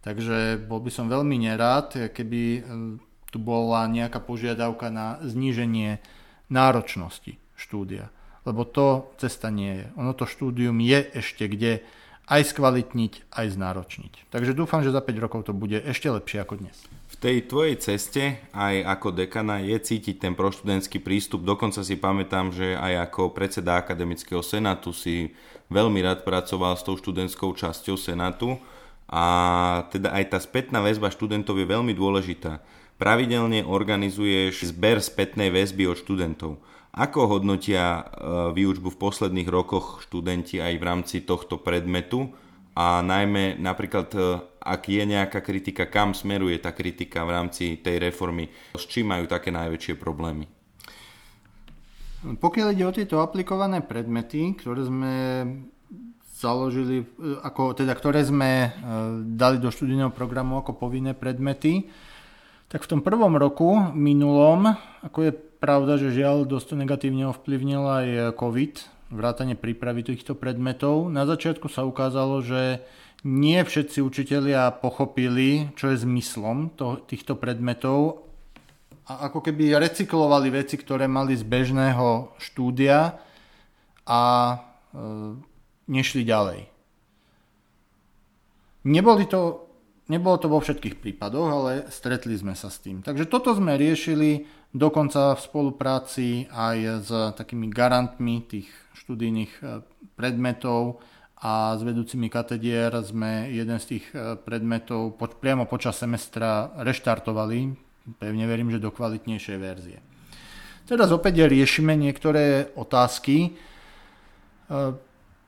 Takže 0.02 0.66
bol 0.66 0.82
by 0.82 0.90
som 0.90 1.06
veľmi 1.10 1.38
nerád, 1.38 2.14
keby 2.14 2.42
e, 2.42 2.62
tu 3.30 3.38
bola 3.38 3.86
nejaká 3.86 4.18
požiadavka 4.18 4.90
na 4.90 5.22
zníženie 5.22 6.02
náročnosti 6.50 7.38
štúdia. 7.54 8.10
Lebo 8.42 8.66
to 8.66 9.14
cesta 9.22 9.54
nie 9.54 9.86
je. 9.86 9.88
Ono 10.02 10.18
to 10.18 10.26
štúdium 10.26 10.82
je 10.82 11.06
ešte 11.14 11.46
kde 11.46 11.86
aj 12.26 12.42
skvalitniť, 12.50 13.30
aj 13.30 13.46
znáročniť. 13.54 14.14
Takže 14.34 14.58
dúfam, 14.58 14.82
že 14.82 14.90
za 14.90 15.06
5 15.06 15.22
rokov 15.22 15.46
to 15.46 15.54
bude 15.54 15.78
ešte 15.78 16.10
lepšie 16.10 16.42
ako 16.42 16.66
dnes 16.66 16.78
tej 17.20 17.44
tvojej 17.50 17.76
ceste 17.82 18.40
aj 18.56 18.88
ako 18.88 19.12
dekana 19.12 19.60
je 19.60 19.76
cítiť 19.76 20.22
ten 20.22 20.34
proštudentský 20.38 21.04
prístup. 21.04 21.44
Dokonca 21.44 21.84
si 21.84 22.00
pamätám, 22.00 22.56
že 22.56 22.78
aj 22.80 23.12
ako 23.12 23.36
predseda 23.36 23.76
akademického 23.76 24.40
senátu 24.40 24.96
si 24.96 25.36
veľmi 25.68 26.00
rád 26.00 26.24
pracoval 26.24 26.80
s 26.80 26.86
tou 26.88 26.96
študentskou 26.96 27.52
časťou 27.52 28.00
senátu 28.00 28.56
a 29.12 29.26
teda 29.92 30.16
aj 30.16 30.24
tá 30.32 30.40
spätná 30.40 30.80
väzba 30.80 31.12
študentov 31.12 31.60
je 31.60 31.68
veľmi 31.68 31.92
dôležitá. 31.92 32.64
Pravidelne 32.96 33.68
organizuješ 33.68 34.72
zber 34.72 35.04
spätnej 35.04 35.52
väzby 35.52 35.90
od 35.90 35.98
študentov. 36.00 36.64
Ako 36.92 37.40
hodnotia 37.40 37.84
e, 37.84 38.04
výučbu 38.52 38.94
v 38.94 39.00
posledných 39.00 39.48
rokoch 39.48 40.04
študenti 40.06 40.60
aj 40.60 40.74
v 40.76 40.84
rámci 40.84 41.18
tohto 41.24 41.60
predmetu 41.60 42.32
a 42.76 43.04
najmä 43.04 43.60
napríklad 43.60 44.08
e, 44.16 44.20
ak 44.62 44.82
je 44.88 45.04
nejaká 45.04 45.44
kritika, 45.44 45.90
kam 45.90 46.16
smeruje 46.16 46.62
tá 46.62 46.72
kritika 46.72 47.26
v 47.28 47.34
rámci 47.36 47.82
tej 47.84 48.00
reformy, 48.12 48.48
s 48.78 48.86
čím 48.88 49.12
majú 49.12 49.28
také 49.28 49.52
najväčšie 49.52 50.00
problémy? 50.00 50.48
Pokiaľ 52.22 52.68
ide 52.72 52.86
o 52.86 52.94
tieto 52.94 53.18
aplikované 53.20 53.82
predmety, 53.82 54.54
ktoré 54.54 54.86
sme 54.86 55.14
založili, 56.38 57.04
e, 57.04 57.06
ako, 57.42 57.76
teda 57.76 57.94
ktoré 57.98 58.22
sme 58.24 58.52
e, 58.52 58.70
dali 59.36 59.58
do 59.60 59.74
študijného 59.74 60.14
programu 60.14 60.62
ako 60.62 60.78
povinné 60.78 61.12
predmety, 61.18 61.90
tak 62.72 62.88
v 62.88 62.92
tom 62.98 63.02
prvom 63.04 63.36
roku 63.36 63.76
minulom, 63.92 64.72
ako 65.04 65.28
je 65.28 65.32
pravda, 65.36 66.00
že 66.00 66.16
žiaľ 66.16 66.48
dosť 66.48 66.80
negatívne 66.80 67.28
ovplyvnil 67.30 67.84
aj 67.84 68.08
COVID, 68.40 68.74
vrátane 69.12 69.60
prípravy 69.60 70.08
týchto 70.08 70.34
predmetov. 70.34 71.12
Na 71.12 71.28
začiatku 71.28 71.68
sa 71.68 71.84
ukázalo, 71.84 72.40
že 72.42 72.82
nie 73.22 73.62
všetci 73.62 74.02
učitelia 74.02 74.74
pochopili, 74.74 75.70
čo 75.78 75.94
je 75.94 76.02
zmyslom 76.02 76.74
to, 76.74 77.04
týchto 77.06 77.38
predmetov 77.38 78.26
a 79.06 79.30
ako 79.30 79.46
keby 79.46 79.78
recyklovali 79.78 80.50
veci, 80.50 80.80
ktoré 80.80 81.06
mali 81.06 81.36
z 81.36 81.44
bežného 81.46 82.34
štúdia 82.40 83.20
a 84.08 84.22
e, 84.24 84.56
nešli 85.92 86.24
ďalej. 86.26 86.66
Neboli 88.90 89.30
to, 89.30 89.70
nebolo 90.10 90.42
to 90.42 90.50
vo 90.50 90.58
všetkých 90.58 90.98
prípadoch, 90.98 91.50
ale 91.52 91.72
stretli 91.94 92.34
sme 92.34 92.58
sa 92.58 92.74
s 92.74 92.82
tým. 92.82 93.06
Takže 93.06 93.30
toto 93.30 93.54
sme 93.54 93.78
riešili 93.78 94.50
dokonca 94.74 95.38
v 95.38 95.42
spolupráci 95.46 96.50
aj 96.50 96.78
s 97.06 97.10
takými 97.38 97.70
garantmi 97.70 98.42
tých 98.50 98.70
študijných 99.02 99.52
e, 99.60 99.82
predmetov 100.14 101.02
a 101.42 101.74
s 101.74 101.82
vedúcimi 101.82 102.30
katedier 102.30 102.94
sme 103.02 103.50
jeden 103.50 103.82
z 103.82 103.98
tých 103.98 104.06
e, 104.14 104.38
predmetov 104.38 105.18
priamo 105.18 105.66
počas 105.66 105.98
semestra 105.98 106.70
reštartovali, 106.86 107.74
pevne 108.22 108.46
verím, 108.46 108.70
že 108.70 108.78
do 108.78 108.94
kvalitnejšej 108.94 109.58
verzie. 109.58 110.00
Teraz 110.86 111.10
opäť 111.10 111.50
riešime 111.50 111.98
niektoré 111.98 112.70
otázky. 112.78 113.50
E, 113.50 113.52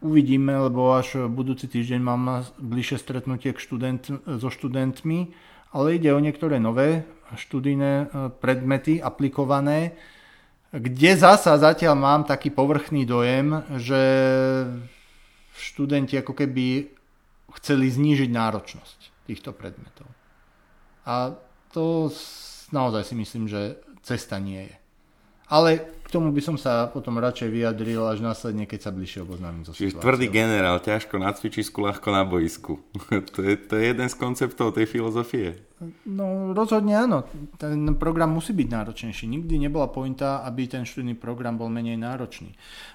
uvidíme, 0.01 0.57
lebo 0.57 0.97
až 0.97 1.29
budúci 1.29 1.69
týždeň 1.69 2.01
mám 2.01 2.49
bližšie 2.57 2.97
stretnutie 2.97 3.53
k 3.53 3.61
študent, 3.61 4.01
so 4.41 4.49
študentmi, 4.49 5.29
ale 5.73 6.01
ide 6.01 6.09
o 6.09 6.21
niektoré 6.21 6.57
nové 6.57 7.05
študijné 7.33 8.13
predmety 8.37 9.01
aplikované, 9.01 9.97
kde 10.73 11.11
zasa 11.13 11.53
zatiaľ 11.61 11.93
mám 11.93 12.21
taký 12.25 12.49
povrchný 12.49 13.05
dojem, 13.05 13.61
že 13.77 14.01
študenti 15.53 16.17
ako 16.17 16.33
keby 16.33 16.89
chceli 17.61 17.93
znížiť 17.93 18.29
náročnosť 18.33 19.29
týchto 19.29 19.53
predmetov. 19.53 20.09
A 21.05 21.37
to 21.69 22.09
naozaj 22.73 23.05
si 23.05 23.13
myslím, 23.13 23.45
že 23.45 23.77
cesta 24.01 24.41
nie 24.41 24.65
je. 24.65 24.75
Ale 25.45 25.85
tomu 26.13 26.29
by 26.29 26.41
som 26.45 26.61
sa 26.61 26.85
potom 26.93 27.17
radšej 27.17 27.49
vyjadril 27.49 28.05
až 28.05 28.21
následne, 28.21 28.69
keď 28.69 28.79
sa 28.85 28.91
bližšie 28.93 29.25
oboznámim 29.25 29.65
so 29.65 29.73
Čiže 29.73 29.97
tvrdý 29.97 30.29
generál, 30.29 30.77
ťažko 30.77 31.17
na 31.17 31.33
cvičisku, 31.33 31.81
ľahko 31.81 32.13
na 32.13 32.21
boisku. 32.21 32.77
to, 33.33 33.41
je, 33.41 33.57
to 33.57 33.73
je 33.81 33.83
jeden 33.89 34.05
z 34.05 34.15
konceptov 34.21 34.77
tej 34.77 34.85
filozofie. 34.85 35.57
No 36.07 36.53
rozhodne 36.53 36.95
áno. 36.95 37.27
Ten 37.57 37.97
program 37.97 38.37
musí 38.37 38.55
byť 38.55 38.67
náročnejší. 38.69 39.25
Nikdy 39.27 39.67
nebola 39.67 39.89
pointa, 39.89 40.45
aby 40.45 40.69
ten 40.69 40.85
študijný 40.85 41.17
program 41.17 41.59
bol 41.59 41.67
menej 41.67 41.99
náročný. 41.99 42.53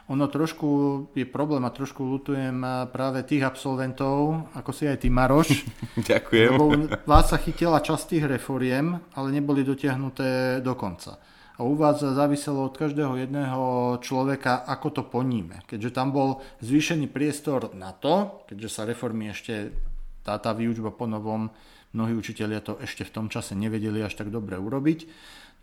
Ono 0.09 0.25
trošku 0.31 0.69
je 1.12 1.27
problém 1.29 1.61
a 1.66 1.75
trošku 1.75 2.01
lutujem 2.01 2.64
práve 2.89 3.27
tých 3.29 3.45
absolventov, 3.45 4.49
ako 4.55 4.71
si 4.73 4.89
aj 4.89 5.05
ty 5.05 5.12
Maroš. 5.12 5.66
Ďakujem. 6.09 6.51
Lebo 6.55 6.64
vás 7.05 7.29
sa 7.29 7.37
chytila 7.37 7.83
časť 7.83 8.05
tých 8.16 8.25
reforiem, 8.39 8.97
ale 9.12 9.29
neboli 9.35 9.66
dotiahnuté 9.66 10.62
do 10.64 10.73
konca 10.79 11.19
a 11.59 11.67
u 11.67 11.75
vás 11.75 11.99
záviselo 11.99 12.71
od 12.71 12.79
každého 12.79 13.19
jedného 13.19 13.99
človeka, 13.99 14.63
ako 14.63 14.89
to 14.95 15.03
poníme. 15.03 15.59
Keďže 15.67 15.91
tam 15.91 16.15
bol 16.15 16.39
zvýšený 16.63 17.11
priestor 17.11 17.75
na 17.75 17.91
to, 17.91 18.47
keďže 18.47 18.69
sa 18.71 18.87
reformy 18.87 19.35
ešte, 19.35 19.75
tá, 20.23 20.39
tá 20.39 20.55
výučba 20.55 20.95
po 20.95 21.11
novom, 21.11 21.51
mnohí 21.99 22.15
učitelia 22.15 22.63
to 22.63 22.79
ešte 22.79 23.03
v 23.03 23.11
tom 23.11 23.27
čase 23.27 23.59
nevedeli 23.59 23.99
až 23.99 24.15
tak 24.15 24.31
dobre 24.31 24.55
urobiť, 24.55 25.11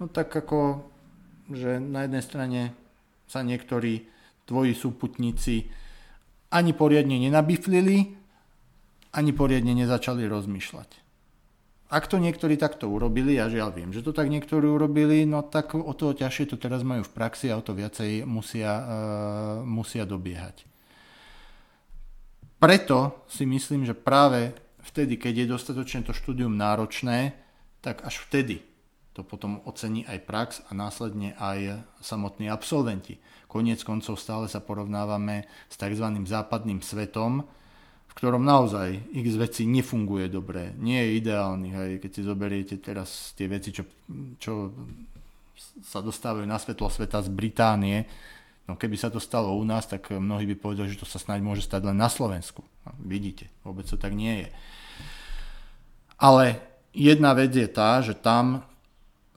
no 0.04 0.12
tak 0.12 0.36
ako, 0.36 0.84
že 1.56 1.80
na 1.80 2.04
jednej 2.04 2.24
strane 2.26 2.62
sa 3.32 3.39
niektorí 3.39 4.04
tvoji 4.43 4.76
súputníci 4.76 5.72
ani 6.52 6.76
poriadne 6.76 7.24
nenabiflili, 7.24 8.20
ani 9.16 9.32
poriadne 9.32 9.72
nezačali 9.72 10.28
rozmýšľať. 10.28 11.05
Ak 11.86 12.10
to 12.10 12.18
niektorí 12.18 12.58
takto 12.58 12.90
urobili, 12.90 13.38
ja 13.38 13.46
žiaľ 13.46 13.70
viem, 13.78 13.94
že 13.94 14.02
to 14.02 14.10
tak 14.10 14.34
niektorí 14.34 14.66
urobili, 14.66 15.22
no 15.30 15.46
tak 15.46 15.78
o 15.78 15.94
to 15.94 16.18
ťažšie 16.18 16.50
to 16.50 16.58
teraz 16.58 16.82
majú 16.82 17.06
v 17.06 17.14
praxi 17.14 17.54
a 17.54 17.62
o 17.62 17.66
to 17.66 17.78
viacej 17.78 18.26
musia, 18.26 18.72
uh, 18.74 18.86
musia 19.62 20.02
dobiehať. 20.02 20.66
Preto 22.58 23.22
si 23.30 23.46
myslím, 23.46 23.86
že 23.86 23.94
práve 23.94 24.58
vtedy, 24.82 25.22
keď 25.22 25.46
je 25.46 25.52
dostatočne 25.54 26.02
to 26.02 26.18
štúdium 26.18 26.58
náročné, 26.58 27.38
tak 27.86 28.02
až 28.02 28.18
vtedy 28.26 28.66
To 29.16 29.24
potom 29.24 29.64
ocení 29.64 30.04
aj 30.04 30.28
prax 30.28 30.50
a 30.68 30.76
následne 30.76 31.40
aj 31.40 31.88
samotní 32.04 32.52
absolventi. 32.52 33.16
Koniec 33.48 33.80
koncov 33.88 34.20
stále 34.20 34.52
sa 34.52 34.60
porovnávame 34.60 35.48
s 35.72 35.80
tzv. 35.80 36.04
západným 36.28 36.84
svetom, 36.84 37.48
ktorom 38.16 38.47
naozaj 38.47 39.11
x 39.11 39.28
veci 39.36 39.68
nefunguje 39.68 40.32
dobre, 40.32 40.72
nie 40.80 40.95
je 40.95 41.20
ideálny. 41.20 41.70
Hej. 41.76 41.91
Keď 41.99 42.11
si 42.16 42.22
zoberiete 42.24 42.76
teraz 42.80 43.36
tie 43.36 43.51
veci, 43.51 43.76
čo, 43.76 43.84
čo 44.39 44.72
sa 45.84 45.99
dostávajú 45.99 46.47
na 46.47 46.55
svetlo 46.55 46.88
sveta 46.88 47.20
z 47.20 47.28
Británie, 47.28 48.07
no 48.72 48.80
keby 48.80 48.95
sa 48.95 49.11
to 49.11 49.20
stalo 49.20 49.51
u 49.51 49.63
nás, 49.68 49.84
tak 49.84 50.16
mnohí 50.16 50.47
by 50.47 50.55
povedali, 50.55 50.95
že 50.95 51.03
to 51.03 51.07
sa 51.07 51.20
snáď 51.20 51.43
môže 51.43 51.68
stať 51.68 51.91
len 51.91 51.99
na 51.99 52.07
Slovensku. 52.07 52.63
No, 52.88 52.95
vidíte, 53.03 53.51
vôbec 53.68 53.84
to 53.84 53.99
tak 53.99 54.16
nie 54.16 54.47
je. 54.47 54.49
Ale 56.16 56.63
jedna 56.95 57.36
vec 57.36 57.51
je 57.51 57.68
tá, 57.68 57.99
že 57.99 58.16
tam 58.16 58.63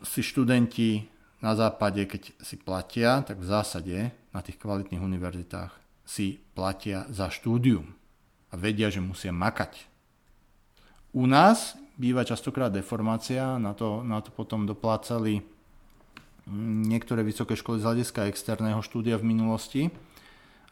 si 0.06 0.22
študenti 0.22 1.10
na 1.42 1.58
západe, 1.58 2.06
keď 2.06 2.30
si 2.38 2.54
platia, 2.54 3.26
tak 3.26 3.42
v 3.42 3.50
zásade 3.50 3.96
na 4.30 4.38
tých 4.38 4.62
kvalitných 4.62 5.02
univerzitách 5.02 5.74
si 6.06 6.38
platia 6.54 7.10
za 7.10 7.26
štúdium 7.26 7.97
a 8.48 8.54
vedia, 8.56 8.88
že 8.88 9.04
musia 9.04 9.32
makať. 9.34 9.84
U 11.12 11.24
nás 11.24 11.76
býva 11.96 12.24
častokrát 12.24 12.72
deformácia, 12.72 13.56
na 13.60 13.74
to, 13.74 14.04
na 14.04 14.20
to 14.20 14.30
potom 14.32 14.64
doplácali 14.68 15.42
niektoré 16.88 17.20
vysoké 17.20 17.58
školy 17.58 17.80
z 17.80 17.86
hľadiska 17.86 18.28
externého 18.28 18.80
štúdia 18.80 19.20
v 19.20 19.28
minulosti 19.28 19.82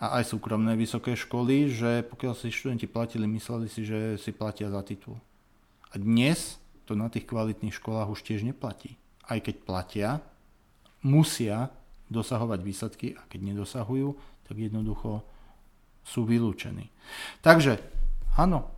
a 0.01 0.21
aj 0.21 0.33
súkromné 0.33 0.73
vysoké 0.77 1.13
školy, 1.13 1.69
že 1.69 2.01
pokiaľ 2.07 2.33
si 2.33 2.49
študenti 2.49 2.89
platili, 2.89 3.29
mysleli 3.29 3.69
si, 3.69 3.85
že 3.85 4.17
si 4.17 4.33
platia 4.33 4.73
za 4.73 4.81
titul. 4.81 5.21
A 5.93 6.01
dnes 6.01 6.57
to 6.89 6.97
na 6.97 7.13
tých 7.13 7.29
kvalitných 7.29 7.77
školách 7.77 8.13
už 8.13 8.25
tiež 8.25 8.45
neplatí 8.45 8.97
aj 9.27 9.39
keď 9.43 9.57
platia, 9.67 10.09
musia 11.03 11.71
dosahovať 12.07 12.61
výsledky 12.63 13.09
a 13.19 13.27
keď 13.27 13.55
nedosahujú, 13.55 14.15
tak 14.47 14.57
jednoducho 14.59 15.27
sú 16.07 16.23
vylúčení. 16.23 16.95
Takže 17.43 17.83
áno, 18.39 18.71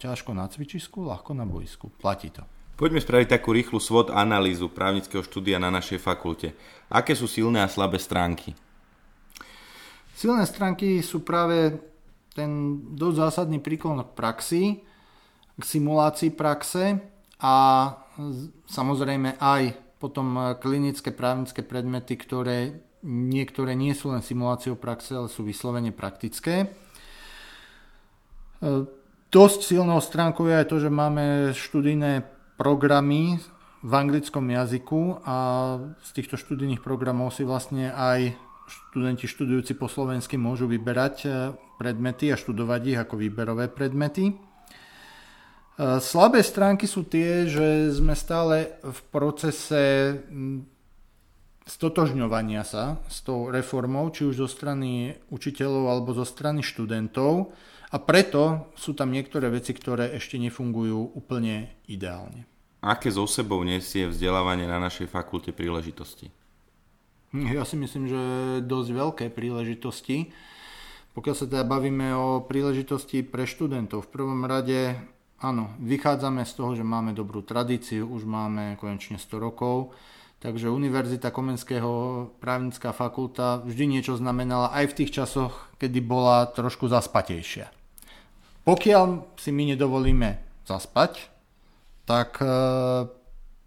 ťažko 0.00 0.32
na 0.32 0.48
cvičisku, 0.48 1.04
ľahko 1.04 1.36
na 1.36 1.44
boisku. 1.44 1.92
Platí 2.00 2.32
to. 2.32 2.42
Poďme 2.72 3.04
spraviť 3.04 3.28
takú 3.28 3.52
rýchlu 3.52 3.76
svod 3.76 4.08
analýzu 4.08 4.72
právnického 4.72 5.20
štúdia 5.20 5.60
na 5.60 5.68
našej 5.68 6.00
fakulte. 6.00 6.56
Aké 6.88 7.12
sú 7.12 7.28
silné 7.28 7.60
a 7.60 7.68
slabé 7.68 8.00
stránky? 8.00 8.56
Silné 10.16 10.48
stránky 10.48 11.04
sú 11.04 11.20
práve 11.20 11.78
ten 12.32 12.80
dosť 12.96 13.16
zásadný 13.28 13.60
príklon 13.60 14.00
k 14.00 14.16
praxi, 14.16 14.64
k 15.52 15.62
simulácii 15.62 16.32
praxe 16.32 16.96
a 17.44 17.54
samozrejme 18.66 19.36
aj 19.36 19.62
potom 20.00 20.56
klinické 20.58 21.12
právnické 21.14 21.60
predmety, 21.62 22.16
ktoré 22.18 22.82
niektoré 23.02 23.74
nie 23.74 23.92
sú 23.92 24.14
len 24.14 24.22
simuláciou 24.22 24.78
praxe, 24.78 25.14
ale 25.14 25.28
sú 25.28 25.42
vyslovene 25.42 25.90
praktické. 25.90 26.70
Eh, 28.62 28.82
dosť 29.28 29.60
silnou 29.74 29.98
stránkou 29.98 30.46
je 30.46 30.58
aj 30.58 30.66
to, 30.70 30.76
že 30.78 30.90
máme 30.90 31.50
študijné 31.54 32.24
programy 32.56 33.42
v 33.82 33.92
anglickom 33.92 34.46
jazyku 34.46 35.26
a 35.26 35.36
z 35.98 36.10
týchto 36.14 36.38
študijných 36.38 36.78
programov 36.78 37.34
si 37.34 37.42
vlastne 37.42 37.90
aj 37.90 38.38
študenti 38.70 39.26
študujúci 39.26 39.74
po 39.74 39.90
slovensky 39.90 40.38
môžu 40.38 40.70
vyberať 40.70 41.16
eh, 41.26 41.34
predmety 41.82 42.30
a 42.30 42.38
študovať 42.38 42.80
ich 42.86 42.98
ako 43.02 43.14
výberové 43.18 43.66
predmety. 43.66 44.30
E, 45.72 45.98
slabé 45.98 46.44
stránky 46.44 46.84
sú 46.84 47.08
tie, 47.08 47.48
že 47.48 47.90
sme 47.90 48.12
stále 48.12 48.76
v 48.84 48.98
procese 49.08 50.14
stotožňovania 51.66 52.66
sa 52.66 52.98
s 53.06 53.22
tou 53.22 53.50
reformou, 53.50 54.10
či 54.10 54.26
už 54.26 54.42
zo 54.42 54.48
strany 54.50 55.14
učiteľov 55.30 55.84
alebo 55.90 56.10
zo 56.14 56.26
strany 56.26 56.62
študentov 56.62 57.54
a 57.92 57.96
preto 58.00 58.72
sú 58.74 58.96
tam 58.96 59.12
niektoré 59.12 59.52
veci, 59.52 59.76
ktoré 59.76 60.16
ešte 60.16 60.40
nefungujú 60.40 61.14
úplne 61.14 61.70
ideálne. 61.86 62.48
Aké 62.82 63.14
zo 63.14 63.30
sebou 63.30 63.62
nesie 63.62 64.10
vzdelávanie 64.10 64.66
na 64.66 64.82
našej 64.82 65.06
fakulte 65.06 65.54
príležitosti? 65.54 66.34
Hm, 67.30 67.54
ja 67.54 67.62
si 67.62 67.78
myslím, 67.78 68.10
že 68.10 68.20
dosť 68.66 68.88
veľké 68.90 69.24
príležitosti. 69.30 70.34
Pokiaľ 71.14 71.34
sa 71.36 71.46
teda 71.46 71.62
bavíme 71.62 72.10
o 72.16 72.42
príležitosti 72.42 73.22
pre 73.22 73.46
študentov, 73.46 74.08
v 74.08 74.12
prvom 74.12 74.42
rade 74.48 74.98
Áno, 75.42 75.74
vychádzame 75.82 76.46
z 76.46 76.52
toho, 76.54 76.78
že 76.78 76.86
máme 76.86 77.18
dobrú 77.18 77.42
tradíciu, 77.42 78.06
už 78.06 78.22
máme 78.30 78.78
konečne 78.78 79.18
100 79.18 79.42
rokov, 79.42 79.90
takže 80.42 80.66
Univerzita 80.66 81.30
Komenského 81.30 82.26
právnická 82.42 82.90
fakulta 82.90 83.62
vždy 83.62 83.96
niečo 83.96 84.18
znamenala 84.18 84.74
aj 84.74 84.90
v 84.90 84.96
tých 84.98 85.22
časoch, 85.22 85.70
kedy 85.78 86.02
bola 86.02 86.50
trošku 86.50 86.90
zaspatejšia. 86.90 87.70
Pokiaľ 88.66 89.38
si 89.38 89.54
my 89.54 89.70
nedovolíme 89.74 90.42
zaspať, 90.66 91.30
tak 92.02 92.42
e, 92.42 92.46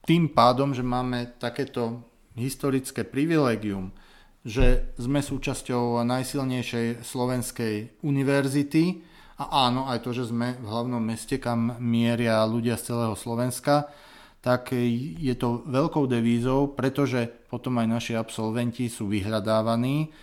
tým 0.03 0.28
pádom, 0.36 0.76
že 0.76 0.84
máme 0.84 1.39
takéto 1.39 2.03
historické 2.36 3.07
privilegium, 3.07 3.95
že 4.43 4.91
sme 4.99 5.23
súčasťou 5.23 6.03
najsilnejšej 6.03 7.07
slovenskej 7.07 8.03
univerzity, 8.03 9.15
a 9.36 9.67
áno, 9.67 9.84
aj 9.91 9.99
to, 9.99 10.15
že 10.15 10.32
sme 10.32 10.55
v 10.55 10.63
hlavnom 10.63 11.03
meste, 11.03 11.36
kam 11.43 11.76
mieria 11.84 12.39
ľudia 12.47 12.80
z 12.80 12.95
celého 12.95 13.15
Slovenska, 13.19 13.91
tak 14.46 14.78
je 15.18 15.34
to 15.34 15.66
veľkou 15.66 16.06
devízou, 16.06 16.78
pretože 16.78 17.26
potom 17.50 17.82
aj 17.82 17.88
naši 17.89 18.14
absolventi 18.14 18.86
sú 18.93 19.10
vyhľadávaní. 19.10 20.14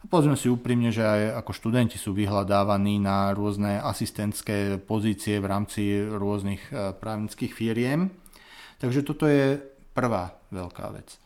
A 0.00 0.04
povedzme 0.04 0.36
si 0.36 0.52
úprimne, 0.52 0.92
že 0.92 1.00
aj 1.00 1.40
ako 1.40 1.52
študenti 1.56 1.96
sú 1.96 2.12
vyhľadávaní 2.12 3.00
na 3.00 3.32
rôzne 3.32 3.80
asistentské 3.80 4.76
pozície 4.84 5.40
v 5.40 5.48
rámci 5.48 5.96
rôznych 5.96 6.60
eh, 6.68 6.92
právnických 6.92 7.56
firiem. 7.56 8.12
Takže 8.84 9.00
toto 9.00 9.24
je 9.24 9.56
prvá 9.96 10.28
veľká 10.52 10.92
vec. 10.92 11.16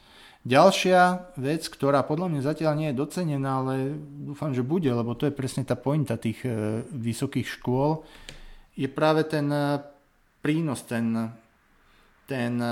Ďalšia 0.47 1.35
vec, 1.41 1.67
ktorá 1.67 2.07
podľa 2.07 2.29
mňa 2.29 2.41
zatiaľ 2.55 2.73
nie 2.79 2.89
je 2.95 3.01
docenená, 3.01 3.65
ale 3.65 3.99
dúfam, 3.99 4.53
že 4.55 4.61
bude, 4.61 4.93
lebo 4.93 5.17
to 5.19 5.27
je 5.27 5.33
presne 5.33 5.65
tá 5.65 5.73
pointa 5.73 6.21
tých 6.21 6.45
e, 6.45 6.85
vysokých 6.85 7.49
škôl, 7.49 8.05
je 8.77 8.85
práve 8.85 9.25
ten 9.25 9.49
e, 9.49 9.81
prínos, 10.45 10.85
ten, 10.85 11.33
ten 12.25 12.61
e, 12.61 12.69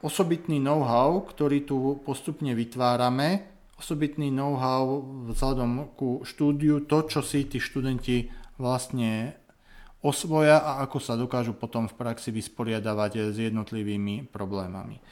osobitný 0.00 0.58
know-how, 0.62 1.24
ktorý 1.26 1.64
tu 1.68 2.00
postupne 2.02 2.52
vytvárame, 2.52 3.44
osobitný 3.78 4.32
know-how 4.34 5.04
vzhľadom 5.30 5.94
ku 5.94 6.22
štúdiu, 6.26 6.84
to, 6.84 7.06
čo 7.06 7.22
si 7.22 7.46
tí 7.46 7.62
študenti 7.62 8.26
vlastne 8.58 9.38
osvoja 10.02 10.62
a 10.62 10.82
ako 10.86 10.98
sa 10.98 11.18
dokážu 11.18 11.54
potom 11.54 11.90
v 11.90 11.94
praxi 11.98 12.30
vysporiadavať 12.30 13.34
s 13.34 13.36
jednotlivými 13.38 14.30
problémami. 14.30 15.02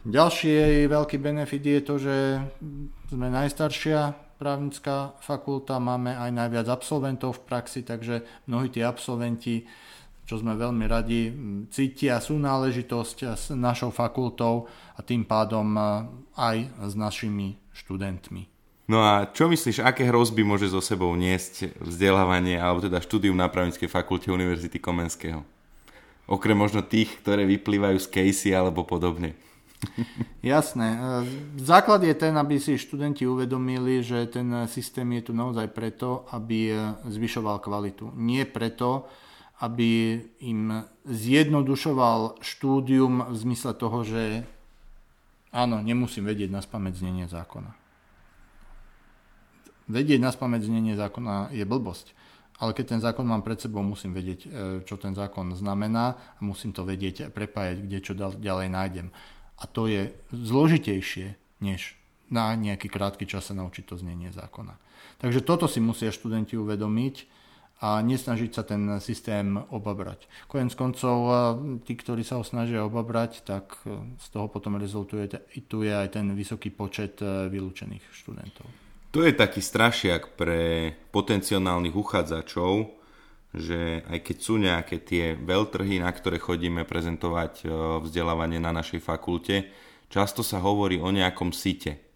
Ďalší 0.00 0.86
veľký 0.88 1.20
benefit 1.20 1.60
je 1.60 1.80
to, 1.84 1.94
že 2.00 2.16
sme 3.12 3.28
najstaršia 3.28 4.30
právnická 4.40 5.12
fakulta, 5.20 5.76
máme 5.76 6.16
aj 6.16 6.30
najviac 6.32 6.66
absolventov 6.72 7.36
v 7.36 7.44
praxi, 7.44 7.84
takže 7.84 8.24
mnohí 8.48 8.72
tí 8.72 8.80
absolventi, 8.80 9.68
čo 10.30 10.38
sme 10.38 10.54
veľmi 10.54 10.86
radi, 10.86 11.34
cítia 11.74 12.22
súnáležitosť 12.22 13.18
s 13.34 13.50
našou 13.50 13.90
fakultou 13.90 14.70
a 14.94 15.02
tým 15.02 15.26
pádom 15.26 15.66
aj 16.38 16.70
s 16.86 16.94
našimi 16.94 17.58
študentmi. 17.74 18.46
No 18.86 19.02
a 19.02 19.26
čo 19.26 19.50
myslíš, 19.50 19.82
aké 19.82 20.06
hrozby 20.06 20.46
môže 20.46 20.70
so 20.70 20.78
sebou 20.78 21.10
niesť 21.18 21.74
vzdelávanie 21.82 22.62
alebo 22.62 22.78
teda 22.78 23.02
štúdium 23.02 23.34
na 23.34 23.50
právnickej 23.50 23.90
fakulte 23.90 24.30
Univerzity 24.30 24.78
Komenského? 24.78 25.42
Okrem 26.30 26.54
možno 26.54 26.86
tých, 26.86 27.10
ktoré 27.26 27.42
vyplývajú 27.50 27.98
z 27.98 28.06
Casey 28.06 28.54
alebo 28.54 28.86
podobne. 28.86 29.34
Jasné. 30.46 30.94
E, 30.94 30.98
základ 31.58 32.06
je 32.06 32.14
ten, 32.14 32.38
aby 32.38 32.62
si 32.62 32.78
študenti 32.78 33.26
uvedomili, 33.26 33.98
že 33.98 34.30
ten 34.30 34.46
systém 34.70 35.10
je 35.18 35.26
tu 35.26 35.32
naozaj 35.34 35.74
preto, 35.74 36.22
aby 36.30 36.70
zvyšoval 37.10 37.58
kvalitu. 37.58 38.14
Nie 38.14 38.46
preto, 38.46 39.10
aby 39.60 40.20
im 40.40 40.88
zjednodušoval 41.04 42.40
štúdium 42.40 43.28
v 43.28 43.36
zmysle 43.36 43.76
toho, 43.76 44.02
že 44.02 44.48
áno, 45.52 45.84
nemusím 45.84 46.24
vedieť 46.24 46.48
na 46.48 46.64
spamäť 46.64 47.04
znenie 47.04 47.28
zákona. 47.28 47.76
Vedieť 49.90 50.20
na 50.22 50.32
spamäť 50.32 50.64
znenie 50.64 50.96
zákona 50.96 51.52
je 51.52 51.68
blbosť. 51.68 52.16
Ale 52.60 52.76
keď 52.76 52.96
ten 52.96 53.00
zákon 53.00 53.24
mám 53.24 53.40
pred 53.40 53.56
sebou, 53.56 53.80
musím 53.80 54.12
vedieť, 54.12 54.40
e, 54.44 54.48
čo 54.84 55.00
ten 55.00 55.16
zákon 55.16 55.56
znamená 55.56 56.36
a 56.36 56.40
musím 56.44 56.76
to 56.76 56.84
vedieť 56.84 57.32
prepájať, 57.32 57.76
kde 57.88 57.98
čo 58.04 58.12
ďalej 58.16 58.68
nájdem 58.68 59.08
a 59.60 59.64
to 59.68 59.86
je 59.86 60.10
zložitejšie, 60.32 61.36
než 61.60 61.94
na 62.32 62.56
nejaký 62.56 62.88
krátky 62.88 63.28
čas 63.28 63.52
sa 63.52 63.54
naučiť 63.54 63.84
to 63.84 64.00
znenie 64.00 64.32
zákona. 64.32 64.80
Takže 65.20 65.44
toto 65.44 65.68
si 65.68 65.84
musia 65.84 66.08
študenti 66.08 66.56
uvedomiť 66.56 67.28
a 67.80 68.04
nesnažiť 68.04 68.50
sa 68.52 68.62
ten 68.62 69.00
systém 69.00 69.56
obabrať. 69.56 70.28
Konec 70.44 70.76
koncov, 70.76 71.16
tí, 71.88 71.96
ktorí 71.96 72.20
sa 72.20 72.36
ho 72.36 72.44
snažia 72.44 72.84
obabrať, 72.84 73.40
tak 73.40 73.80
z 74.20 74.26
toho 74.28 74.52
potom 74.52 74.76
rezultuje 74.76 75.32
tu 75.64 75.80
je 75.80 75.92
aj 75.92 76.12
ten 76.12 76.28
vysoký 76.36 76.68
počet 76.68 77.24
vylúčených 77.24 78.04
študentov. 78.12 78.68
To 79.10 79.26
je 79.26 79.34
taký 79.34 79.58
strašiak 79.58 80.38
pre 80.38 80.94
potenciálnych 81.10 81.96
uchádzačov, 81.96 83.00
že 83.50 84.06
aj 84.06 84.18
keď 84.22 84.36
sú 84.38 84.54
nejaké 84.62 85.02
tie 85.02 85.34
veľtrhy, 85.34 85.98
na 85.98 86.14
ktoré 86.14 86.38
chodíme 86.38 86.86
prezentovať 86.86 87.52
e, 87.62 87.74
vzdelávanie 88.06 88.62
na 88.62 88.70
našej 88.70 89.02
fakulte, 89.02 89.66
často 90.06 90.46
sa 90.46 90.62
hovorí 90.62 91.02
o 91.02 91.10
nejakom 91.10 91.50
site. 91.50 92.09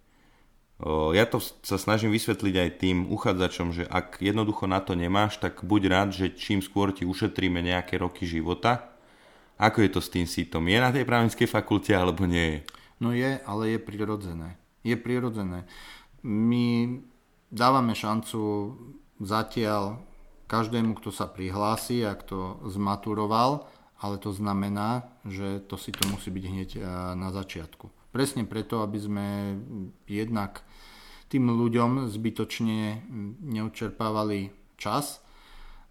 Ja 1.14 1.25
to 1.31 1.39
sa 1.39 1.79
snažím 1.79 2.11
vysvetliť 2.11 2.55
aj 2.59 2.70
tým 2.83 3.07
uchádzačom, 3.07 3.70
že 3.70 3.87
ak 3.87 4.18
jednoducho 4.18 4.66
na 4.66 4.83
to 4.83 4.99
nemáš, 4.99 5.39
tak 5.39 5.62
buď 5.62 5.83
rád, 5.87 6.09
že 6.11 6.35
čím 6.35 6.59
skôr 6.59 6.91
ti 6.91 7.07
ušetríme 7.07 7.62
nejaké 7.62 7.95
roky 7.95 8.27
života. 8.27 8.91
Ako 9.55 9.87
je 9.87 9.91
to 9.95 10.03
s 10.03 10.11
tým 10.11 10.27
sitom? 10.27 10.66
Je 10.66 10.83
na 10.83 10.91
tej 10.91 11.07
právnickej 11.07 11.47
fakulte 11.47 11.95
alebo 11.95 12.27
nie 12.27 12.43
je? 12.43 12.59
No 12.99 13.14
je, 13.14 13.39
ale 13.47 13.79
je 13.79 13.79
prirodzené. 13.79 14.59
Je 14.83 14.99
prirodzené. 14.99 15.62
My 16.27 16.99
dávame 17.55 17.95
šancu 17.95 18.75
zatiaľ 19.22 20.03
každému, 20.51 20.99
kto 20.99 21.14
sa 21.14 21.31
prihlási 21.31 22.03
a 22.03 22.18
kto 22.18 22.66
zmaturoval, 22.66 23.70
ale 24.03 24.18
to 24.18 24.35
znamená, 24.35 25.07
že 25.22 25.62
to 25.70 25.79
si 25.79 25.95
to 25.95 26.03
musí 26.11 26.35
byť 26.35 26.45
hneď 26.51 26.70
e, 26.77 26.81
na 27.14 27.31
začiatku. 27.31 27.93
Presne 28.14 28.46
preto, 28.46 28.78
aby 28.86 28.98
sme 29.02 29.26
jednak 30.06 30.62
tým 31.26 31.50
ľuďom 31.50 32.06
zbytočne 32.06 33.02
neočerpávali 33.42 34.54
čas 34.78 35.18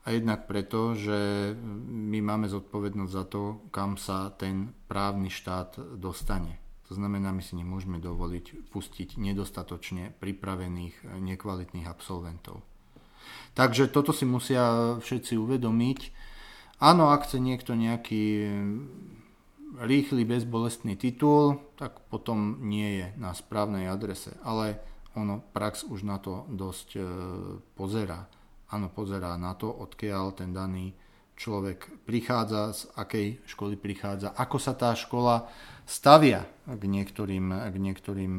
a 0.07 0.15
jednak 0.15 0.47
preto, 0.47 0.95
že 0.95 1.51
my 1.83 2.23
máme 2.23 2.47
zodpovednosť 2.47 3.11
za 3.11 3.23
to, 3.27 3.67
kam 3.75 3.99
sa 3.99 4.31
ten 4.39 4.71
právny 4.87 5.27
štát 5.27 5.99
dostane. 5.99 6.63
To 6.87 6.95
znamená, 6.95 7.35
my 7.35 7.43
si 7.43 7.59
nemôžeme 7.59 7.99
dovoliť 7.99 8.71
pustiť 8.71 9.19
nedostatočne 9.19 10.15
pripravených, 10.15 11.19
nekvalitných 11.19 11.87
absolventov. 11.91 12.63
Takže 13.55 13.91
toto 13.91 14.15
si 14.15 14.23
musia 14.23 14.95
všetci 14.99 15.35
uvedomiť. 15.39 15.99
Áno, 16.83 17.11
ak 17.11 17.27
chce 17.27 17.39
niekto 17.39 17.75
nejaký 17.75 18.47
rýchly, 19.79 20.25
bezbolestný 20.25 20.93
titul, 20.97 21.61
tak 21.79 21.97
potom 22.09 22.61
nie 22.61 23.01
je 23.01 23.07
na 23.17 23.33
správnej 23.33 23.89
adrese. 23.89 24.37
Ale 24.45 24.77
ono, 25.13 25.41
prax 25.41 25.85
už 25.85 26.05
na 26.05 26.17
to 26.17 26.45
dosť 26.49 26.89
e, 26.97 27.01
pozerá. 27.77 28.25
Áno, 28.73 28.89
pozerá 28.89 29.37
na 29.37 29.53
to, 29.53 29.69
odkiaľ 29.69 30.33
ten 30.33 30.49
daný 30.53 30.93
človek 31.33 32.05
prichádza, 32.05 32.73
z 32.73 32.81
akej 32.93 33.27
školy 33.49 33.75
prichádza, 33.77 34.33
ako 34.33 34.57
sa 34.61 34.73
tá 34.77 34.93
škola 34.93 35.49
stavia 35.85 36.45
k 36.65 36.83
niektorým, 36.85 37.49
k 37.49 37.75
niektorým 37.77 38.33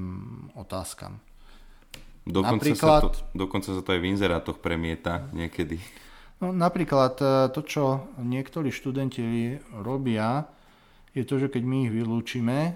otázkam. 0.54 1.18
Dokonca, 2.24 2.56
napríklad, 2.56 3.00
sa 3.00 3.04
to, 3.04 3.10
dokonca 3.36 3.68
sa 3.68 3.82
to 3.84 3.90
aj 3.92 4.00
v 4.00 4.10
inzerátoch 4.16 4.58
premieta 4.64 5.28
niekedy. 5.36 5.76
No, 6.40 6.50
napríklad 6.50 7.14
e, 7.20 7.26
to, 7.52 7.60
čo 7.62 7.84
niektorí 8.18 8.72
študenti 8.72 9.60
robia, 9.76 10.48
je 11.14 11.22
to, 11.22 11.38
že 11.38 11.48
keď 11.48 11.62
my 11.62 11.76
ich 11.86 11.92
vylúčime, 11.94 12.74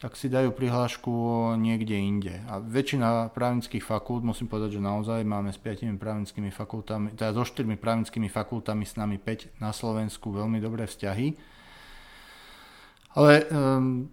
tak 0.00 0.16
si 0.16 0.32
dajú 0.32 0.56
prihlášku 0.56 1.12
niekde 1.60 1.92
inde. 1.92 2.34
A 2.48 2.56
väčšina 2.56 3.36
právnických 3.36 3.84
fakult, 3.84 4.24
musím 4.24 4.48
povedať, 4.48 4.80
že 4.80 4.82
naozaj 4.82 5.20
máme 5.28 5.52
s 5.52 5.60
5 5.60 5.92
právnickými 6.00 6.48
fakultami, 6.48 7.12
teda 7.12 7.36
so 7.36 7.44
4 7.44 7.68
právnickými 7.76 8.32
fakultami 8.32 8.88
s 8.88 8.96
nami 8.96 9.20
5 9.20 9.60
na 9.60 9.76
Slovensku 9.76 10.32
veľmi 10.32 10.56
dobré 10.56 10.88
vzťahy. 10.88 11.36
Ale 13.12 13.44
um, 13.52 14.08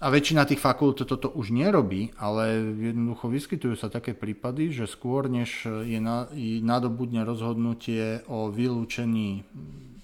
a 0.00 0.06
väčšina 0.08 0.46
tých 0.46 0.62
fakult 0.62 1.02
toto 1.02 1.28
už 1.34 1.50
nerobí, 1.50 2.14
ale 2.16 2.56
jednoducho 2.78 3.28
vyskytujú 3.28 3.74
sa 3.74 3.90
také 3.90 4.16
prípady, 4.16 4.70
že 4.70 4.86
skôr 4.86 5.26
než 5.26 5.66
je 5.66 5.98
na, 5.98 6.30
nadobudne 6.62 7.26
rozhodnutie 7.26 8.22
o 8.30 8.48
vylúčení 8.48 9.42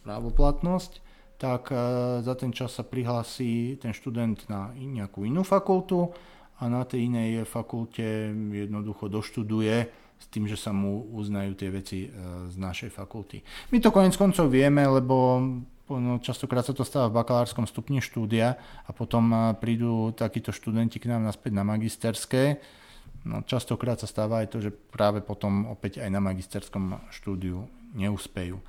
právoplatnosť, 0.03 1.06
tak 1.37 1.69
e, 1.73 1.77
za 2.25 2.35
ten 2.35 2.53
čas 2.53 2.73
sa 2.73 2.85
prihlási 2.85 3.77
ten 3.81 3.93
študent 3.93 4.49
na 4.49 4.73
nejakú 4.73 5.29
inú 5.29 5.45
fakultu 5.45 6.13
a 6.57 6.69
na 6.73 6.89
tej 6.89 7.13
inej 7.13 7.45
fakulte 7.45 8.33
jednoducho 8.33 9.13
doštuduje 9.13 10.07
s 10.17 10.27
tým, 10.33 10.49
že 10.49 10.57
sa 10.57 10.73
mu 10.73 11.05
uznajú 11.13 11.53
tie 11.53 11.69
veci 11.69 12.09
e, 12.09 12.09
z 12.49 12.57
našej 12.57 12.89
fakulty. 12.89 13.45
My 13.69 13.79
to 13.85 13.93
konec 13.93 14.17
koncov 14.17 14.49
vieme, 14.49 14.81
lebo 14.89 15.45
no, 15.93 16.17
častokrát 16.25 16.65
sa 16.65 16.73
to 16.73 16.89
stáva 16.89 17.13
v 17.13 17.21
bakalárskom 17.21 17.69
stupni 17.69 18.01
štúdia 18.01 18.57
a 18.89 18.91
potom 18.97 19.53
prídu 19.61 20.17
takíto 20.17 20.57
študenti 20.57 20.97
k 20.97 21.13
nám 21.13 21.29
naspäť 21.29 21.53
na 21.53 21.69
magisterské. 21.69 22.59
No, 23.27 23.45
častokrát 23.45 24.01
sa 24.01 24.09
stáva 24.09 24.41
aj 24.41 24.49
to, 24.55 24.59
že 24.63 24.71
práve 24.73 25.21
potom 25.21 25.69
opäť 25.69 26.01
aj 26.01 26.11
na 26.15 26.23
magisterskom 26.23 27.11
štúdiu 27.13 27.69
neúspejú. 27.93 28.63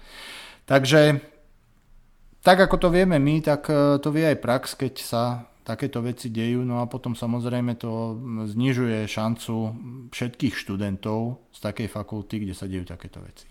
Takže 0.67 1.23
tak 2.47 2.63
ako 2.63 2.79
to 2.79 2.87
vieme 2.87 3.19
my, 3.19 3.43
tak 3.43 3.67
e, 3.67 3.99
to 3.99 4.07
vie 4.07 4.23
aj 4.23 4.39
prax, 4.39 4.79
keď 4.79 4.93
sa 5.03 5.23
takéto 5.67 5.99
veci 5.99 6.31
dejú, 6.31 6.63
no 6.63 6.79
a 6.79 6.87
potom 6.87 7.11
samozrejme 7.11 7.75
to 7.75 8.15
znižuje 8.47 9.03
šancu 9.03 9.75
všetkých 10.15 10.55
študentov 10.55 11.43
z 11.51 11.59
takej 11.59 11.91
fakulty, 11.91 12.47
kde 12.47 12.55
sa 12.55 12.71
dejú 12.71 12.87
takéto 12.87 13.19
veci. 13.19 13.43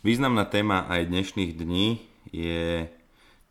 Významná 0.00 0.48
téma 0.48 0.88
aj 0.88 1.12
dnešných 1.12 1.52
dní 1.52 2.00
je 2.32 2.88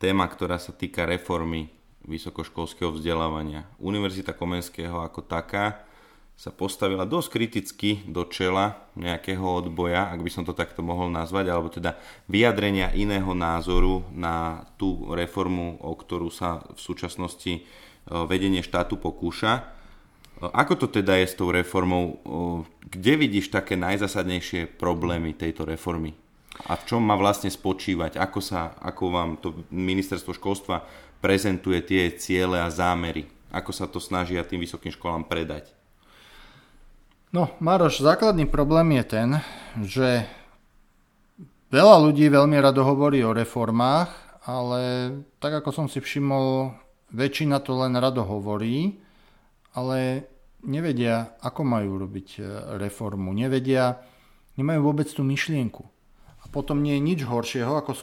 téma, 0.02 0.26
ktorá 0.26 0.58
sa 0.58 0.74
týka 0.74 1.06
reformy 1.06 1.70
vysokoškolského 2.10 2.98
vzdelávania. 2.98 3.70
Univerzita 3.78 4.34
Komenského 4.34 5.06
ako 5.06 5.22
taká 5.22 5.86
sa 6.36 6.50
postavila 6.50 7.06
dosť 7.06 7.30
kriticky 7.30 7.90
do 8.10 8.26
čela 8.26 8.82
nejakého 8.98 9.46
odboja, 9.46 10.10
ak 10.10 10.26
by 10.26 10.32
som 10.34 10.44
to 10.44 10.58
takto 10.58 10.82
mohol 10.82 11.08
nazvať, 11.14 11.46
alebo 11.54 11.70
teda 11.70 11.98
vyjadrenia 12.26 12.90
iného 12.98 13.30
názoru 13.38 14.02
na 14.10 14.66
tú 14.82 15.14
reformu, 15.14 15.78
o 15.82 15.94
ktorú 15.94 16.34
sa 16.34 16.66
v 16.74 16.80
súčasnosti 16.82 17.54
e, 17.58 17.62
vedenie 18.26 18.66
štátu 18.66 18.98
pokúša. 18.98 19.62
E, 19.62 19.62
ako 20.50 20.82
to 20.82 20.88
teda 20.90 21.22
je 21.22 21.30
s 21.30 21.38
tou 21.38 21.54
reformou? 21.54 22.06
E, 22.10 22.16
kde 22.90 23.14
vidíš 23.22 23.54
také 23.54 23.78
najzasadnejšie 23.78 24.82
problémy 24.82 25.38
tejto 25.38 25.70
reformy? 25.70 26.18
a 26.68 26.78
v 26.78 26.84
čom 26.86 27.02
má 27.02 27.16
vlastne 27.16 27.50
spočívať, 27.50 28.20
ako, 28.20 28.40
sa, 28.44 28.76
ako 28.84 29.04
vám 29.10 29.30
to 29.42 29.66
ministerstvo 29.72 30.36
školstva 30.36 30.84
prezentuje 31.24 31.80
tie 31.86 32.12
ciele 32.18 32.60
a 32.60 32.70
zámery, 32.70 33.26
ako 33.50 33.72
sa 33.72 33.86
to 33.88 33.98
snažia 34.02 34.46
tým 34.46 34.62
vysokým 34.62 34.92
školám 34.94 35.26
predať. 35.26 35.72
No, 37.32 37.48
Maroš, 37.64 38.04
základný 38.04 38.44
problém 38.48 39.00
je 39.00 39.04
ten, 39.08 39.30
že 39.80 40.28
veľa 41.72 41.96
ľudí 42.04 42.28
veľmi 42.28 42.60
rado 42.60 42.84
hovorí 42.84 43.24
o 43.24 43.32
reformách, 43.32 44.12
ale 44.44 45.16
tak 45.40 45.64
ako 45.64 45.70
som 45.72 45.88
si 45.88 46.04
všimol, 46.04 46.76
väčšina 47.16 47.64
to 47.64 47.72
len 47.80 47.96
rado 47.96 48.28
hovorí, 48.28 49.00
ale 49.72 50.28
nevedia, 50.68 51.40
ako 51.40 51.64
majú 51.64 52.04
robiť 52.04 52.28
e, 52.38 52.42
reformu, 52.76 53.32
nevedia, 53.32 54.04
nemajú 54.60 54.80
vôbec 54.84 55.08
tú 55.08 55.24
myšlienku 55.24 55.88
potom 56.52 56.84
nie 56.84 57.00
je 57.00 57.02
nič 57.02 57.20
horšieho, 57.24 57.80
ako 57.80 57.96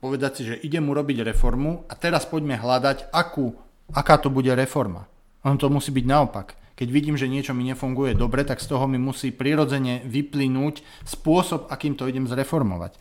povedať 0.00 0.32
si, 0.40 0.42
že 0.48 0.60
idem 0.64 0.88
urobiť 0.88 1.20
reformu 1.22 1.84
a 1.86 1.94
teraz 1.94 2.24
poďme 2.24 2.56
hľadať, 2.56 3.12
akú, 3.12 3.52
aká 3.92 4.16
to 4.16 4.32
bude 4.32 4.48
reforma. 4.56 5.04
On 5.44 5.60
to 5.60 5.68
musí 5.68 5.92
byť 5.92 6.06
naopak. 6.08 6.56
Keď 6.74 6.88
vidím, 6.90 7.14
že 7.14 7.30
niečo 7.30 7.54
mi 7.54 7.62
nefunguje 7.70 8.18
dobre, 8.18 8.42
tak 8.42 8.58
z 8.58 8.66
toho 8.66 8.90
mi 8.90 8.98
musí 8.98 9.30
prirodzene 9.30 10.02
vyplynúť 10.06 10.82
spôsob, 11.06 11.70
akým 11.70 11.94
to 11.94 12.10
idem 12.10 12.26
zreformovať. 12.26 12.98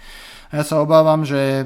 A 0.53 0.61
ja 0.61 0.63
sa 0.63 0.77
obávam, 0.81 1.25
že 1.25 1.65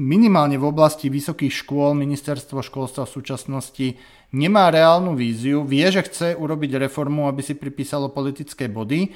minimálne 0.00 0.56
v 0.56 0.68
oblasti 0.68 1.12
vysokých 1.12 1.52
škôl 1.52 1.92
ministerstvo 1.96 2.64
školstva 2.64 3.04
v 3.04 3.14
súčasnosti 3.20 3.86
nemá 4.32 4.72
reálnu 4.72 5.12
víziu, 5.12 5.64
vie, 5.64 5.84
že 5.92 6.04
chce 6.08 6.28
urobiť 6.36 6.80
reformu, 6.80 7.28
aby 7.28 7.44
si 7.44 7.52
pripísalo 7.56 8.12
politické 8.12 8.68
body, 8.68 9.12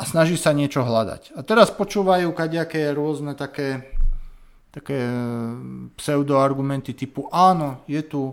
a 0.00 0.02
snaží 0.08 0.40
sa 0.40 0.56
niečo 0.56 0.80
hľadať. 0.80 1.36
A 1.36 1.44
teraz 1.44 1.68
počúvajú 1.68 2.32
kaďaké 2.32 2.88
rôzne 2.96 3.36
také, 3.36 3.84
také 4.72 4.96
e, 4.96 5.12
pseudoargumenty 6.00 6.96
typu 6.96 7.28
áno, 7.28 7.84
je 7.84 8.00
tu 8.00 8.32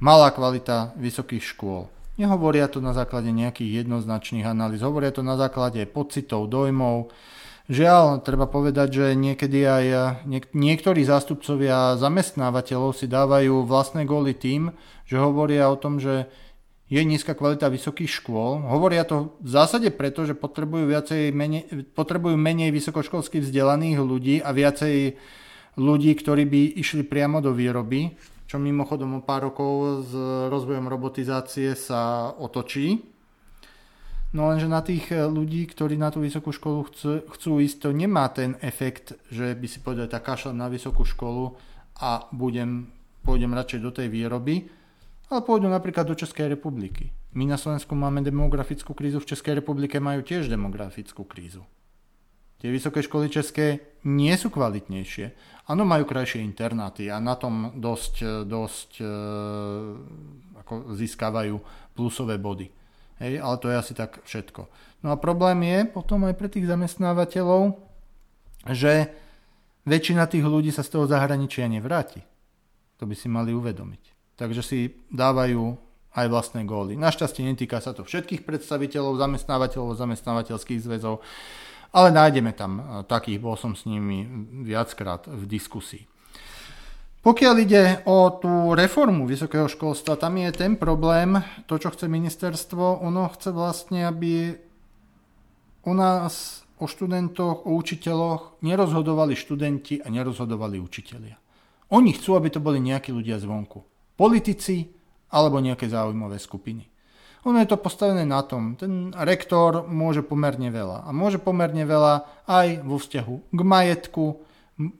malá 0.00 0.32
kvalita 0.32 0.96
vysokých 0.96 1.44
škôl. 1.44 1.92
Nehovoria 2.20 2.68
to 2.68 2.84
na 2.84 2.92
základe 2.92 3.32
nejakých 3.32 3.84
jednoznačných 3.84 4.44
analýz, 4.44 4.84
hovoria 4.84 5.08
to 5.08 5.24
na 5.24 5.40
základe 5.40 5.80
pocitov, 5.88 6.52
dojmov. 6.52 7.08
Žiaľ, 7.72 8.20
treba 8.20 8.44
povedať, 8.50 8.88
že 8.92 9.06
niekedy 9.16 9.64
aj 9.64 9.84
e, 9.86 9.96
niek- 10.28 10.52
niektorí 10.52 11.06
zástupcovia 11.08 11.96
zamestnávateľov 11.96 12.92
si 12.92 13.08
dávajú 13.08 13.64
vlastné 13.64 14.04
góly 14.04 14.36
tým, 14.36 14.76
že 15.08 15.16
hovoria 15.16 15.72
o 15.72 15.80
tom, 15.80 15.96
že 15.96 16.28
je 16.92 17.00
nízka 17.00 17.32
kvalita 17.32 17.72
vysokých 17.72 18.20
škôl. 18.20 18.60
Hovoria 18.68 19.08
to 19.08 19.40
v 19.40 19.48
zásade 19.48 19.88
preto, 19.96 20.28
že 20.28 20.36
potrebujú, 20.36 20.84
viacej, 20.92 21.32
menej, 21.32 21.64
potrebujú 21.96 22.36
menej 22.36 22.68
vysokoškolských 22.76 23.48
vzdelaných 23.48 23.96
ľudí 24.04 24.36
a 24.44 24.52
viacej 24.52 25.16
ľudí, 25.80 26.12
ktorí 26.12 26.44
by 26.44 26.76
išli 26.76 27.08
priamo 27.08 27.40
do 27.40 27.56
výroby, 27.56 28.12
čo 28.52 28.60
mimochodom 28.60 29.16
o 29.16 29.24
pár 29.24 29.48
rokov 29.48 30.04
s 30.04 30.12
rozvojom 30.52 30.84
robotizácie 30.92 31.72
sa 31.72 32.28
otočí. 32.36 33.00
No 34.36 34.52
lenže 34.52 34.68
na 34.68 34.84
tých 34.84 35.08
ľudí, 35.08 35.64
ktorí 35.72 35.96
na 35.96 36.12
tú 36.12 36.20
vysokú 36.20 36.52
školu 36.52 36.92
chcú, 36.92 37.24
chcú 37.32 37.50
ísť, 37.64 37.88
to 37.88 37.88
nemá 37.96 38.28
ten 38.28 38.60
efekt, 38.60 39.16
že 39.32 39.56
by 39.56 39.66
si 39.68 39.80
povedali, 39.80 40.08
tak 40.12 40.28
kašľam 40.28 40.60
na 40.60 40.68
vysokú 40.68 41.08
školu 41.08 41.56
a 41.96 42.28
budem, 42.28 42.92
pôjdem 43.24 43.56
radšej 43.56 43.80
do 43.80 43.88
tej 43.88 44.12
výroby 44.12 44.68
ale 45.32 45.40
pôjdu 45.40 45.64
napríklad 45.72 46.04
do 46.04 46.12
Českej 46.12 46.52
republiky. 46.52 47.08
My 47.32 47.48
na 47.48 47.56
Slovensku 47.56 47.96
máme 47.96 48.20
demografickú 48.20 48.92
krízu, 48.92 49.24
v 49.24 49.32
Českej 49.32 49.64
republike 49.64 49.96
majú 49.96 50.20
tiež 50.20 50.52
demografickú 50.52 51.24
krízu. 51.24 51.64
Tie 52.62 52.70
vysoké 52.70 53.02
školy 53.02 53.26
české 53.26 53.98
nie 54.06 54.30
sú 54.38 54.54
kvalitnejšie. 54.54 55.34
Áno, 55.66 55.82
majú 55.82 56.06
krajšie 56.06 56.38
internáty 56.46 57.10
a 57.10 57.18
na 57.18 57.34
tom 57.34 57.74
dosť, 57.74 58.46
dosť 58.46 58.90
e, 59.02 59.06
ako 60.62 60.94
získavajú 60.94 61.58
plusové 61.98 62.38
body. 62.38 62.70
Hej, 63.18 63.42
ale 63.42 63.56
to 63.58 63.66
je 63.66 63.76
asi 63.78 63.92
tak 63.98 64.22
všetko. 64.22 64.70
No 65.02 65.10
a 65.10 65.18
problém 65.18 65.58
je 65.66 65.78
potom 65.90 66.22
aj 66.26 66.38
pre 66.38 66.46
tých 66.46 66.70
zamestnávateľov, 66.70 67.74
že 68.70 69.10
väčšina 69.82 70.30
tých 70.30 70.46
ľudí 70.46 70.70
sa 70.70 70.86
z 70.86 70.94
toho 70.94 71.10
zahraničia 71.10 71.66
nevráti. 71.66 72.22
To 73.02 73.10
by 73.10 73.14
si 73.18 73.26
mali 73.26 73.50
uvedomiť 73.50 74.12
takže 74.42 74.62
si 74.66 74.78
dávajú 75.14 75.78
aj 76.12 76.26
vlastné 76.28 76.66
góly. 76.66 76.98
Našťastie 76.98 77.46
netýka 77.46 77.80
sa 77.80 77.96
to 77.96 78.04
všetkých 78.04 78.44
predstaviteľov, 78.44 79.22
zamestnávateľov, 79.22 79.96
zamestnávateľských 79.96 80.82
zväzov, 80.82 81.24
ale 81.92 82.08
nájdeme 82.10 82.52
tam 82.56 82.80
e, 82.80 82.82
takých, 83.04 83.38
bol 83.38 83.54
som 83.54 83.76
s 83.76 83.84
nimi 83.84 84.24
viackrát 84.64 85.28
v 85.28 85.44
diskusii. 85.46 86.04
Pokiaľ 87.22 87.54
ide 87.62 88.02
o 88.10 88.34
tú 88.42 88.74
reformu 88.74 89.30
vysokého 89.30 89.70
školstva, 89.70 90.18
tam 90.18 90.42
je 90.42 90.50
ten 90.50 90.74
problém, 90.74 91.38
to, 91.70 91.78
čo 91.78 91.94
chce 91.94 92.10
ministerstvo, 92.10 92.98
ono 92.98 93.30
chce 93.30 93.54
vlastne, 93.54 94.10
aby 94.10 94.58
u 95.86 95.92
nás 95.94 96.66
o 96.82 96.90
študentoch, 96.90 97.62
o 97.62 97.78
učiteľoch 97.78 98.58
nerozhodovali 98.66 99.38
študenti 99.38 100.02
a 100.02 100.10
nerozhodovali 100.10 100.82
učitelia. 100.82 101.38
Oni 101.94 102.10
chcú, 102.10 102.34
aby 102.34 102.50
to 102.50 102.58
boli 102.58 102.82
nejakí 102.82 103.14
ľudia 103.14 103.38
zvonku 103.38 103.86
politici 104.16 104.86
alebo 105.32 105.58
nejaké 105.58 105.88
záujmové 105.88 106.36
skupiny. 106.36 106.91
Ono 107.42 107.58
je 107.58 107.66
to 107.66 107.78
postavené 107.78 108.22
na 108.22 108.46
tom, 108.46 108.78
ten 108.78 109.10
rektor 109.18 109.82
môže 109.90 110.22
pomerne 110.22 110.70
veľa. 110.70 111.02
A 111.06 111.10
môže 111.10 111.42
pomerne 111.42 111.82
veľa 111.82 112.46
aj 112.46 112.86
vo 112.86 113.02
vzťahu 113.02 113.34
k 113.50 113.60
majetku, 113.60 114.24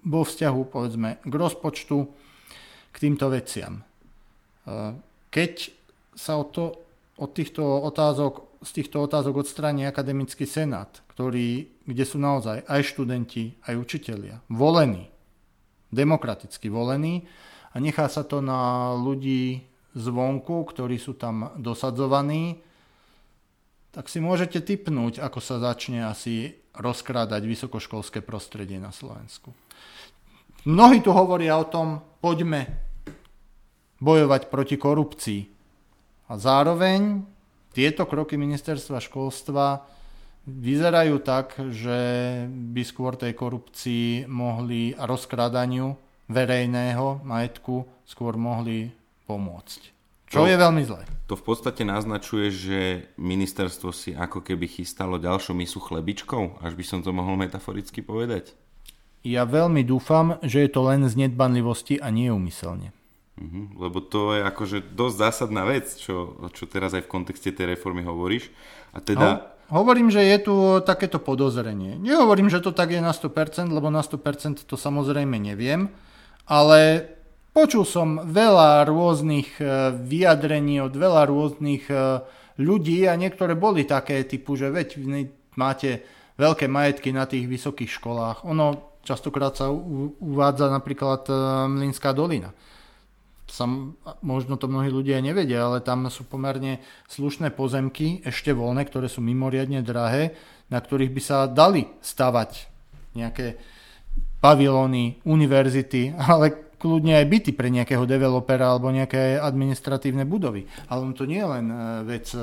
vo 0.02 0.20
vzťahu 0.26 0.60
povedzme 0.66 1.22
k 1.22 1.32
rozpočtu, 1.32 1.98
k 2.92 2.96
týmto 2.98 3.30
veciam. 3.30 3.78
E, 3.78 3.82
keď 5.30 5.70
sa 6.18 6.36
od, 6.36 6.50
to, 6.50 6.64
od 7.22 7.30
týchto 7.30 7.62
otázok, 7.62 8.58
z 8.62 8.70
týchto 8.82 9.06
otázok 9.06 9.46
odstráni 9.46 9.86
akademický 9.86 10.42
senát, 10.42 10.90
ktorý, 11.14 11.70
kde 11.86 12.04
sú 12.04 12.18
naozaj 12.18 12.66
aj 12.66 12.80
študenti, 12.82 13.54
aj 13.70 13.74
učitelia, 13.78 14.42
volení, 14.50 15.08
demokraticky 15.94 16.66
volení, 16.66 17.22
a 17.72 17.80
nechá 17.80 18.04
sa 18.12 18.20
to 18.20 18.44
na 18.44 18.92
ľudí 18.92 19.64
zvonku, 19.92 20.64
ktorí 20.68 20.96
sú 20.96 21.16
tam 21.16 21.52
dosadzovaní, 21.60 22.60
tak 23.92 24.08
si 24.08 24.24
môžete 24.24 24.64
typnúť, 24.64 25.20
ako 25.20 25.38
sa 25.38 25.60
začne 25.60 26.08
asi 26.08 26.56
rozkrádať 26.72 27.44
vysokoškolské 27.44 28.24
prostredie 28.24 28.80
na 28.80 28.88
Slovensku. 28.88 29.52
Mnohí 30.64 31.04
tu 31.04 31.12
hovoria 31.12 31.60
o 31.60 31.68
tom, 31.68 32.00
poďme 32.24 32.72
bojovať 34.00 34.48
proti 34.48 34.80
korupcii. 34.80 35.40
A 36.32 36.40
zároveň 36.40 37.20
tieto 37.76 38.08
kroky 38.08 38.40
ministerstva 38.40 39.02
školstva 39.04 39.84
vyzerajú 40.48 41.20
tak, 41.20 41.54
že 41.70 41.98
by 42.48 42.82
skôr 42.82 43.14
tej 43.14 43.36
korupcii 43.36 44.26
mohli 44.26 44.96
a 44.96 45.04
rozkrádaniu 45.04 45.94
verejného 46.32 47.20
majetku 47.22 47.84
skôr 48.08 48.40
mohli 48.40 48.90
pomôcť. 49.32 49.80
Čo 50.28 50.44
to, 50.44 50.48
je 50.48 50.56
veľmi 50.56 50.82
zlé. 50.84 51.04
To 51.28 51.36
v 51.36 51.44
podstate 51.44 51.84
naznačuje, 51.84 52.48
že 52.52 52.78
ministerstvo 53.20 53.92
si 53.92 54.16
ako 54.16 54.44
keby 54.44 54.68
chystalo 54.68 55.20
ďalšiu 55.20 55.52
misu 55.56 55.80
chlebičkov, 55.80 56.60
až 56.60 56.72
by 56.76 56.84
som 56.84 57.00
to 57.04 57.12
mohol 57.12 57.36
metaforicky 57.36 58.04
povedať. 58.04 58.52
Ja 59.24 59.44
veľmi 59.44 59.84
dúfam, 59.84 60.40
že 60.40 60.64
je 60.64 60.70
to 60.72 60.88
len 60.88 61.04
z 61.08 61.14
nedbanlivosti 61.28 62.00
a 62.00 62.08
nie 62.08 62.32
umyselne. 62.32 62.96
Mhm, 63.40 63.80
lebo 63.80 64.00
to 64.04 64.36
je 64.36 64.40
akože 64.44 64.78
dosť 64.92 65.16
zásadná 65.16 65.64
vec, 65.64 65.88
čo, 65.96 66.36
čo 66.52 66.64
teraz 66.68 66.92
aj 66.92 67.08
v 67.08 67.12
kontexte 67.12 67.52
tej 67.52 67.76
reformy 67.76 68.04
hovoríš. 68.04 68.52
A 68.92 69.00
teda... 69.04 69.24
No, 69.68 69.84
hovorím, 69.84 70.08
že 70.12 70.20
je 70.20 70.36
tu 70.48 70.54
takéto 70.84 71.20
podozrenie. 71.20 71.96
Nehovorím, 71.96 72.48
že 72.48 72.60
to 72.60 72.72
tak 72.72 72.92
je 72.92 73.00
na 73.04 73.12
100%, 73.12 73.68
lebo 73.68 73.88
na 73.88 74.04
100% 74.04 74.64
to 74.64 74.76
samozrejme 74.80 75.36
neviem 75.36 75.92
ale 76.46 77.06
počul 77.52 77.84
som 77.84 78.24
veľa 78.24 78.88
rôznych 78.88 79.60
e, 79.60 79.64
vyjadrení 79.92 80.80
od 80.80 80.96
veľa 80.96 81.28
rôznych 81.28 81.84
e, 81.92 81.94
ľudí 82.58 83.04
a 83.06 83.14
niektoré 83.14 83.52
boli 83.54 83.84
také 83.84 84.24
typu, 84.24 84.56
že 84.56 84.72
veď 84.72 84.96
máte 85.56 86.02
veľké 86.40 86.66
majetky 86.66 87.12
na 87.12 87.28
tých 87.28 87.44
vysokých 87.44 87.92
školách. 88.00 88.48
Ono 88.48 88.96
častokrát 89.04 89.52
sa 89.52 89.68
uvádza 90.18 90.72
napríklad 90.72 91.28
e, 91.28 91.32
Mlinská 91.68 92.16
dolina. 92.16 92.56
Sam, 93.52 94.00
možno 94.24 94.56
to 94.56 94.64
mnohí 94.64 94.88
ľudia 94.88 95.20
nevedia, 95.20 95.68
ale 95.68 95.84
tam 95.84 96.08
sú 96.08 96.24
pomerne 96.24 96.80
slušné 97.12 97.52
pozemky, 97.52 98.24
ešte 98.24 98.56
voľné, 98.56 98.88
ktoré 98.88 99.12
sú 99.12 99.20
mimoriadne 99.20 99.84
drahé, 99.84 100.32
na 100.72 100.80
ktorých 100.80 101.12
by 101.12 101.20
sa 101.20 101.44
dali 101.44 101.84
stavať 102.00 102.72
nejaké 103.12 103.60
pavilóny, 104.40 105.20
univerzity, 105.28 106.16
ale 106.32 106.71
kľudne 106.82 107.14
aj 107.22 107.26
byty 107.30 107.50
pre 107.54 107.70
nejakého 107.70 108.02
developera 108.02 108.74
alebo 108.74 108.90
nejaké 108.90 109.38
administratívne 109.38 110.26
budovy. 110.26 110.66
Ale 110.90 111.14
to 111.14 111.30
nie 111.30 111.38
je 111.38 111.46
len 111.46 111.66
e, 111.70 111.76
vec 112.02 112.26
e, 112.34 112.42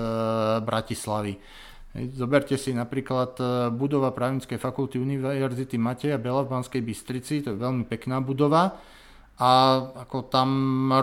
Bratislavy. 0.64 1.36
Zoberte 2.16 2.56
si 2.56 2.72
napríklad 2.72 3.36
e, 3.36 3.44
budova 3.76 4.16
právnickej 4.16 4.56
fakulty 4.56 4.96
Univerzity 4.96 5.76
Mateja 5.76 6.16
Bela 6.16 6.48
v 6.48 6.56
Banskej 6.56 6.80
Bystrici, 6.80 7.44
to 7.44 7.52
je 7.52 7.60
veľmi 7.60 7.84
pekná 7.84 8.24
budova 8.24 8.80
a 9.36 9.52
ako 10.08 10.32
tam 10.32 10.50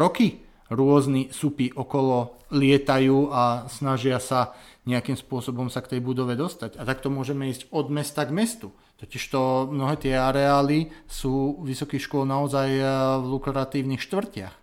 roky 0.00 0.40
rôzni 0.72 1.28
supy 1.28 1.68
okolo 1.68 2.40
lietajú 2.56 3.28
a 3.28 3.66
snažia 3.68 4.16
sa 4.16 4.56
nejakým 4.86 5.18
spôsobom 5.18 5.66
sa 5.66 5.82
k 5.82 5.98
tej 5.98 6.00
budove 6.00 6.38
dostať. 6.38 6.78
A 6.78 6.86
takto 6.86 7.10
môžeme 7.10 7.50
ísť 7.50 7.68
od 7.74 7.90
mesta 7.90 8.22
k 8.22 8.32
mestu. 8.32 8.70
Totižto 8.96 9.68
mnohé 9.68 10.00
tie 10.00 10.16
areály 10.16 10.88
sú 11.04 11.60
vysokých 11.60 12.08
škôl 12.08 12.24
naozaj 12.24 12.68
eh, 12.72 12.84
v 13.20 13.24
lukratívnych 13.28 14.00
štvrtiach. 14.00 14.54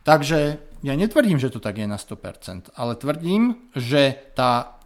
Takže 0.00 0.60
ja 0.80 0.94
netvrdím, 0.96 1.36
že 1.36 1.52
to 1.52 1.60
tak 1.60 1.76
je 1.76 1.84
na 1.84 2.00
100%, 2.00 2.72
ale 2.72 2.96
tvrdím, 2.96 3.68
že 3.76 4.16
tá 4.32 4.80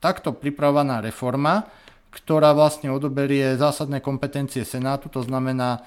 takto 0.00 0.32
pripravovaná 0.32 1.04
reforma, 1.04 1.68
ktorá 2.08 2.56
vlastne 2.56 2.88
odoberie 2.88 3.60
zásadné 3.60 4.00
kompetencie 4.00 4.64
Senátu, 4.64 5.12
to 5.12 5.20
znamená 5.20 5.84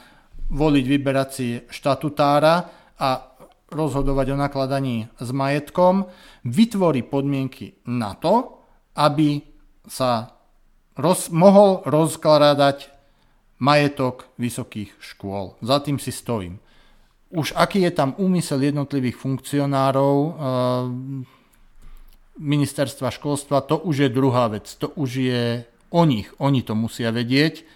voliť, 0.53 0.85
vyberať 0.85 1.29
si 1.33 1.47
štatutára 1.73 2.69
a 3.01 3.09
rozhodovať 3.73 4.33
o 4.33 4.37
nakladaní 4.39 5.09
s 5.17 5.29
majetkom, 5.33 6.07
vytvorí 6.45 7.03
podmienky 7.03 7.81
na 7.89 8.15
to, 8.15 8.63
aby 8.95 9.43
sa 9.89 10.36
roz, 10.97 11.29
mohol 11.29 11.85
rozkladať 11.85 12.89
majetok 13.57 14.29
vysokých 14.37 14.93
škôl. 15.01 15.57
Za 15.61 15.81
tým 15.81 15.97
si 15.97 16.13
stojím. 16.13 16.61
Už 17.33 17.53
aký 17.57 17.83
je 17.83 17.91
tam 17.91 18.15
úmysel 18.17 18.63
jednotlivých 18.63 19.17
funkcionárov 19.19 20.15
e, 20.15 20.31
ministerstva 22.39 23.11
školstva, 23.11 23.65
to 23.67 23.81
už 23.83 24.07
je 24.07 24.09
druhá 24.09 24.47
vec. 24.47 24.69
To 24.79 24.93
už 24.95 25.09
je 25.27 25.43
o 25.91 26.01
nich. 26.07 26.31
Oni 26.39 26.63
to 26.63 26.77
musia 26.77 27.11
vedieť, 27.11 27.67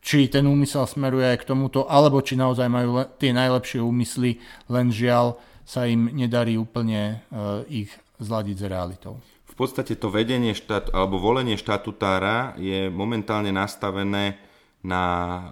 či 0.00 0.30
ten 0.30 0.46
úmysel 0.46 0.86
smeruje 0.86 1.26
aj 1.28 1.44
k 1.44 1.48
tomuto, 1.50 1.84
alebo 1.90 2.22
či 2.22 2.38
naozaj 2.38 2.68
majú 2.70 3.02
le- 3.02 3.10
tie 3.20 3.34
najlepšie 3.34 3.82
úmysly, 3.82 4.40
len 4.70 4.88
žiaľ 4.88 5.36
sa 5.66 5.84
im 5.84 6.08
nedarí 6.14 6.56
úplne 6.56 7.20
e, 7.28 7.84
ich 7.84 7.90
zladiť 8.22 8.56
s 8.56 8.64
realitou 8.64 9.20
v 9.56 9.64
podstate 9.64 9.96
to 9.96 10.12
vedenie 10.12 10.52
štát, 10.52 10.92
alebo 10.92 11.16
volenie 11.16 11.56
štatutára 11.56 12.52
je 12.60 12.92
momentálne 12.92 13.48
nastavené 13.48 14.36
na 14.84 15.04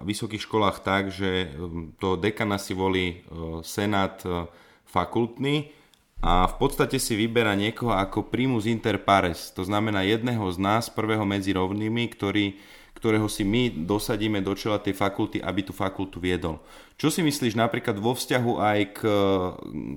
vysokých 0.05 0.45
školách 0.45 0.85
tak, 0.85 1.09
že 1.09 1.49
um, 1.57 1.89
to 1.97 2.13
dekana 2.13 2.61
si 2.61 2.77
volí 2.77 3.25
uh, 3.25 3.65
senát 3.65 4.21
uh, 4.21 4.45
fakultný 4.85 5.73
a 6.21 6.45
v 6.45 6.55
podstate 6.61 7.01
si 7.01 7.17
vyberá 7.17 7.57
niekoho 7.57 7.97
ako 7.97 8.29
primus 8.29 8.69
inter 8.69 9.01
pares, 9.01 9.49
to 9.57 9.65
znamená 9.65 10.05
jedného 10.05 10.45
z 10.53 10.57
nás, 10.61 10.87
prvého 10.93 11.25
medzi 11.25 11.57
rovnými, 11.57 12.05
ktorý, 12.13 12.61
ktorého 13.05 13.29
si 13.29 13.45
my 13.45 13.85
dosadíme 13.85 14.41
do 14.41 14.57
čela 14.57 14.81
tej 14.81 14.97
fakulty, 14.97 15.37
aby 15.37 15.61
tú 15.61 15.77
fakultu 15.77 16.17
viedol. 16.17 16.57
Čo 16.97 17.13
si 17.13 17.21
myslíš 17.21 17.53
napríklad 17.53 18.01
vo 18.01 18.17
vzťahu 18.17 18.57
aj 18.57 18.79
k, 18.97 18.99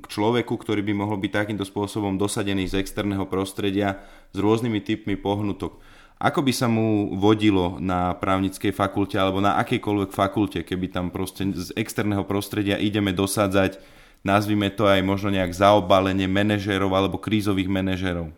k 0.04 0.06
človeku, 0.12 0.52
ktorý 0.52 0.84
by 0.84 0.92
mohol 0.92 1.16
byť 1.16 1.32
takýmto 1.32 1.64
spôsobom 1.64 2.20
dosadený 2.20 2.68
z 2.68 2.84
externého 2.84 3.24
prostredia 3.24 4.04
s 4.28 4.36
rôznymi 4.36 4.84
typmi 4.84 5.16
pohnutok? 5.16 5.80
Ako 6.20 6.44
by 6.44 6.52
sa 6.52 6.68
mu 6.68 7.16
vodilo 7.16 7.80
na 7.80 8.12
právnickej 8.12 8.76
fakulte 8.76 9.16
alebo 9.16 9.40
na 9.40 9.56
akejkoľvek 9.56 10.10
fakulte, 10.12 10.60
keby 10.68 10.92
tam 10.92 11.08
proste 11.08 11.48
z 11.56 11.72
externého 11.80 12.28
prostredia 12.28 12.76
ideme 12.76 13.16
dosádzať 13.16 13.80
nazvime 14.20 14.68
to 14.68 14.84
aj 14.84 15.00
možno 15.00 15.32
nejak 15.32 15.56
zaobalenie 15.56 16.28
manažérov 16.28 16.92
alebo 16.92 17.16
krízových 17.16 17.72
manažérov? 17.72 18.28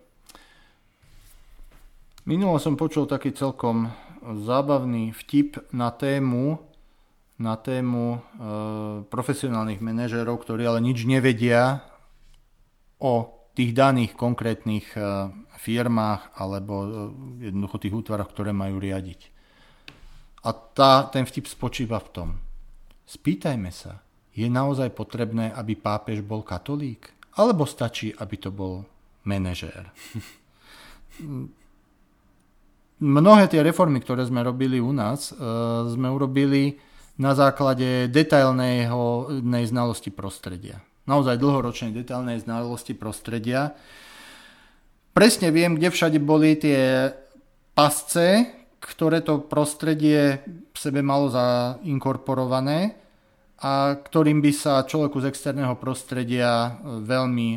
Minulo 2.28 2.60
som 2.62 2.76
počul 2.78 3.08
taký 3.08 3.32
celkom 3.32 3.88
zábavný 4.22 5.12
vtip 5.16 5.72
na 5.72 5.90
tému, 5.90 6.60
na 7.40 7.56
tému 7.56 8.16
e, 8.16 8.20
profesionálnych 9.08 9.80
manažérov, 9.80 10.40
ktorí 10.44 10.68
ale 10.68 10.84
nič 10.84 11.08
nevedia 11.08 11.80
o 13.00 13.32
tých 13.56 13.72
daných 13.72 14.12
konkrétnych 14.14 14.92
e, 14.94 15.00
firmách 15.56 16.36
alebo 16.36 16.74
e, 16.84 16.88
jednoducho 17.48 17.76
tých 17.80 17.96
útvaroch, 17.96 18.28
ktoré 18.28 18.52
majú 18.52 18.76
riadiť. 18.76 19.20
A 20.44 20.52
tá, 20.52 21.08
ten 21.08 21.24
vtip 21.24 21.48
spočíva 21.48 22.00
v 22.00 22.08
tom. 22.12 22.28
Spýtajme 23.04 23.68
sa, 23.72 24.00
je 24.32 24.48
naozaj 24.48 24.94
potrebné, 24.96 25.52
aby 25.52 25.76
pápež 25.76 26.24
bol 26.24 26.40
katolík? 26.40 27.12
Alebo 27.36 27.68
stačí, 27.68 28.12
aby 28.16 28.36
to 28.36 28.50
bol 28.52 28.84
manažér? 29.24 29.90
Mnohé 33.01 33.48
tie 33.48 33.64
reformy, 33.64 34.05
ktoré 34.05 34.28
sme 34.28 34.44
robili 34.44 34.76
u 34.76 34.92
nás, 34.92 35.32
e, 35.32 35.40
sme 35.88 36.12
urobili 36.12 36.76
na 37.16 37.32
základe 37.32 38.12
detailného 38.12 39.32
znalosti 39.44 40.12
prostredia. 40.12 40.84
Naozaj 41.09 41.40
dlhoročnej 41.40 41.96
detailnej 41.96 42.44
znalosti 42.44 42.92
prostredia. 42.92 43.72
Presne 45.16 45.48
viem, 45.48 45.80
kde 45.80 45.88
všade 45.88 46.20
boli 46.20 46.61
tie 46.61 47.12
pasce, 47.72 48.53
ktoré 48.80 49.24
to 49.24 49.48
prostredie 49.48 50.44
v 50.44 50.76
sebe 50.76 51.01
malo 51.01 51.32
zainkorporované 51.32 53.01
a 53.61 53.96
ktorým 53.96 54.40
by 54.44 54.53
sa 54.53 54.84
človeku 54.84 55.24
z 55.24 55.32
externého 55.32 55.72
prostredia 55.80 56.76
e, 56.76 57.01
veľmi, 57.01 57.48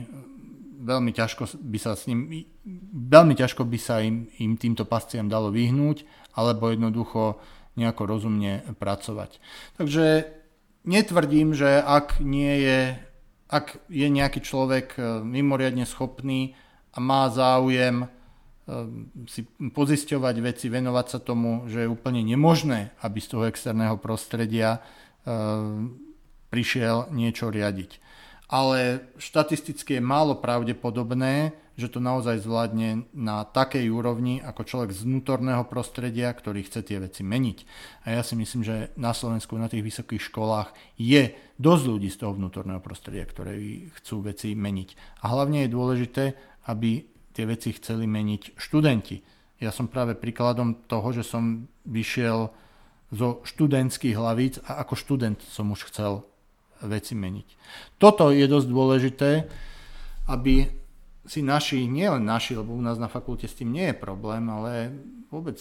veľmi 0.83 1.15
ťažko 1.15 1.47
by 1.63 1.79
sa 1.79 1.95
s 1.95 2.11
ním, 2.11 2.45
veľmi 2.93 3.33
ťažko 3.33 3.63
by 3.63 3.79
sa 3.79 4.03
im, 4.03 4.27
im 4.37 4.59
týmto 4.59 4.83
pasciam 4.83 5.31
dalo 5.31 5.49
vyhnúť 5.49 6.03
alebo 6.35 6.69
jednoducho 6.69 7.39
nejako 7.79 8.03
rozumne 8.05 8.67
pracovať. 8.77 9.39
Takže 9.79 10.27
netvrdím, 10.85 11.55
že 11.55 11.81
ak 11.81 12.21
nie 12.21 12.53
je, 12.61 12.79
ak 13.49 13.79
je 13.89 14.07
nejaký 14.11 14.45
človek 14.45 14.99
e, 14.99 15.01
mimoriadne 15.25 15.87
schopný 15.89 16.53
a 16.93 17.01
má 17.01 17.31
záujem 17.33 18.05
e, 18.05 18.07
si 19.25 19.47
pozisťovať 19.49 20.35
veci, 20.43 20.69
venovať 20.69 21.05
sa 21.09 21.19
tomu, 21.23 21.65
že 21.65 21.87
je 21.87 21.89
úplne 21.89 22.21
nemožné, 22.21 22.93
aby 23.01 23.17
z 23.17 23.27
toho 23.33 23.49
externého 23.49 23.97
prostredia 23.97 24.83
Ehm, 25.23 26.03
prišiel 26.51 27.07
niečo 27.15 27.47
riadiť. 27.47 28.02
Ale 28.51 29.07
štatisticky 29.17 29.97
je 29.97 30.03
málo 30.03 30.37
pravdepodobné, 30.37 31.55
že 31.73 31.89
to 31.89 31.97
naozaj 31.97 32.45
zvládne 32.45 33.09
na 33.17 33.41
takej 33.49 33.89
úrovni 33.89 34.37
ako 34.37 34.61
človek 34.61 34.91
z 34.93 35.09
vnútorného 35.09 35.65
prostredia, 35.65 36.29
ktorý 36.29 36.61
chce 36.69 36.85
tie 36.85 37.01
veci 37.01 37.25
meniť. 37.25 37.57
A 38.05 38.13
ja 38.13 38.21
si 38.21 38.37
myslím, 38.37 38.61
že 38.61 38.93
na 38.93 39.09
Slovensku 39.09 39.57
na 39.57 39.65
tých 39.65 39.81
vysokých 39.81 40.29
školách 40.29 40.69
je 41.01 41.33
dosť 41.57 41.83
ľudí 41.89 42.09
z 42.13 42.19
toho 42.21 42.37
vnútorného 42.37 42.77
prostredia, 42.77 43.25
ktoré 43.25 43.57
chcú 44.01 44.21
veci 44.21 44.53
meniť. 44.53 45.23
A 45.25 45.33
hlavne 45.33 45.65
je 45.65 45.73
dôležité, 45.73 46.23
aby 46.69 47.09
tie 47.33 47.49
veci 47.49 47.73
chceli 47.73 48.05
meniť 48.05 48.53
študenti. 48.53 49.17
Ja 49.57 49.73
som 49.73 49.89
práve 49.89 50.13
príkladom 50.13 50.85
toho, 50.85 51.09
že 51.09 51.25
som 51.25 51.65
vyšiel 51.89 52.53
zo 53.13 53.41
študentských 53.45 54.17
hlavíc 54.17 54.61
a 54.65 54.81
ako 54.85 54.93
študent 54.93 55.41
som 55.41 55.73
už 55.73 55.89
chcel 55.89 56.25
veci 56.85 57.13
meniť. 57.15 57.47
Toto 57.97 58.29
je 58.29 58.45
dosť 58.45 58.67
dôležité, 58.67 59.31
aby 60.29 60.67
si 61.23 61.39
naši, 61.39 61.87
nielen 61.87 62.27
naši, 62.27 62.55
lebo 62.55 62.75
u 62.75 62.83
nás 62.83 62.99
na 62.99 63.07
fakulte 63.07 63.47
s 63.47 63.55
tým 63.55 63.71
nie 63.71 63.91
je 63.91 63.95
problém, 63.95 64.43
ale 64.51 64.91
vôbec, 65.31 65.55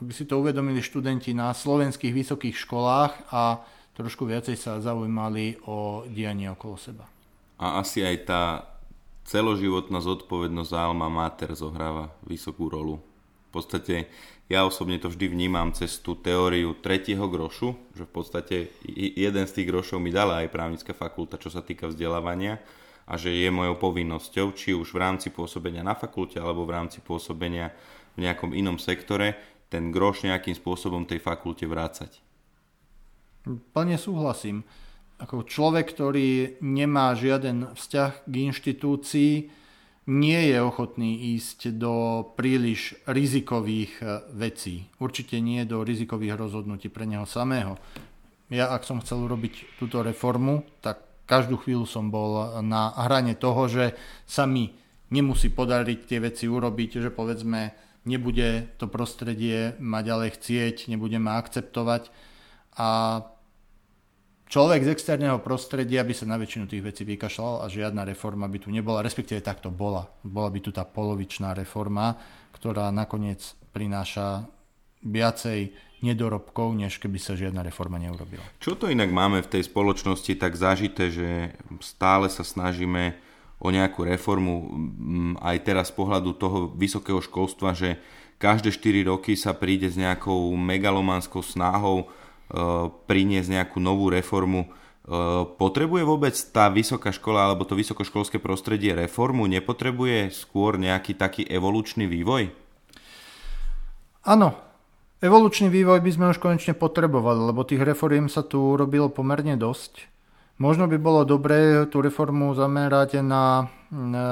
aby 0.00 0.12
si 0.12 0.28
to 0.28 0.40
uvedomili 0.40 0.84
študenti 0.84 1.32
na 1.32 1.56
slovenských 1.56 2.12
vysokých 2.12 2.56
školách 2.56 3.12
a 3.32 3.64
trošku 3.96 4.28
viacej 4.28 4.56
sa 4.56 4.80
zaujímali 4.80 5.60
o 5.68 6.04
dianie 6.08 6.52
okolo 6.52 6.76
seba. 6.76 7.04
A 7.60 7.80
asi 7.80 8.04
aj 8.04 8.16
tá 8.24 8.42
celoživotná 9.28 10.00
zodpovednosť 10.00 10.72
alma 10.72 11.12
mater 11.12 11.52
zohráva 11.52 12.12
vysokú 12.24 12.72
rolu. 12.72 12.96
V 13.50 13.60
podstate 13.60 14.08
ja 14.50 14.66
osobne 14.66 14.98
to 14.98 15.06
vždy 15.06 15.30
vnímam 15.30 15.70
cez 15.70 16.02
tú 16.02 16.18
teóriu 16.18 16.74
tretieho 16.74 17.30
grošu, 17.30 17.78
že 17.94 18.02
v 18.02 18.12
podstate 18.12 18.56
jeden 19.14 19.46
z 19.46 19.54
tých 19.54 19.70
grošov 19.70 20.02
mi 20.02 20.10
dala 20.10 20.42
aj 20.42 20.50
právnická 20.50 20.90
fakulta, 20.90 21.38
čo 21.38 21.54
sa 21.54 21.62
týka 21.62 21.86
vzdelávania 21.86 22.58
a 23.06 23.14
že 23.14 23.30
je 23.30 23.46
mojou 23.46 23.78
povinnosťou, 23.78 24.50
či 24.58 24.74
už 24.74 24.90
v 24.90 25.02
rámci 25.06 25.30
pôsobenia 25.30 25.86
na 25.86 25.94
fakulte 25.94 26.42
alebo 26.42 26.66
v 26.66 26.74
rámci 26.74 26.98
pôsobenia 26.98 27.70
v 28.18 28.26
nejakom 28.26 28.50
inom 28.50 28.74
sektore, 28.74 29.38
ten 29.70 29.94
groš 29.94 30.26
nejakým 30.26 30.58
spôsobom 30.58 31.06
tej 31.06 31.22
fakulte 31.22 31.62
vrácať. 31.70 32.18
Plne 33.46 33.96
súhlasím. 34.02 34.66
Ako 35.22 35.46
človek, 35.46 35.94
ktorý 35.94 36.58
nemá 36.58 37.14
žiaden 37.14 37.70
vzťah 37.78 38.26
k 38.26 38.34
inštitúcii, 38.50 39.32
nie 40.10 40.50
je 40.50 40.58
ochotný 40.58 41.38
ísť 41.38 41.78
do 41.78 42.26
príliš 42.34 42.98
rizikových 43.06 43.92
e, 44.02 44.04
vecí. 44.34 44.90
Určite 44.98 45.38
nie 45.38 45.62
do 45.62 45.86
rizikových 45.86 46.34
rozhodnutí 46.34 46.90
pre 46.90 47.06
neho 47.06 47.22
samého. 47.30 47.78
Ja, 48.50 48.74
ak 48.74 48.82
som 48.82 48.98
chcel 48.98 49.22
urobiť 49.22 49.78
túto 49.78 50.02
reformu, 50.02 50.66
tak 50.82 51.06
každú 51.30 51.62
chvíľu 51.62 51.86
som 51.86 52.10
bol 52.10 52.58
na 52.66 52.90
hrane 53.06 53.38
toho, 53.38 53.70
že 53.70 53.94
sa 54.26 54.50
mi 54.50 54.74
nemusí 55.14 55.54
podariť 55.54 55.98
tie 56.02 56.18
veci 56.18 56.50
urobiť, 56.50 57.06
že 57.06 57.10
povedzme 57.14 57.70
nebude 58.02 58.74
to 58.82 58.90
prostredie 58.90 59.78
ma 59.78 60.02
ďalej 60.02 60.34
chcieť, 60.34 60.90
nebude 60.90 61.22
ma 61.22 61.38
akceptovať 61.38 62.10
a 62.74 63.22
človek 64.50 64.82
z 64.82 64.92
externého 64.98 65.38
prostredia 65.38 66.02
by 66.02 66.10
sa 66.10 66.26
na 66.26 66.36
väčšinu 66.36 66.66
tých 66.66 66.82
vecí 66.82 67.02
vykašľal 67.06 67.62
a 67.62 67.66
žiadna 67.70 68.02
reforma 68.02 68.50
by 68.50 68.58
tu 68.58 68.68
nebola, 68.74 69.06
respektíve 69.06 69.38
takto 69.40 69.70
bola. 69.70 70.10
Bola 70.26 70.50
by 70.50 70.58
tu 70.58 70.74
tá 70.74 70.82
polovičná 70.82 71.54
reforma, 71.54 72.18
ktorá 72.50 72.90
nakoniec 72.90 73.54
prináša 73.70 74.50
viacej 75.06 75.72
nedorobkov, 76.02 76.74
než 76.74 76.98
keby 76.98 77.16
sa 77.22 77.38
žiadna 77.38 77.62
reforma 77.62 78.00
neurobila. 78.00 78.42
Čo 78.58 78.74
to 78.74 78.90
inak 78.90 79.12
máme 79.12 79.44
v 79.44 79.52
tej 79.52 79.70
spoločnosti 79.70 80.32
tak 80.36 80.58
zažité, 80.58 81.12
že 81.12 81.54
stále 81.80 82.26
sa 82.28 82.42
snažíme 82.42 83.16
o 83.60 83.68
nejakú 83.68 84.08
reformu 84.08 84.72
aj 85.44 85.56
teraz 85.60 85.92
z 85.92 85.94
pohľadu 86.00 86.32
toho 86.40 86.58
vysokého 86.72 87.20
školstva, 87.20 87.76
že 87.76 88.00
každé 88.40 88.72
4 88.72 89.12
roky 89.12 89.36
sa 89.36 89.52
príde 89.52 89.92
s 89.92 90.00
nejakou 90.00 90.56
megalománskou 90.56 91.44
snahou 91.44 92.08
priniesť 93.06 93.48
nejakú 93.50 93.78
novú 93.78 94.10
reformu. 94.10 94.68
Potrebuje 95.56 96.02
vôbec 96.06 96.36
tá 96.54 96.70
vysoká 96.70 97.10
škola 97.10 97.50
alebo 97.50 97.66
to 97.66 97.74
vysokoškolské 97.74 98.38
prostredie 98.38 98.94
reformu? 98.94 99.48
Nepotrebuje 99.50 100.30
skôr 100.30 100.78
nejaký 100.78 101.18
taký 101.18 101.42
evolučný 101.48 102.06
vývoj? 102.06 102.52
Áno, 104.28 104.54
evolučný 105.24 105.72
vývoj 105.72 106.04
by 106.04 106.10
sme 106.14 106.30
už 106.30 106.38
konečne 106.38 106.76
potrebovali, 106.76 107.40
lebo 107.50 107.64
tých 107.64 107.82
reforiem 107.82 108.28
sa 108.28 108.44
tu 108.44 108.76
robilo 108.76 109.08
pomerne 109.08 109.56
dosť. 109.56 110.06
Možno 110.60 110.84
by 110.84 111.00
bolo 111.00 111.24
dobré 111.24 111.88
tú 111.88 112.04
reformu 112.04 112.52
zamerať 112.52 113.24
na, 113.24 113.72
na 113.88 114.26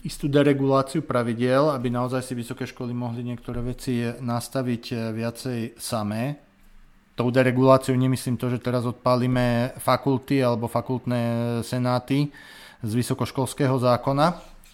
istú 0.00 0.24
dereguláciu 0.24 1.04
pravidiel, 1.04 1.68
aby 1.76 1.92
naozaj 1.92 2.24
si 2.24 2.32
vysoké 2.32 2.64
školy 2.64 2.96
mohli 2.96 3.20
niektoré 3.20 3.60
veci 3.60 4.00
nastaviť 4.00 5.12
viacej 5.12 5.76
samé, 5.76 6.40
tou 7.14 7.28
dereguláciou 7.28 7.96
nemyslím 7.96 8.36
to, 8.40 8.48
že 8.48 8.62
teraz 8.62 8.86
odpálime 8.86 9.76
fakulty 9.76 10.40
alebo 10.40 10.70
fakultné 10.70 11.20
senáty 11.60 12.32
z 12.80 12.92
vysokoškolského 12.96 13.76
zákona, 13.76 14.26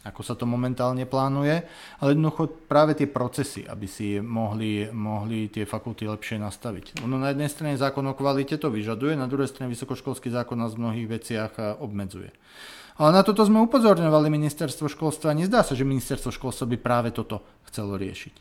ako 0.07 0.22
sa 0.22 0.39
to 0.39 0.47
momentálne 0.47 1.03
plánuje, 1.03 1.66
ale 1.99 2.14
jednoducho 2.14 2.47
práve 2.70 2.95
tie 2.95 3.11
procesy, 3.11 3.66
aby 3.66 3.91
si 3.91 4.22
mohli, 4.22 4.87
mohli 4.95 5.51
tie 5.51 5.66
fakulty 5.66 6.07
lepšie 6.07 6.39
nastaviť. 6.39 7.03
Ono 7.03 7.18
na 7.18 7.34
jednej 7.34 7.51
strane 7.51 7.74
zákon 7.74 8.07
o 8.07 8.14
kvalite 8.14 8.55
to 8.62 8.70
vyžaduje, 8.70 9.18
na 9.18 9.26
druhej 9.26 9.51
strane 9.51 9.66
vysokoškolský 9.74 10.30
zákon 10.30 10.55
nás 10.55 10.78
v 10.78 10.87
mnohých 10.87 11.09
veciach 11.11 11.53
obmedzuje. 11.82 12.30
Ale 12.97 13.12
na 13.12 13.20
toto 13.20 13.45
sme 13.45 13.61
upozorňovali 13.66 14.32
ministerstvo 14.32 14.89
školstva. 14.89 15.37
Nezdá 15.37 15.61
sa, 15.61 15.76
že 15.76 15.84
ministerstvo 15.84 16.32
školstva 16.32 16.64
by 16.64 16.76
práve 16.80 17.09
toto 17.12 17.45
chcelo 17.68 17.99
riešiť. 18.01 18.34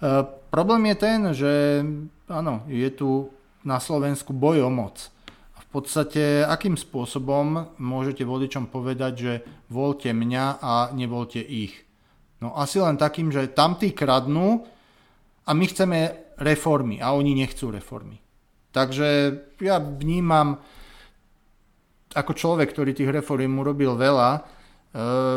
E, 0.00 0.24
problém 0.48 0.88
je 0.90 0.96
ten, 0.96 1.20
že 1.36 1.52
áno, 2.24 2.64
je 2.66 2.88
tu 2.90 3.28
na 3.64 3.76
Slovensku 3.76 4.32
boj 4.32 4.64
o 4.64 4.70
moc. 4.72 5.12
V 5.60 5.66
podstate, 5.78 6.42
akým 6.42 6.74
spôsobom 6.74 7.76
môžete 7.78 8.26
voličom 8.26 8.66
povedať, 8.66 9.12
že 9.14 9.32
voľte 9.70 10.10
mňa 10.10 10.58
a 10.58 10.90
nevolte 10.90 11.38
ich. 11.38 11.86
No 12.40 12.56
asi 12.56 12.80
len 12.80 12.96
takým, 12.96 13.30
že 13.30 13.52
tamtí 13.52 13.92
kradnú 13.92 14.64
a 15.46 15.50
my 15.52 15.64
chceme 15.68 15.98
reformy 16.40 16.98
a 16.98 17.12
oni 17.12 17.36
nechcú 17.36 17.68
reformy. 17.70 18.18
Takže 18.72 19.08
ja 19.60 19.76
vnímam, 19.78 20.58
ako 22.16 22.32
človek, 22.32 22.72
ktorý 22.72 22.96
tých 22.96 23.12
reform 23.12 23.60
urobil 23.60 23.94
veľa, 23.94 24.30
e, 24.34 24.40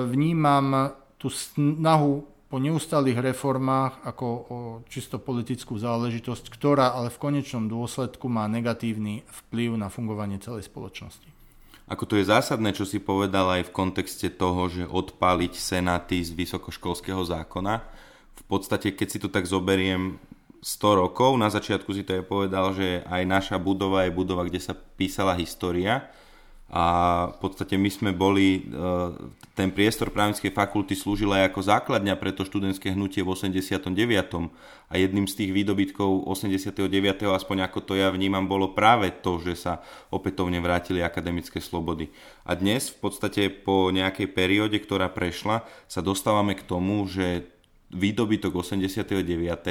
vnímam 0.07 0.95
tú 1.19 1.27
snahu 1.27 2.32
po 2.53 2.61
neustálých 2.61 3.33
reformách 3.33 4.05
ako 4.05 4.27
o 4.29 4.57
čisto 4.85 5.17
politickú 5.17 5.73
záležitosť, 5.73 6.53
ktorá 6.53 6.93
ale 6.93 7.09
v 7.09 7.17
konečnom 7.17 7.65
dôsledku 7.65 8.29
má 8.29 8.45
negatívny 8.45 9.25
vplyv 9.25 9.73
na 9.73 9.89
fungovanie 9.89 10.37
celej 10.37 10.69
spoločnosti. 10.69 11.25
Ako 11.89 12.05
to 12.05 12.21
je 12.21 12.29
zásadné, 12.29 12.77
čo 12.77 12.85
si 12.85 13.01
povedal 13.01 13.49
aj 13.57 13.61
v 13.65 13.73
kontexte 13.73 14.29
toho, 14.29 14.69
že 14.69 14.85
odpáliť 14.85 15.57
senáty 15.57 16.21
z 16.21 16.29
vysokoškolského 16.37 17.25
zákona. 17.25 17.81
V 18.37 18.43
podstate, 18.45 18.93
keď 18.93 19.07
si 19.09 19.17
to 19.17 19.33
tak 19.33 19.49
zoberiem 19.49 20.21
100 20.61 21.01
rokov, 21.09 21.33
na 21.41 21.49
začiatku 21.49 21.89
si 21.89 22.05
to 22.05 22.21
je 22.21 22.21
povedal, 22.21 22.69
že 22.77 23.01
aj 23.09 23.23
naša 23.25 23.57
budova 23.57 24.05
je 24.05 24.13
budova, 24.13 24.45
kde 24.45 24.61
sa 24.61 24.77
písala 24.77 25.33
história 25.41 26.05
a 26.73 26.85
v 27.29 27.37
podstate 27.37 27.77
my 27.77 27.85
sme 27.85 28.11
boli, 28.17 28.65
e, 28.65 28.81
ten 29.53 29.69
priestor 29.69 30.09
právnickej 30.09 30.49
fakulty 30.49 30.97
slúžil 30.97 31.29
aj 31.29 31.53
ako 31.53 31.69
základňa 31.69 32.17
pre 32.17 32.33
to 32.33 32.41
študentské 32.41 32.97
hnutie 32.97 33.21
v 33.21 33.29
89. 33.29 34.49
A 34.89 34.97
jedným 34.97 35.29
z 35.29 35.37
tých 35.37 35.53
výdobytkov 35.53 36.25
89. 36.25 37.29
aspoň 37.29 37.69
ako 37.69 37.79
to 37.85 37.93
ja 37.93 38.09
vnímam, 38.09 38.49
bolo 38.49 38.73
práve 38.73 39.13
to, 39.13 39.37
že 39.37 39.53
sa 39.53 39.85
opätovne 40.09 40.57
vrátili 40.65 41.05
akademické 41.05 41.61
slobody. 41.61 42.09
A 42.41 42.57
dnes 42.57 42.89
v 42.89 43.05
podstate 43.05 43.53
po 43.53 43.93
nejakej 43.93 44.33
perióde, 44.33 44.81
ktorá 44.81 45.13
prešla, 45.13 45.61
sa 45.85 46.01
dostávame 46.01 46.57
k 46.57 46.65
tomu, 46.65 47.05
že 47.05 47.53
výdobytok 47.93 48.49
89. 48.49 49.13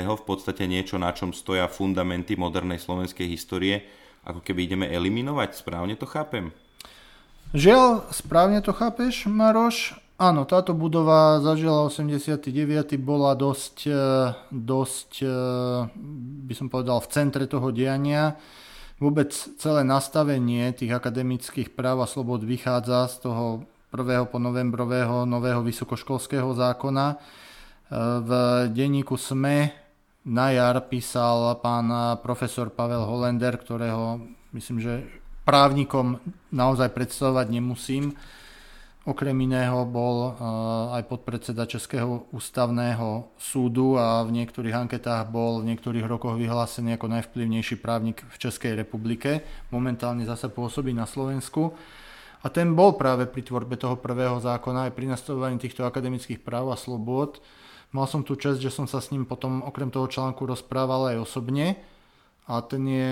v 0.07 0.23
podstate 0.23 0.71
niečo, 0.71 1.03
na 1.03 1.11
čom 1.11 1.35
stoja 1.35 1.67
fundamenty 1.67 2.39
modernej 2.39 2.79
slovenskej 2.79 3.27
histórie, 3.27 3.91
ako 4.23 4.39
keby 4.39 4.71
ideme 4.71 4.87
eliminovať. 4.87 5.59
Správne 5.59 5.99
to 5.99 6.07
chápem? 6.07 6.55
Žiaľ, 7.53 8.09
správne 8.17 8.65
to 8.65 8.73
chápeš, 8.73 9.29
Maroš. 9.29 9.93
Áno, 10.17 10.49
táto 10.49 10.73
budova 10.73 11.37
zažila 11.45 11.85
89. 11.85 12.97
bola 12.97 13.37
dosť, 13.37 13.77
e, 13.93 14.05
dosť, 14.49 15.11
e, 15.21 15.37
by 16.49 16.55
som 16.57 16.73
povedal, 16.73 17.05
v 17.05 17.13
centre 17.13 17.45
toho 17.45 17.69
diania. 17.69 18.41
Vôbec 18.97 19.37
celé 19.37 19.85
nastavenie 19.85 20.73
tých 20.73 20.97
akademických 20.97 21.77
práv 21.77 22.01
a 22.01 22.09
slobod 22.09 22.41
vychádza 22.41 23.13
z 23.13 23.29
toho 23.29 23.69
1. 23.93 24.25
po 24.33 24.41
novembrového 24.41 25.29
nového 25.29 25.61
vysokoškolského 25.61 26.57
zákona. 26.57 27.07
E, 27.13 27.17
v 28.25 28.31
denníku 28.73 29.21
SME 29.21 29.77
na 30.25 30.57
jar 30.57 30.81
písal 30.89 31.61
pán 31.61 32.17
profesor 32.25 32.73
Pavel 32.73 33.05
Holender, 33.05 33.61
ktorého 33.61 34.25
myslím, 34.57 34.81
že 34.81 35.21
právnikom 35.43 36.23
naozaj 36.55 36.91
predstavovať 36.95 37.47
nemusím. 37.51 38.15
Okrem 39.03 39.35
iného 39.35 39.83
bol 39.83 40.31
eh, 40.31 40.33
aj 40.95 41.11
podpredseda 41.11 41.67
Českého 41.67 42.31
ústavného 42.31 43.35
súdu 43.35 43.99
a 43.99 44.23
v 44.23 44.31
niektorých 44.31 44.87
anketách 44.87 45.27
bol 45.27 45.59
v 45.59 45.75
niektorých 45.75 46.07
rokoch 46.07 46.39
vyhlásený 46.39 46.95
ako 46.95 47.11
najvplyvnejší 47.11 47.83
právnik 47.83 48.23
v 48.23 48.37
Českej 48.39 48.79
republike. 48.79 49.43
Momentálne 49.75 50.23
zase 50.23 50.47
pôsobí 50.47 50.95
na 50.95 51.11
Slovensku. 51.11 51.75
A 52.43 52.51
ten 52.51 52.75
bol 52.79 52.95
práve 52.95 53.27
pri 53.27 53.43
tvorbe 53.43 53.75
toho 53.75 53.99
prvého 53.99 54.39
zákona 54.39 54.91
aj 54.91 54.93
pri 54.95 55.11
nastavovaní 55.11 55.59
týchto 55.59 55.83
akademických 55.83 56.43
práv 56.43 56.71
a 56.71 56.79
slobôd. 56.79 57.43
Mal 57.91 58.07
som 58.07 58.23
tu 58.23 58.39
čest, 58.39 58.63
že 58.63 58.71
som 58.71 58.87
sa 58.87 59.03
s 59.03 59.11
ním 59.11 59.27
potom 59.27 59.67
okrem 59.67 59.91
toho 59.91 60.07
článku 60.07 60.47
rozprával 60.47 61.11
aj 61.11 61.23
osobne. 61.23 61.79
A 62.47 62.59
ten 62.63 62.83
je 62.87 63.11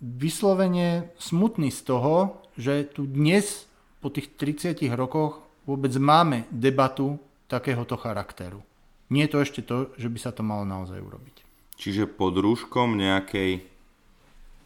vyslovene 0.00 1.12
smutný 1.20 1.68
z 1.68 1.80
toho, 1.84 2.40
že 2.56 2.88
tu 2.88 3.04
dnes 3.04 3.68
po 4.00 4.08
tých 4.08 4.32
30 4.36 4.80
rokoch 4.96 5.44
vôbec 5.68 5.92
máme 6.00 6.48
debatu 6.48 7.20
takéhoto 7.46 8.00
charakteru. 8.00 8.64
Nie 9.12 9.28
je 9.28 9.32
to 9.36 9.38
ešte 9.44 9.60
to, 9.62 9.76
že 10.00 10.08
by 10.08 10.18
sa 10.18 10.32
to 10.32 10.40
malo 10.40 10.64
naozaj 10.64 10.96
urobiť. 10.96 11.44
Čiže 11.76 12.08
pod 12.08 12.36
rúškom 12.36 12.96
nejakej 12.96 13.64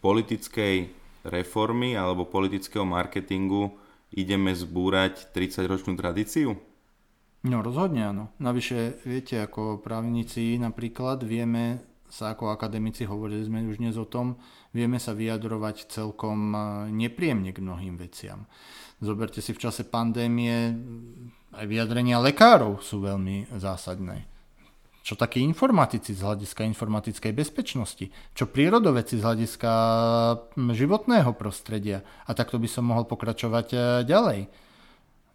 politickej 0.05 0.93
reformy 1.25 1.97
alebo 1.97 2.29
politického 2.29 2.85
marketingu 2.85 3.73
ideme 4.13 4.53
zbúrať 4.53 5.33
30-ročnú 5.33 5.97
tradíciu? 5.97 6.55
No 7.45 7.61
rozhodne 7.61 8.09
áno. 8.09 8.25
Navyše, 8.41 9.05
viete, 9.05 9.41
ako 9.41 9.81
právnici 9.81 10.57
napríklad 10.57 11.25
vieme 11.25 11.81
sa 12.09 12.35
ako 12.35 12.55
akademici, 12.55 13.09
hovorili 13.09 13.43
sme 13.43 13.67
už 13.67 13.83
dnes 13.83 13.99
o 13.99 14.07
tom, 14.07 14.39
vieme 14.71 15.03
sa 15.03 15.15
vyjadrovať 15.15 15.91
celkom 15.91 16.55
e, 16.55 16.59
nepríjemne 16.95 17.51
k 17.51 17.63
mnohým 17.63 17.99
veciam. 17.99 18.47
Zoberte 19.03 19.43
si 19.43 19.51
v 19.51 19.63
čase 19.63 19.83
pandémie, 19.85 20.75
aj 21.55 21.67
vyjadrenia 21.67 22.23
lekárov 22.23 22.81
sú 22.81 23.03
veľmi 23.03 23.51
zásadné. 23.59 24.31
Čo 25.05 25.21
takí 25.21 25.45
informatici 25.45 26.17
z 26.17 26.25
hľadiska 26.25 26.65
informatickej 26.65 27.33
bezpečnosti? 27.37 28.09
Čo 28.33 28.49
prírodoveci 28.49 29.21
z 29.21 29.25
hľadiska 29.27 29.73
životného 30.57 31.29
prostredia? 31.37 32.01
A 32.25 32.33
takto 32.33 32.57
by 32.57 32.65
som 32.65 32.89
mohol 32.89 33.05
pokračovať 33.05 33.67
e, 33.75 33.79
ďalej. 34.09 34.41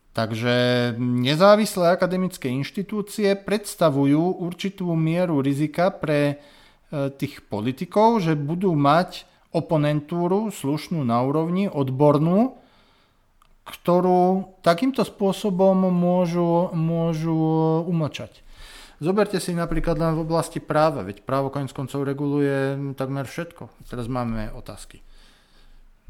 Takže 0.09 0.55
nezávislé 0.97 1.93
akademické 1.93 2.49
inštitúcie 2.49 3.37
predstavujú 3.37 4.41
určitú 4.41 4.89
mieru 4.97 5.37
rizika 5.39 5.93
pre 5.93 6.41
tých 6.91 7.45
politikov, 7.45 8.25
že 8.25 8.33
budú 8.33 8.73
mať 8.73 9.29
oponentúru 9.49 10.53
slušnú 10.53 11.01
na 11.05 11.21
úrovni, 11.25 11.65
odbornú, 11.69 12.57
ktorú 13.65 14.57
takýmto 14.65 15.05
spôsobom 15.05 15.89
môžu, 15.93 16.73
môžu 16.73 17.37
umlčať. 17.85 18.41
Zoberte 18.99 19.39
si 19.39 19.55
napríklad 19.55 19.95
len 19.95 20.17
v 20.17 20.27
oblasti 20.27 20.59
práva, 20.59 21.07
veď 21.07 21.23
právo 21.23 21.47
konec 21.47 21.71
koncov 21.71 22.03
reguluje 22.03 22.75
takmer 22.99 23.23
všetko. 23.23 23.87
Teraz 23.87 24.11
máme 24.11 24.51
otázky. 24.51 24.99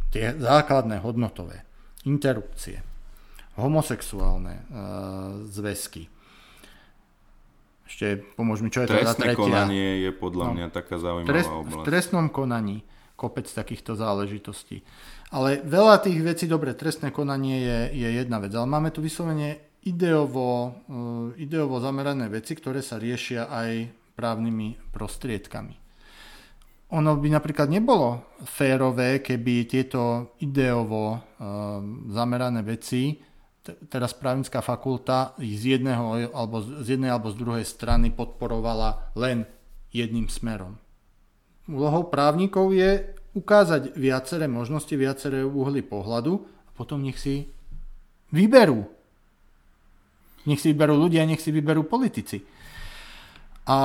Tie 0.09 0.33
základné 0.33 1.05
hodnotové, 1.05 1.61
interrupcie, 2.09 2.81
homosexuálne 3.61 4.55
e, 4.57 4.63
zväzky, 5.53 6.09
ešte 7.89 8.21
pomôž 8.37 8.61
mi, 8.61 8.69
čo 8.69 8.85
je 8.85 8.93
to 8.93 9.01
za 9.01 9.17
tretia. 9.17 9.33
konanie 9.33 10.05
je 10.05 10.11
podľa 10.13 10.45
no, 10.45 10.53
mňa 10.53 10.67
taká 10.69 11.01
zaujímavá 11.01 11.33
trest, 11.33 11.49
oblasť. 11.49 11.73
V 11.73 11.87
trestnom 11.89 12.25
konaní 12.29 12.77
kopec 13.17 13.49
takýchto 13.49 13.97
záležitostí. 13.97 14.85
Ale 15.33 15.59
veľa 15.65 16.05
tých 16.05 16.21
vecí, 16.21 16.45
dobre, 16.45 16.77
trestné 16.77 17.09
konanie 17.09 17.57
je, 17.59 17.79
je 17.97 18.09
jedna 18.21 18.37
vec, 18.39 18.53
ale 18.53 18.69
máme 18.69 18.93
tu 18.93 19.01
vyslovene 19.01 19.81
ideovo, 19.83 20.49
uh, 20.69 21.33
ideovo 21.35 21.81
zamerané 21.81 22.29
veci, 22.29 22.53
ktoré 22.53 22.85
sa 22.85 23.01
riešia 23.01 23.49
aj 23.49 23.69
právnymi 24.13 24.93
prostriedkami. 24.93 25.75
Ono 26.89 27.11
by 27.21 27.27
napríklad 27.29 27.69
nebolo 27.69 28.37
férové, 28.49 29.21
keby 29.21 29.69
tieto 29.69 30.33
ideovo 30.41 31.13
uh, 31.13 31.19
zamerané 32.09 32.65
veci 32.65 33.28
teraz 33.89 34.15
právnická 34.15 34.61
fakulta 34.63 35.33
z, 35.37 35.77
jedného, 35.77 36.31
alebo 36.33 36.61
z 36.61 36.97
jednej 36.97 37.11
alebo 37.13 37.29
z 37.33 37.37
druhej 37.37 37.65
strany 37.65 38.13
podporovala 38.13 39.13
len 39.17 39.45
jedným 39.93 40.29
smerom. 40.29 40.77
Úlohou 41.69 42.09
právnikov 42.09 42.73
je 42.73 43.13
ukázať 43.37 43.93
viaceré 43.93 44.49
možnosti, 44.49 44.91
viaceré 44.93 45.45
uhly 45.45 45.85
pohľadu 45.85 46.41
a 46.41 46.69
potom 46.73 47.01
nech 47.01 47.21
si 47.21 47.45
vyberú. 48.33 48.85
Nech 50.49 50.61
si 50.61 50.73
vyberú 50.73 50.97
ľudia, 50.97 51.29
nech 51.29 51.41
si 51.41 51.53
vyberú 51.53 51.85
politici. 51.85 52.41
A 53.69 53.77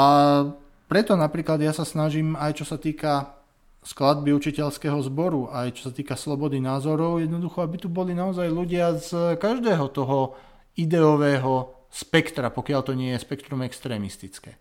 preto 0.88 1.12
napríklad 1.12 1.60
ja 1.60 1.76
sa 1.76 1.84
snažím 1.84 2.38
aj 2.40 2.56
čo 2.56 2.64
sa 2.64 2.80
týka 2.80 3.36
skladby 3.84 4.32
učiteľského 4.32 4.96
zboru, 5.04 5.52
aj 5.52 5.76
čo 5.76 5.82
sa 5.88 5.92
týka 5.92 6.16
slobody 6.16 6.56
názorov, 6.56 7.20
jednoducho, 7.20 7.60
aby 7.60 7.76
tu 7.76 7.92
boli 7.92 8.16
naozaj 8.16 8.48
ľudia 8.48 8.96
z 8.96 9.36
každého 9.36 9.92
toho 9.92 10.34
ideového 10.80 11.84
spektra, 11.92 12.48
pokiaľ 12.48 12.80
to 12.80 12.96
nie 12.96 13.12
je 13.12 13.22
spektrum 13.22 13.60
extrémistické. 13.62 14.56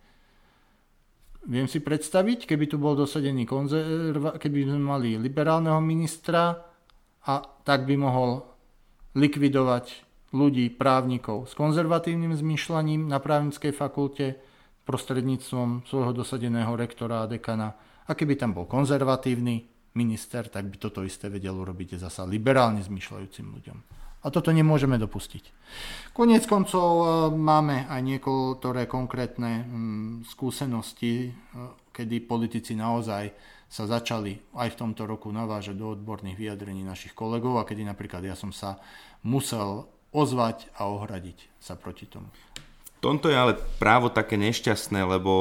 Viem 1.44 1.68
si 1.68 1.80
predstaviť, 1.84 2.48
keby 2.48 2.72
tu 2.72 2.80
bol 2.80 2.96
dosadený 2.96 3.44
konzerva- 3.44 4.40
keby 4.40 4.70
sme 4.70 4.80
mali 4.80 5.20
liberálneho 5.20 5.80
ministra 5.84 6.56
a 7.24 7.34
tak 7.64 7.84
by 7.88 7.96
mohol 8.00 8.44
likvidovať 9.16 10.14
ľudí, 10.34 10.72
právnikov 10.74 11.48
s 11.48 11.54
konzervatívnym 11.54 12.34
zmýšľaním 12.34 13.08
na 13.08 13.20
právnickej 13.20 13.72
fakulte 13.72 14.40
prostredníctvom 14.84 15.88
svojho 15.88 16.12
dosadeného 16.12 16.74
rektora 16.76 17.24
a 17.24 17.30
dekana. 17.30 17.76
A 18.08 18.12
keby 18.18 18.36
tam 18.36 18.52
bol 18.52 18.68
konzervatívny 18.68 19.64
minister, 19.94 20.50
tak 20.50 20.68
by 20.68 20.78
toto 20.82 21.06
isté 21.06 21.30
vedel 21.30 21.54
urobiť 21.54 22.02
zasa 22.02 22.26
liberálne 22.26 22.82
zmýšľajúcim 22.82 23.46
ľuďom. 23.46 23.78
A 24.24 24.32
toto 24.32 24.56
nemôžeme 24.56 24.96
dopustiť. 24.96 25.52
Koniec 26.16 26.48
koncov 26.48 26.90
e, 27.04 27.06
máme 27.36 27.92
aj 27.92 28.02
niektoré 28.02 28.88
konkrétne 28.88 29.68
mm, 29.68 30.32
skúsenosti, 30.32 31.28
e, 31.28 31.32
kedy 31.92 32.24
politici 32.24 32.72
naozaj 32.72 33.36
sa 33.68 33.84
začali 33.84 34.56
aj 34.56 34.70
v 34.74 34.80
tomto 34.80 35.04
roku 35.04 35.28
navážať 35.28 35.76
do 35.76 35.92
odborných 35.92 36.40
vyjadrení 36.40 36.88
našich 36.88 37.12
kolegov 37.12 37.60
a 37.60 37.68
kedy 37.68 37.84
napríklad 37.84 38.24
ja 38.24 38.38
som 38.38 38.56
sa 38.56 38.80
musel 39.28 39.92
ozvať 40.16 40.72
a 40.80 40.88
ohradiť 40.88 41.60
sa 41.60 41.76
proti 41.76 42.08
tomu. 42.08 42.32
Tomto 43.04 43.28
je 43.28 43.36
ale 43.36 43.60
právo 43.84 44.08
také 44.08 44.40
nešťastné, 44.40 45.04
lebo 45.04 45.32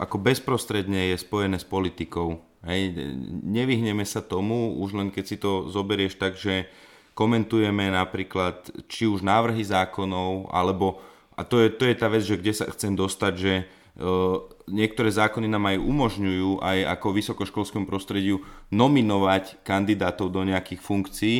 ako 0.00 0.16
bezprostredne 0.24 1.12
je 1.12 1.20
spojené 1.20 1.60
s 1.60 1.68
politikou. 1.68 2.40
Hej, 2.64 2.96
nevyhneme 3.44 4.08
sa 4.08 4.24
tomu, 4.24 4.80
už 4.80 4.96
len 4.96 5.12
keď 5.12 5.24
si 5.28 5.36
to 5.36 5.68
zoberieš 5.68 6.16
tak, 6.16 6.40
že 6.40 6.64
komentujeme 7.12 7.92
napríklad 7.92 8.72
či 8.88 9.04
už 9.04 9.20
návrhy 9.20 9.60
zákonov, 9.60 10.48
alebo, 10.48 11.04
a 11.36 11.44
to 11.44 11.60
je, 11.60 11.68
to 11.76 11.84
je 11.84 11.94
tá 12.00 12.08
vec, 12.08 12.24
že 12.24 12.40
kde 12.40 12.56
sa 12.56 12.64
chcem 12.72 12.96
dostať, 12.96 13.32
že 13.36 13.52
uh, 13.68 14.40
niektoré 14.64 15.12
zákony 15.12 15.44
nám 15.44 15.76
aj 15.76 15.76
umožňujú 15.76 16.64
aj 16.64 16.78
ako 16.88 17.06
vysokoškolskému 17.20 17.84
prostrediu 17.84 18.40
nominovať 18.72 19.60
kandidátov 19.60 20.32
do 20.32 20.40
nejakých 20.48 20.80
funkcií. 20.80 21.36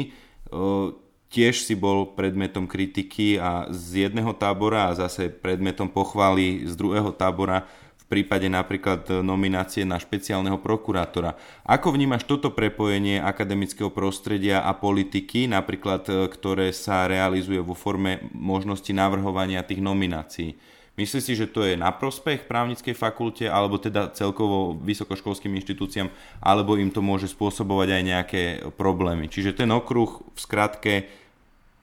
Uh, 0.53 0.93
tiež 1.31 1.63
si 1.63 1.79
bol 1.79 2.13
predmetom 2.19 2.67
kritiky 2.67 3.39
a 3.39 3.71
z 3.71 4.11
jedného 4.11 4.35
tábora 4.35 4.91
a 4.91 4.99
zase 4.99 5.31
predmetom 5.31 5.87
pochvály 5.87 6.67
z 6.67 6.75
druhého 6.75 7.15
tábora 7.15 7.71
prípade 8.11 8.51
napríklad 8.51 9.07
e, 9.07 9.23
nominácie 9.23 9.87
na 9.87 9.95
špeciálneho 10.03 10.59
prokurátora. 10.59 11.39
Ako 11.63 11.95
vnímaš 11.95 12.27
toto 12.27 12.51
prepojenie 12.51 13.23
akademického 13.23 13.95
prostredia 13.95 14.67
a 14.67 14.75
politiky, 14.75 15.47
napríklad 15.47 16.03
e, 16.11 16.27
ktoré 16.27 16.75
sa 16.75 17.07
realizuje 17.07 17.63
vo 17.63 17.79
forme 17.79 18.27
možnosti 18.35 18.91
navrhovania 18.91 19.63
tých 19.63 19.79
nominácií? 19.79 20.59
Myslíš 21.01 21.25
si, 21.25 21.33
že 21.33 21.49
to 21.49 21.65
je 21.65 21.81
na 21.81 21.89
prospech 21.97 22.45
právnickej 22.45 22.93
fakulte, 22.93 23.49
alebo 23.49 23.81
teda 23.81 24.13
celkovo 24.13 24.77
vysokoškolským 24.85 25.57
inštitúciám, 25.57 26.13
alebo 26.45 26.77
im 26.77 26.93
to 26.93 27.01
môže 27.01 27.33
spôsobovať 27.33 27.89
aj 27.97 28.03
nejaké 28.05 28.43
problémy? 28.77 29.33
Čiže 29.33 29.65
ten 29.65 29.73
okruh 29.73 30.21
v 30.21 30.39
skratke 30.39 31.09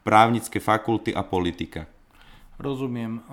právnické 0.06 0.62
fakulty 0.62 1.18
a 1.18 1.26
politika. 1.26 1.90
Rozumiem. 2.62 3.26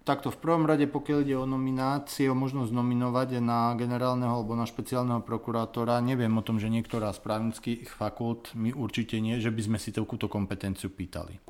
Takto 0.00 0.32
v 0.32 0.40
prvom 0.40 0.64
rade, 0.68 0.88
pokiaľ 0.88 1.18
ide 1.24 1.36
o 1.36 1.48
nominácie, 1.48 2.28
o 2.28 2.36
možnosť 2.36 2.72
nominovať 2.72 3.40
na 3.40 3.72
generálneho 3.76 4.32
alebo 4.32 4.56
na 4.56 4.64
špeciálneho 4.64 5.24
prokurátora, 5.24 6.04
neviem 6.04 6.32
o 6.36 6.44
tom, 6.44 6.60
že 6.60 6.72
niektorá 6.72 7.12
z 7.16 7.20
právnických 7.20 7.88
fakult, 7.96 8.52
my 8.56 8.76
určite 8.76 9.20
nie, 9.20 9.40
že 9.40 9.52
by 9.52 9.72
sme 9.72 9.78
si 9.80 9.92
takúto 9.92 10.28
kompetenciu 10.28 10.92
pýtali. 10.92 11.40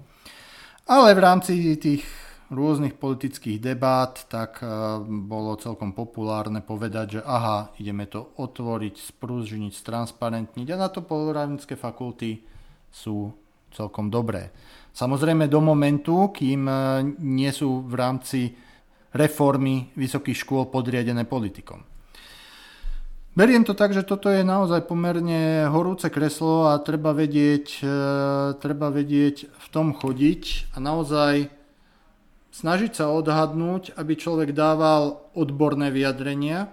Ale 0.91 1.15
v 1.15 1.21
rámci 1.23 1.79
tých 1.79 2.03
rôznych 2.51 2.99
politických 2.99 3.63
debát, 3.63 4.27
tak 4.27 4.59
e, 4.61 4.67
bolo 5.07 5.55
celkom 5.55 5.95
populárne 5.95 6.59
povedať, 6.59 7.19
že 7.19 7.21
aha, 7.23 7.71
ideme 7.79 8.11
to 8.11 8.35
otvoriť, 8.37 8.95
sprúžniť, 8.99 9.71
stransparentniť 9.71 10.67
a 10.75 10.77
na 10.77 10.91
to 10.91 11.07
právnické 11.07 11.79
fakulty 11.79 12.43
sú 12.91 13.31
celkom 13.71 14.11
dobré. 14.11 14.51
Samozrejme 14.91 15.47
do 15.47 15.63
momentu, 15.63 16.35
kým 16.35 16.67
e, 16.67 16.75
nie 17.23 17.55
sú 17.55 17.87
v 17.87 17.95
rámci 17.95 18.41
reformy 19.15 19.95
vysokých 19.95 20.43
škôl 20.43 20.67
podriadené 20.71 21.23
politikom. 21.31 21.87
Beriem 23.31 23.63
to 23.63 23.79
tak, 23.79 23.95
že 23.95 24.03
toto 24.03 24.27
je 24.27 24.43
naozaj 24.43 24.91
pomerne 24.91 25.71
horúce 25.71 26.11
kreslo 26.11 26.67
a 26.67 26.83
treba 26.83 27.15
vedieť, 27.15 27.67
e, 27.79 27.87
treba 28.59 28.91
vedieť 28.91 29.47
v 29.47 29.67
tom 29.71 29.95
chodiť 29.95 30.75
a 30.75 30.83
naozaj 30.83 31.60
snažiť 32.61 32.93
sa 33.01 33.09
odhadnúť, 33.09 33.97
aby 33.97 34.13
človek 34.21 34.53
dával 34.53 35.25
odborné 35.33 35.89
vyjadrenia. 35.89 36.69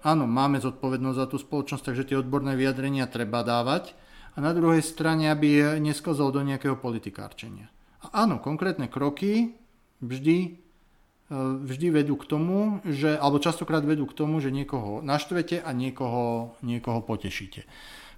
Áno, 0.00 0.24
máme 0.24 0.64
zodpovednosť 0.64 1.18
za 1.20 1.26
tú 1.28 1.36
spoločnosť, 1.36 1.92
takže 1.92 2.08
tie 2.08 2.16
odborné 2.16 2.56
vyjadrenia 2.56 3.04
treba 3.04 3.44
dávať, 3.44 3.92
a 4.30 4.38
na 4.38 4.54
druhej 4.54 4.82
strane, 4.82 5.26
aby 5.30 5.78
nesklzol 5.82 6.30
do 6.30 6.42
nejakého 6.46 6.78
politikárčenia. 6.78 7.66
A 8.06 8.24
áno, 8.24 8.38
konkrétne 8.38 8.86
kroky 8.86 9.58
vždy, 9.98 10.38
e, 10.46 11.38
vždy 11.66 11.86
vedú 11.90 12.14
k 12.16 12.24
tomu, 12.30 12.78
že, 12.86 13.18
alebo 13.18 13.42
častokrát 13.42 13.82
vedú 13.82 14.06
k 14.06 14.16
tomu, 14.16 14.38
že 14.38 14.54
niekoho 14.54 15.02
naštvete 15.02 15.60
a 15.60 15.70
niekoho, 15.74 16.54
niekoho 16.62 17.02
potešíte. 17.02 17.66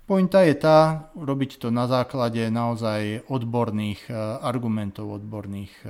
Pointa 0.05 0.45
je 0.45 0.55
tá, 0.59 1.09
robiť 1.17 1.63
to 1.63 1.71
na 1.73 1.89
základe 1.89 2.53
naozaj 2.53 3.27
odborných 3.33 4.07
e, 4.07 4.15
argumentov, 4.45 5.17
odborných 5.17 5.75
e, 5.83 5.89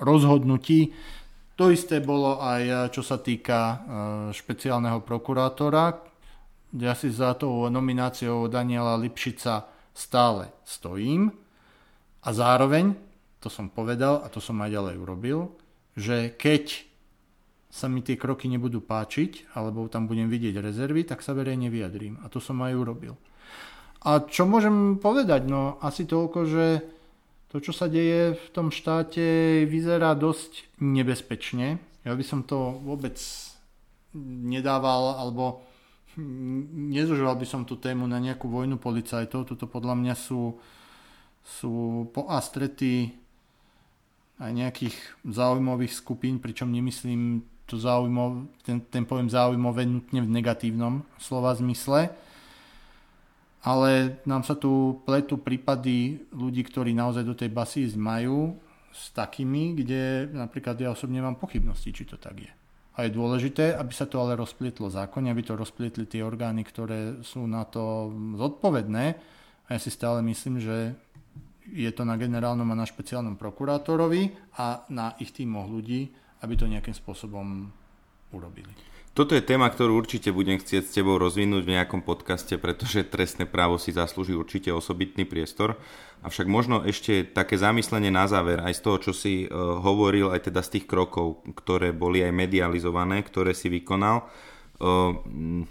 rozhodnutí. 0.00 0.94
To 1.54 1.70
isté 1.70 2.02
bolo 2.02 2.42
aj 2.42 2.90
čo 2.90 3.02
sa 3.06 3.22
týka 3.22 3.84
špeciálneho 4.34 5.02
prokurátora, 5.06 6.14
ja 6.74 6.90
si 6.98 7.06
za 7.14 7.38
tou 7.38 7.70
nomináciou 7.70 8.50
Daniela 8.50 8.98
Lipšica 8.98 9.62
stále 9.94 10.50
stojím 10.66 11.30
a 12.26 12.28
zároveň, 12.34 12.98
to 13.38 13.46
som 13.46 13.70
povedal 13.70 14.26
a 14.26 14.26
to 14.26 14.42
som 14.42 14.58
aj 14.58 14.74
ďalej 14.74 14.96
urobil, 14.98 15.54
že 15.94 16.34
keď 16.34 16.90
sa 17.70 17.86
mi 17.86 18.02
tie 18.02 18.18
kroky 18.18 18.50
nebudú 18.50 18.82
páčiť, 18.82 19.54
alebo 19.54 19.86
tam 19.86 20.10
budem 20.10 20.26
vidieť 20.26 20.58
rezervy, 20.58 21.06
tak 21.06 21.22
sa 21.22 21.34
verejne 21.34 21.70
vyjadrím. 21.70 22.18
A 22.22 22.30
to 22.30 22.42
som 22.42 22.58
aj 22.62 22.74
urobil. 22.74 23.14
A 24.06 24.22
čo 24.26 24.46
môžem 24.46 24.98
povedať? 24.98 25.46
No 25.46 25.78
asi 25.82 26.06
toľko, 26.06 26.38
že 26.46 26.64
to, 27.54 27.62
čo 27.62 27.70
sa 27.70 27.86
deje 27.86 28.34
v 28.34 28.46
tom 28.50 28.74
štáte, 28.74 29.62
vyzerá 29.70 30.18
dosť 30.18 30.74
nebezpečne. 30.82 31.78
Ja 32.02 32.18
by 32.18 32.24
som 32.26 32.42
to 32.42 32.82
vôbec 32.82 33.14
nedával, 34.18 35.22
alebo 35.22 35.62
nezužoval 36.18 37.38
by 37.38 37.46
som 37.46 37.62
tú 37.62 37.78
tému 37.78 38.10
na 38.10 38.18
nejakú 38.18 38.50
vojnu 38.50 38.74
policajtov. 38.82 39.46
Toto 39.46 39.70
podľa 39.70 39.94
mňa 39.94 40.14
sú, 40.18 40.58
sú 41.46 42.04
po 42.10 42.26
a 42.26 42.42
strety 42.42 43.14
aj 44.42 44.50
nejakých 44.50 44.98
záujmových 45.22 45.94
skupín, 45.94 46.42
pričom 46.42 46.74
nemyslím 46.74 47.46
to 47.70 47.78
záujmov, 47.78 48.50
ten, 48.66 48.82
ten 48.82 49.06
pojem 49.06 49.30
záujmové 49.30 49.86
nutne 49.86 50.26
v 50.26 50.34
negatívnom 50.42 51.06
slova 51.22 51.54
zmysle. 51.54 52.10
Ale 53.64 54.20
nám 54.28 54.44
sa 54.44 54.60
tu 54.60 55.00
pletu 55.08 55.40
prípady 55.40 56.28
ľudí, 56.36 56.60
ktorí 56.68 56.92
naozaj 56.92 57.24
do 57.24 57.32
tej 57.32 57.48
basy 57.48 57.88
majú 57.96 58.60
s 58.92 59.08
takými, 59.16 59.72
kde 59.72 60.28
napríklad 60.30 60.76
ja 60.76 60.92
osobne 60.92 61.24
mám 61.24 61.40
pochybnosti, 61.40 61.90
či 61.90 62.04
to 62.04 62.20
tak 62.20 62.44
je. 62.44 62.52
A 62.94 63.08
je 63.08 63.16
dôležité, 63.16 63.74
aby 63.74 63.90
sa 63.90 64.06
to 64.06 64.22
ale 64.22 64.38
rozplietlo 64.38 64.86
zákonne, 64.86 65.32
aby 65.32 65.42
to 65.42 65.58
rozplietli 65.58 66.06
tie 66.06 66.22
orgány, 66.22 66.62
ktoré 66.62 67.24
sú 67.26 67.42
na 67.48 67.66
to 67.66 68.12
zodpovedné. 68.38 69.04
A 69.66 69.68
ja 69.74 69.80
si 69.82 69.90
stále 69.90 70.22
myslím, 70.22 70.62
že 70.62 70.94
je 71.72 71.90
to 71.90 72.06
na 72.06 72.14
generálnom 72.14 72.68
a 72.70 72.78
na 72.78 72.86
špeciálnom 72.86 73.34
prokurátorovi 73.34 74.54
a 74.60 74.86
na 74.92 75.16
ich 75.18 75.34
týmoch 75.34 75.66
ľudí, 75.66 76.12
aby 76.44 76.54
to 76.54 76.70
nejakým 76.70 76.94
spôsobom 76.94 77.72
urobili. 78.30 78.93
Toto 79.14 79.38
je 79.38 79.46
téma, 79.46 79.70
ktorú 79.70 79.94
určite 79.94 80.34
budem 80.34 80.58
chcieť 80.58 80.90
s 80.90 80.94
tebou 80.98 81.22
rozvinúť 81.22 81.62
v 81.62 81.78
nejakom 81.78 82.02
podcaste, 82.02 82.58
pretože 82.58 83.06
trestné 83.06 83.46
právo 83.46 83.78
si 83.78 83.94
zaslúži 83.94 84.34
určite 84.34 84.74
osobitný 84.74 85.22
priestor. 85.22 85.78
Avšak 86.26 86.50
možno 86.50 86.82
ešte 86.82 87.22
také 87.22 87.54
zamyslenie 87.54 88.10
na 88.10 88.26
záver 88.26 88.58
aj 88.58 88.74
z 88.74 88.82
toho, 88.82 88.98
čo 88.98 89.12
si 89.14 89.46
uh, 89.46 89.78
hovoril, 89.78 90.34
aj 90.34 90.50
teda 90.50 90.66
z 90.66 90.78
tých 90.78 90.90
krokov, 90.90 91.46
ktoré 91.54 91.94
boli 91.94 92.26
aj 92.26 92.34
medializované, 92.34 93.22
ktoré 93.22 93.54
si 93.54 93.70
vykonal. 93.70 94.26
Uh, 94.82 95.62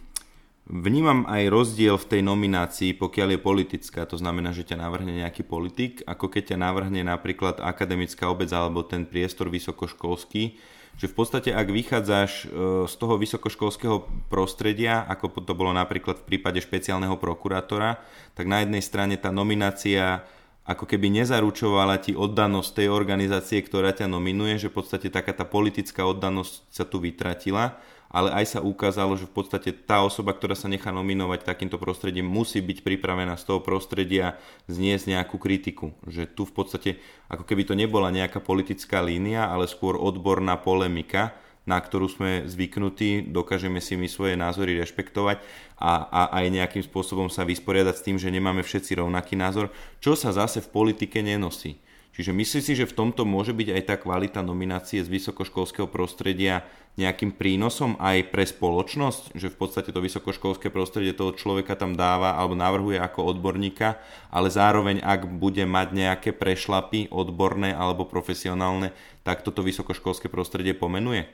Vnímam 0.63 1.27
aj 1.27 1.51
rozdiel 1.51 1.99
v 1.99 2.07
tej 2.07 2.21
nominácii, 2.23 2.95
pokiaľ 2.95 3.35
je 3.35 3.39
politická, 3.43 4.07
to 4.07 4.15
znamená, 4.15 4.55
že 4.55 4.63
ťa 4.63 4.79
navrhne 4.79 5.11
nejaký 5.19 5.43
politik, 5.43 5.99
ako 6.07 6.31
keď 6.31 6.55
ťa 6.55 6.57
navrhne 6.63 7.03
napríklad 7.03 7.59
akademická 7.59 8.31
obec 8.31 8.47
alebo 8.55 8.79
ten 8.87 9.03
priestor 9.03 9.51
vysokoškolský, 9.51 10.55
že 11.03 11.11
v 11.11 11.19
podstate 11.19 11.51
ak 11.51 11.67
vychádzaš 11.67 12.31
e, 12.31 12.45
z 12.87 12.93
toho 12.95 13.19
vysokoškolského 13.19 14.07
prostredia, 14.31 15.03
ako 15.03 15.43
to 15.43 15.51
bolo 15.51 15.75
napríklad 15.75 16.23
v 16.23 16.27
prípade 16.31 16.63
špeciálneho 16.63 17.19
prokurátora, 17.19 17.99
tak 18.31 18.47
na 18.47 18.63
jednej 18.63 18.79
strane 18.79 19.19
tá 19.19 19.27
nominácia 19.27 20.23
ako 20.63 20.87
keby 20.87 21.11
nezaručovala 21.11 21.99
ti 21.99 22.15
oddanosť 22.15 22.71
tej 22.71 22.87
organizácie, 22.87 23.59
ktorá 23.59 23.91
ťa 23.91 24.07
nominuje, 24.07 24.55
že 24.55 24.71
v 24.71 24.79
podstate 24.79 25.11
taká 25.11 25.35
tá 25.35 25.43
politická 25.43 26.07
oddanosť 26.07 26.71
sa 26.71 26.87
tu 26.87 27.03
vytratila 27.03 27.75
ale 28.13 28.29
aj 28.29 28.45
sa 28.45 28.59
ukázalo, 28.61 29.17
že 29.17 29.25
v 29.25 29.33
podstate 29.33 29.73
tá 29.73 30.05
osoba, 30.05 30.37
ktorá 30.37 30.53
sa 30.53 30.69
nechá 30.69 30.93
nominovať 30.93 31.49
takýmto 31.49 31.81
prostredím, 31.81 32.29
musí 32.29 32.61
byť 32.61 32.85
pripravená 32.85 33.33
z 33.41 33.43
toho 33.49 33.59
prostredia 33.65 34.37
zniesť 34.69 35.17
nejakú 35.17 35.41
kritiku. 35.41 35.97
Že 36.05 36.29
tu 36.29 36.45
v 36.45 36.53
podstate, 36.53 36.89
ako 37.25 37.41
keby 37.41 37.65
to 37.65 37.73
nebola 37.73 38.13
nejaká 38.13 38.37
politická 38.37 39.01
línia, 39.01 39.49
ale 39.49 39.65
skôr 39.65 39.97
odborná 39.97 40.61
polemika, 40.61 41.33
na 41.65 41.79
ktorú 41.81 42.11
sme 42.11 42.31
zvyknutí, 42.45 43.33
dokážeme 43.33 43.81
si 43.81 43.97
my 43.97 44.05
svoje 44.05 44.37
názory 44.37 44.77
rešpektovať 44.77 45.41
a, 45.79 46.05
a 46.05 46.21
aj 46.43 46.45
nejakým 46.53 46.83
spôsobom 46.85 47.31
sa 47.33 47.47
vysporiadať 47.47 47.95
s 47.97 48.05
tým, 48.05 48.17
že 48.19 48.29
nemáme 48.29 48.61
všetci 48.61 48.99
rovnaký 48.99 49.33
názor, 49.39 49.71
čo 50.03 50.13
sa 50.13 50.35
zase 50.35 50.61
v 50.61 50.69
politike 50.69 51.23
nenosí. 51.23 51.79
Čiže 52.13 52.29
myslím 52.29 52.61
si, 52.61 52.73
že 52.77 52.85
v 52.85 52.93
tomto 52.93 53.25
môže 53.25 53.57
byť 53.57 53.69
aj 53.73 53.83
tá 53.89 53.95
kvalita 53.97 54.45
nominácie 54.45 55.01
z 55.01 55.09
vysokoškolského 55.09 55.89
prostredia 55.89 56.61
nejakým 56.93 57.33
prínosom 57.33 57.97
aj 57.97 58.29
pre 58.29 58.45
spoločnosť, 58.45 59.33
že 59.33 59.49
v 59.49 59.57
podstate 59.57 59.89
to 59.89 59.97
vysokoškolské 59.97 60.69
prostredie 60.69 61.17
toho 61.17 61.33
človeka 61.33 61.73
tam 61.73 61.97
dáva 61.97 62.37
alebo 62.37 62.53
navrhuje 62.53 63.01
ako 63.01 63.33
odborníka, 63.33 63.97
ale 64.29 64.53
zároveň 64.53 65.01
ak 65.01 65.25
bude 65.25 65.65
mať 65.65 65.87
nejaké 65.89 66.29
prešlapy 66.37 67.09
odborné 67.09 67.73
alebo 67.73 68.05
profesionálne, 68.05 68.93
tak 69.25 69.41
toto 69.41 69.65
vysokoškolské 69.65 70.29
prostredie 70.29 70.77
pomenuje? 70.77 71.25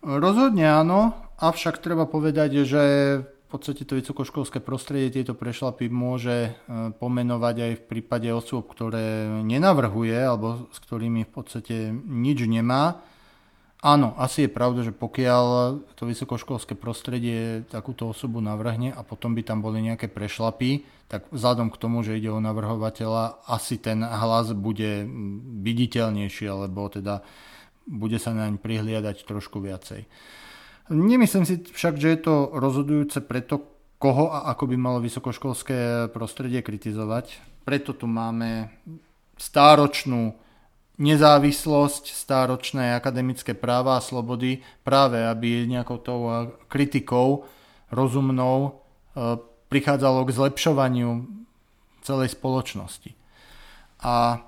Rozhodne 0.00 0.64
áno, 0.64 1.12
avšak 1.36 1.84
treba 1.84 2.08
povedať, 2.08 2.64
že 2.64 2.82
podstate 3.50 3.82
to 3.82 3.98
vysokoškolské 3.98 4.62
prostredie 4.62 5.10
tieto 5.10 5.34
prešlapy 5.34 5.90
môže 5.90 6.36
e, 6.48 6.50
pomenovať 6.94 7.56
aj 7.58 7.72
v 7.82 7.86
prípade 7.90 8.30
osôb, 8.30 8.70
ktoré 8.70 9.26
nenavrhuje 9.42 10.14
alebo 10.14 10.70
s 10.70 10.78
ktorými 10.78 11.26
v 11.26 11.32
podstate 11.34 11.76
nič 11.92 12.46
nemá. 12.46 13.02
Áno, 13.80 14.12
asi 14.20 14.44
je 14.44 14.52
pravda, 14.52 14.84
že 14.84 14.92
pokiaľ 14.92 15.44
to 15.96 16.04
vysokoškolské 16.04 16.76
prostredie 16.76 17.64
takúto 17.64 18.12
osobu 18.12 18.44
navrhne 18.44 18.92
a 18.92 19.00
potom 19.00 19.32
by 19.32 19.40
tam 19.40 19.64
boli 19.64 19.80
nejaké 19.80 20.12
prešlapy, 20.12 20.84
tak 21.08 21.24
vzhľadom 21.32 21.72
k 21.72 21.80
tomu, 21.80 22.04
že 22.04 22.20
ide 22.20 22.28
o 22.28 22.44
navrhovateľa, 22.44 23.48
asi 23.48 23.80
ten 23.80 24.04
hlas 24.04 24.52
bude 24.52 25.08
viditeľnejší, 25.64 26.44
alebo 26.44 26.92
teda 26.92 27.24
bude 27.88 28.20
sa 28.20 28.36
naň 28.36 28.60
prihliadať 28.60 29.24
trošku 29.24 29.64
viacej. 29.64 30.04
Nemyslím 30.90 31.46
si 31.46 31.62
však, 31.62 31.94
že 32.02 32.08
je 32.08 32.20
to 32.26 32.34
rozhodujúce 32.50 33.22
preto, 33.22 33.62
koho 34.02 34.34
a 34.34 34.50
ako 34.50 34.64
by 34.66 34.76
malo 34.80 34.98
vysokoškolské 34.98 36.10
prostredie 36.10 36.66
kritizovať. 36.66 37.38
Preto 37.62 37.94
tu 37.94 38.10
máme 38.10 38.74
stáročnú 39.38 40.34
nezávislosť, 40.98 42.10
stáročné 42.10 42.98
akademické 42.98 43.54
práva 43.54 43.96
a 43.96 44.04
slobody, 44.04 44.60
práve 44.82 45.22
aby 45.22 45.64
nejakou 45.64 46.02
tou 46.02 46.20
kritikou 46.68 47.46
rozumnou 47.88 48.56
e, 48.66 48.70
prichádzalo 49.70 50.28
k 50.28 50.34
zlepšovaniu 50.36 51.24
celej 52.04 52.34
spoločnosti. 52.36 53.16
A 54.02 54.44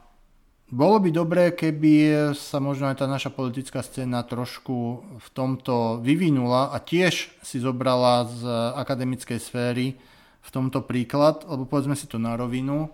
bolo 0.73 0.97
by 1.05 1.13
dobré, 1.13 1.53
keby 1.53 2.33
sa 2.33 2.57
možno 2.57 2.89
aj 2.89 3.05
tá 3.05 3.07
naša 3.07 3.29
politická 3.29 3.85
scéna 3.85 4.25
trošku 4.25 5.05
v 5.21 5.29
tomto 5.37 6.01
vyvinula 6.01 6.73
a 6.73 6.81
tiež 6.81 7.29
si 7.45 7.61
zobrala 7.61 8.25
z 8.25 8.41
akademickej 8.81 9.37
sféry 9.37 10.01
v 10.43 10.49
tomto 10.49 10.81
príklad, 10.81 11.45
lebo 11.45 11.69
povedzme 11.69 11.93
si 11.93 12.09
to 12.09 12.17
na 12.17 12.35
rovinu, 12.41 12.89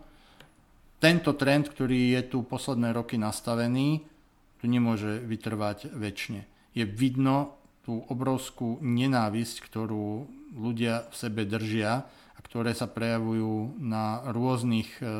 tento 0.98 1.38
trend, 1.38 1.70
ktorý 1.70 2.18
je 2.18 2.22
tu 2.26 2.42
posledné 2.42 2.90
roky 2.90 3.14
nastavený, 3.14 4.02
tu 4.58 4.66
nemôže 4.66 5.22
vytrvať 5.22 5.94
väčšine. 5.94 6.42
Je 6.74 6.82
vidno 6.82 7.54
tú 7.86 8.02
obrovskú 8.10 8.82
nenávisť, 8.82 9.62
ktorú 9.62 10.26
ľudia 10.58 11.06
v 11.08 11.14
sebe 11.14 11.46
držia 11.46 12.10
ktoré 12.46 12.74
sa 12.74 12.86
prejavujú 12.86 13.78
na 13.82 14.22
rôznych, 14.30 15.02
e, 15.02 15.10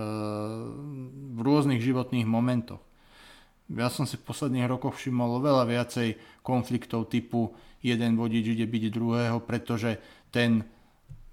v 1.35 1.41
rôznych 1.41 1.83
životných 1.83 2.29
momentoch. 2.29 2.83
Ja 3.69 3.93
som 3.93 4.09
si 4.09 4.17
v 4.17 4.25
posledných 4.25 4.71
rokoch 4.71 4.97
všimol 4.97 5.45
veľa 5.45 5.69
viacej 5.69 6.17
konfliktov 6.41 7.13
typu 7.13 7.53
jeden 7.85 8.19
vodič 8.19 8.57
ide 8.57 8.67
byť 8.67 8.85
druhého, 8.91 9.39
pretože 9.45 10.01
ten 10.35 10.67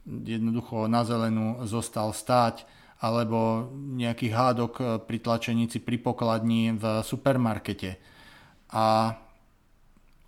jednoducho 0.05 0.85
na 0.85 1.01
zelenú 1.01 1.65
zostal 1.65 2.13
stáť, 2.13 2.67
alebo 3.01 3.69
nejaký 3.73 4.31
hádok 4.31 5.03
pri 5.03 5.17
tlačenici 5.19 5.83
pri 5.83 5.99
pokladni 5.99 6.73
v 6.77 7.03
supermarkete. 7.03 7.99
A 8.71 9.15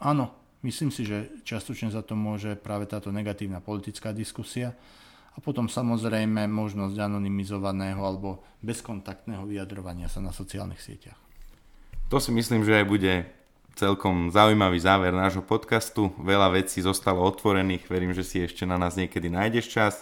áno, 0.01 0.25
myslím 0.65 0.91
si, 0.91 1.07
že 1.07 1.31
častočne 1.47 1.93
za 1.93 2.03
to 2.03 2.17
môže 2.17 2.57
práve 2.59 2.89
táto 2.89 3.13
negatívna 3.13 3.63
politická 3.63 4.11
diskusia 4.11 4.75
a 5.37 5.39
potom 5.39 5.69
samozrejme 5.69 6.49
možnosť 6.49 6.97
anonymizovaného 6.97 8.01
alebo 8.01 8.41
bezkontaktného 8.65 9.45
vyjadrovania 9.45 10.09
sa 10.09 10.17
na 10.17 10.33
sociálnych 10.33 10.81
sieťach. 10.81 11.17
To 12.09 12.17
si 12.17 12.33
myslím, 12.33 12.65
že 12.65 12.81
aj 12.81 12.85
bude 12.89 13.13
celkom 13.77 14.33
zaujímavý 14.33 14.81
záver 14.81 15.13
nášho 15.13 15.45
podcastu. 15.45 16.09
Veľa 16.17 16.57
vecí 16.57 16.81
zostalo 16.81 17.21
otvorených, 17.21 17.85
verím, 17.85 18.17
že 18.17 18.25
si 18.25 18.41
ešte 18.41 18.65
na 18.65 18.81
nás 18.81 18.97
niekedy 18.97 19.29
nájdeš 19.29 19.69
čas. 19.69 19.95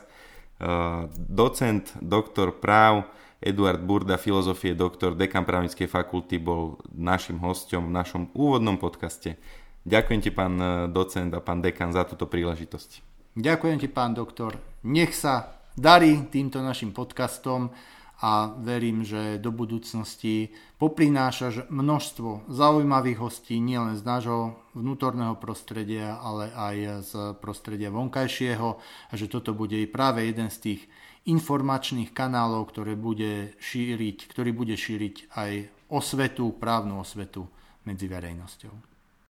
Uh, 0.56 1.12
docent, 1.20 1.91
doktor 1.99 2.56
práv, 2.56 3.03
Eduard 3.44 3.84
Burda, 3.84 4.16
filozofie 4.16 4.72
doktor, 4.72 5.12
dekan 5.12 5.44
právnickej 5.44 5.91
fakulty, 5.91 6.40
bol 6.40 6.80
našim 6.95 7.36
hostom 7.44 7.91
v 7.91 7.95
našom 7.99 8.24
úvodnom 8.32 8.80
podcaste. 8.80 9.36
Ďakujem 9.84 10.20
ti, 10.24 10.32
pán 10.32 10.56
uh, 10.56 10.88
docent 10.88 11.36
a 11.36 11.44
pán 11.44 11.60
dekan, 11.60 11.91
za 11.91 12.07
túto 12.07 12.24
príležitosť. 12.32 13.03
Ďakujem 13.36 13.78
ti, 13.84 13.91
pán 13.91 14.16
doktor. 14.16 14.56
Nech 14.86 15.18
sa 15.18 15.66
darí 15.74 16.30
týmto 16.30 16.62
našim 16.62 16.94
podcastom 16.94 17.74
a 18.22 18.53
verím, 18.62 19.02
že 19.02 19.41
do 19.41 19.49
budúcnosti 19.49 20.53
poprinášaš 20.78 21.66
množstvo 21.74 22.45
zaujímavých 22.45 23.18
hostí 23.18 23.57
nielen 23.57 23.98
z 23.98 24.06
nášho 24.06 24.53
vnútorného 24.78 25.41
prostredia, 25.41 26.22
ale 26.22 26.53
aj 26.53 26.76
z 27.02 27.12
prostredia 27.41 27.90
vonkajšieho 27.90 28.70
a 29.10 29.14
že 29.18 29.26
toto 29.26 29.57
bude 29.57 29.82
práve 29.90 30.30
jeden 30.30 30.53
z 30.53 30.57
tých 30.62 30.82
informačných 31.26 32.14
kanálov, 32.14 32.70
ktoré 32.70 32.94
bude 32.94 33.57
šíriť, 33.57 34.30
ktorý 34.30 34.53
bude 34.53 34.78
šíriť 34.78 35.34
aj 35.34 35.52
osvetu, 35.90 36.53
právnu 36.62 37.02
osvetu 37.02 37.49
medzi 37.90 38.06
verejnosťou. 38.06 38.94